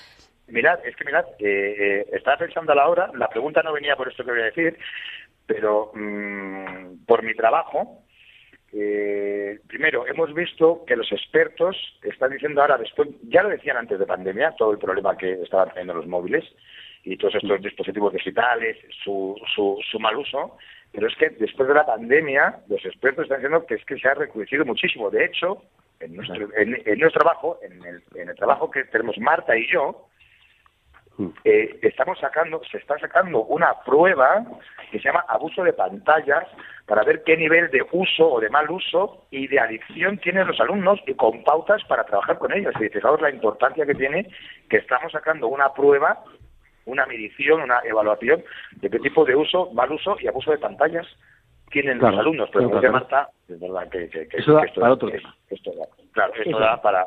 Mirad, 0.48 0.80
es 0.86 0.96
que 0.96 1.06
mirad, 1.06 1.26
eh, 1.40 1.76
eh, 1.80 2.06
estaba 2.14 2.38
pensando 2.38 2.74
a 2.74 2.76
la 2.76 2.88
hora, 2.88 3.10
la 3.16 3.30
pregunta 3.30 3.64
no 3.64 3.74
venía 3.74 3.96
por 3.96 4.10
esto 4.10 4.24
que 4.26 4.32
voy 4.32 4.42
a 4.42 4.46
decir, 4.46 4.78
pero 5.46 5.92
mm, 5.96 7.06
por 7.06 7.24
mi 7.24 7.34
trabajo, 7.34 8.04
eh, 8.74 9.60
primero, 9.68 10.06
hemos 10.06 10.34
visto 10.34 10.84
que 10.86 10.96
los 10.98 11.12
expertos 11.12 11.76
están 12.04 12.32
diciendo 12.32 12.62
ahora, 12.62 12.78
después, 12.78 13.08
ya 13.24 13.42
lo 13.44 13.50
decían 13.50 13.78
antes 13.78 13.98
de 13.98 14.06
pandemia, 14.06 14.54
todo 14.58 14.72
el 14.72 14.80
problema 14.80 15.16
que 15.18 15.34
estaban 15.42 15.70
teniendo 15.70 15.94
los 15.94 16.08
móviles 16.08 16.44
y 17.04 17.18
todos 17.18 17.36
estos 17.36 17.62
dispositivos 17.62 18.14
digitales, 18.14 18.78
su, 19.04 19.36
su, 19.54 19.78
su 19.92 20.00
mal 20.00 20.16
uso, 20.18 20.58
pero 20.92 21.08
es 21.08 21.16
que 21.18 21.30
después 21.30 21.68
de 21.68 21.74
la 21.74 21.86
pandemia, 21.86 22.60
los 22.68 22.86
expertos 22.86 23.24
están 23.24 23.40
diciendo 23.40 23.66
que 23.66 23.76
es 23.76 23.86
que 23.86 23.98
se 23.98 24.08
ha 24.08 24.14
recrudecido 24.14 24.64
muchísimo. 24.64 25.10
De 25.10 25.26
hecho, 25.26 25.64
en 26.00 26.16
nuestro, 26.16 26.48
en, 26.56 26.82
en 26.86 27.00
nuestro 27.00 27.22
trabajo, 27.22 27.60
en 27.64 27.84
el, 27.84 28.04
en 28.16 28.30
el 28.30 28.36
trabajo 28.36 28.70
que 28.70 28.84
tenemos 28.86 29.18
Marta 29.18 29.58
y 29.58 29.68
yo, 29.72 30.08
eh, 31.44 31.80
estamos 31.84 32.20
sacando, 32.20 32.62
se 32.72 32.78
está 32.78 32.98
sacando 32.98 33.42
una 33.44 33.74
prueba 33.84 34.44
que 34.90 34.98
se 35.00 35.06
llama 35.06 35.26
abuso 35.28 35.64
de 35.64 35.74
pantallas 35.74 36.46
para 36.88 37.04
ver 37.04 37.24
qué 37.24 37.38
nivel 37.38 37.70
de 37.70 37.86
uso 37.92 38.34
o 38.34 38.40
de 38.40 38.50
mal 38.50 38.70
uso 38.70 39.26
y 39.30 39.48
de 39.48 39.60
adicción 39.60 40.18
tienen 40.18 40.48
los 40.48 40.60
alumnos 40.60 41.00
y 41.06 41.14
con 41.14 41.44
pautas 41.44 41.84
para 41.86 42.04
trabajar 42.04 42.40
con 42.40 42.52
ellos. 42.52 42.74
Y 42.80 42.90
fijaos 42.90 43.22
la 43.22 43.30
importancia 43.30 43.86
que 43.86 43.94
tiene 43.96 44.28
que 44.70 44.78
estamos 44.78 45.12
sacando 45.12 45.48
una 45.48 45.74
prueba, 45.74 46.24
una 46.86 47.06
medición, 47.06 47.62
una 47.62 47.80
evaluación 47.84 48.44
de 48.74 48.90
qué 48.90 49.00
tipo 49.00 49.26
de 49.26 49.36
uso, 49.36 49.72
mal 49.74 49.92
uso 49.92 50.18
y 50.20 50.28
abuso 50.28 50.52
de 50.52 50.58
pantallas 50.58 51.08
tienen 51.72 51.98
Claro, 52.00 52.12
los 52.18 52.22
alumnos. 52.22 52.50
Pero 52.54 52.70
claro, 52.70 52.70
como 52.70 52.82
claro. 52.82 52.94
Marta, 52.94 53.30
es 53.50 53.60
verdad 53.60 53.90
que, 53.90 54.10
que- 54.10 54.28
que- 54.28 54.38
Eso 54.38 54.54
da 54.54 54.62
que 54.62 54.68
esto, 54.68 54.82
para 54.82 54.94
otro 54.94 55.08
es- 55.10 55.16
tema. 55.16 55.36
esto 55.50 55.72
da- 55.72 55.88
claro, 56.12 56.34
esto 56.36 56.60
da 56.60 56.82
para 56.82 57.06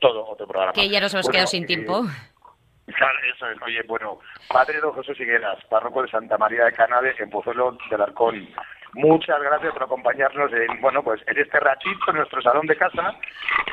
todo 0.00 0.26
otro 0.26 0.46
programa. 0.46 0.72
Que 0.72 0.88
ya 0.88 1.00
nos 1.00 1.12
hemos 1.12 1.26
Bueno, 1.26 1.32
quedado 1.32 1.46
sin 1.48 1.64
eh, 1.64 1.66
tiempo. 1.66 2.02
Claro, 2.86 3.18
eso 3.32 3.48
es. 3.48 3.62
Oye, 3.62 3.82
bueno, 3.86 4.18
Padre 4.52 4.80
Don 4.80 4.92
Jesús 4.96 5.20
Higueras, 5.20 5.64
párroco 5.66 6.02
de 6.02 6.08
Santa 6.08 6.36
María 6.38 6.64
de 6.64 6.72
Canales, 6.72 7.14
en 7.20 7.30
Pozuelo 7.30 7.78
del 7.88 8.00
Arcón. 8.02 8.48
Muchas 8.94 9.40
gracias 9.40 9.72
por 9.74 9.84
acompañarnos 9.84 10.52
en, 10.52 10.80
bueno, 10.80 11.00
pues 11.04 11.22
en 11.28 11.38
este 11.38 11.60
ratito 11.60 12.00
en 12.08 12.16
nuestro 12.16 12.42
salón 12.42 12.66
de 12.66 12.76
casa 12.76 13.14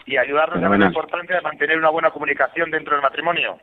y 0.05 0.17
ayudarnos 0.17 0.63
a 0.63 0.69
ver 0.69 0.79
la 0.79 0.85
importancia 0.85 1.35
de 1.37 1.41
mantener 1.41 1.79
una 1.79 1.89
buena 1.89 2.11
comunicación 2.11 2.69
dentro 2.69 2.93
del 2.93 3.01
matrimonio. 3.01 3.57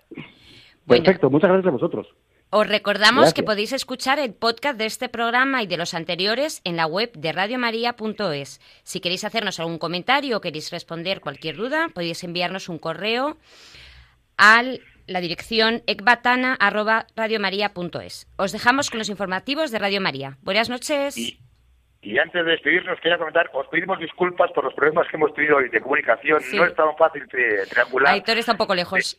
Bueno. 0.87 1.05
Perfecto, 1.05 1.31
muchas 1.31 1.51
gracias 1.51 1.69
a 1.69 1.73
vosotros. 1.73 2.07
Os 2.51 2.69
recordamos 2.69 3.23
Gracias. 3.23 3.35
que 3.35 3.43
podéis 3.43 3.73
escuchar 3.73 4.21
el 4.21 4.33
podcast 4.33 4.79
de 4.79 4.87
este 4.87 5.09
programa 5.09 5.63
y 5.63 5.67
de 5.67 5.77
los 5.77 5.93
anteriores 5.93 6.61
en 6.63 6.77
la 6.77 6.87
web 6.87 7.11
de 7.17 7.33
radiomaria.es. 7.33 8.61
Si 8.85 9.01
queréis 9.01 9.25
hacernos 9.25 9.59
algún 9.59 9.79
comentario 9.79 10.37
o 10.37 10.41
queréis 10.41 10.71
responder 10.71 11.21
cualquier 11.21 11.57
duda, 11.57 11.89
podéis 11.93 12.23
enviarnos 12.23 12.69
un 12.69 12.79
correo 12.79 13.39
a 14.39 14.63
la 15.07 15.21
dirección 15.21 15.83
ecbatana@radiomaria.es. 15.87 18.29
Os 18.37 18.53
dejamos 18.53 18.91
con 18.91 18.99
los 18.99 19.09
informativos 19.09 19.71
de 19.73 19.79
Radio 19.79 20.01
María. 20.01 20.39
Buenas 20.43 20.69
noches. 20.69 21.17
Y, 21.17 21.39
y 22.05 22.19
antes 22.19 22.45
de 22.45 22.51
despedirnos, 22.53 23.01
quería 23.01 23.17
comentar, 23.19 23.51
os 23.53 23.67
pedimos 23.69 23.99
disculpas 23.99 24.51
por 24.53 24.65
los 24.65 24.75
problemas 24.75 25.09
que 25.09 25.17
hemos 25.17 25.33
tenido 25.35 25.57
hoy 25.57 25.69
de 25.71 25.81
comunicación. 25.81 26.41
Sí. 26.41 26.57
No 26.57 26.65
es 26.67 26.75
tan 26.75 26.95
fácil 26.97 27.27
tri- 27.29 27.69
triangular. 27.69 28.13
Aitor 28.13 28.37
está 28.39 28.53
un 28.53 28.59
poco 28.59 28.75
lejos. 28.75 29.19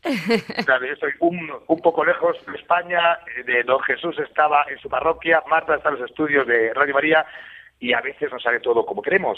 Claro, 0.66 0.86
yo 0.86 0.94
estoy 0.94 1.12
un, 1.20 1.52
un 1.68 1.80
poco 1.82 2.06
lejos 2.06 2.38
de 2.46 2.56
España, 2.58 3.20
eh, 3.36 3.44
de 3.44 3.64
Don 3.64 3.80
Jesús 3.82 4.18
estaba 4.20 4.66
en 4.70 4.78
su 4.80 4.88
parroquia, 4.90 5.42
Marta 5.50 5.76
está 5.76 5.90
en 5.90 6.00
los 6.00 6.10
estudios 6.10 6.46
de 6.48 6.74
Radio 6.74 6.94
María 6.94 7.26
y 7.80 7.94
a 7.94 8.02
veces 8.02 8.32
no 8.32 8.40
sale 8.40 8.60
todo 8.60 8.86
como 8.86 9.02
queremos. 9.02 9.38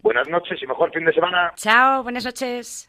Buenas 0.00 0.28
noches 0.28 0.62
y 0.62 0.66
mejor 0.66 0.92
fin 0.92 1.04
de 1.04 1.12
semana. 1.12 1.52
Chao, 1.56 2.02
buenas 2.02 2.24
noches. 2.24 2.88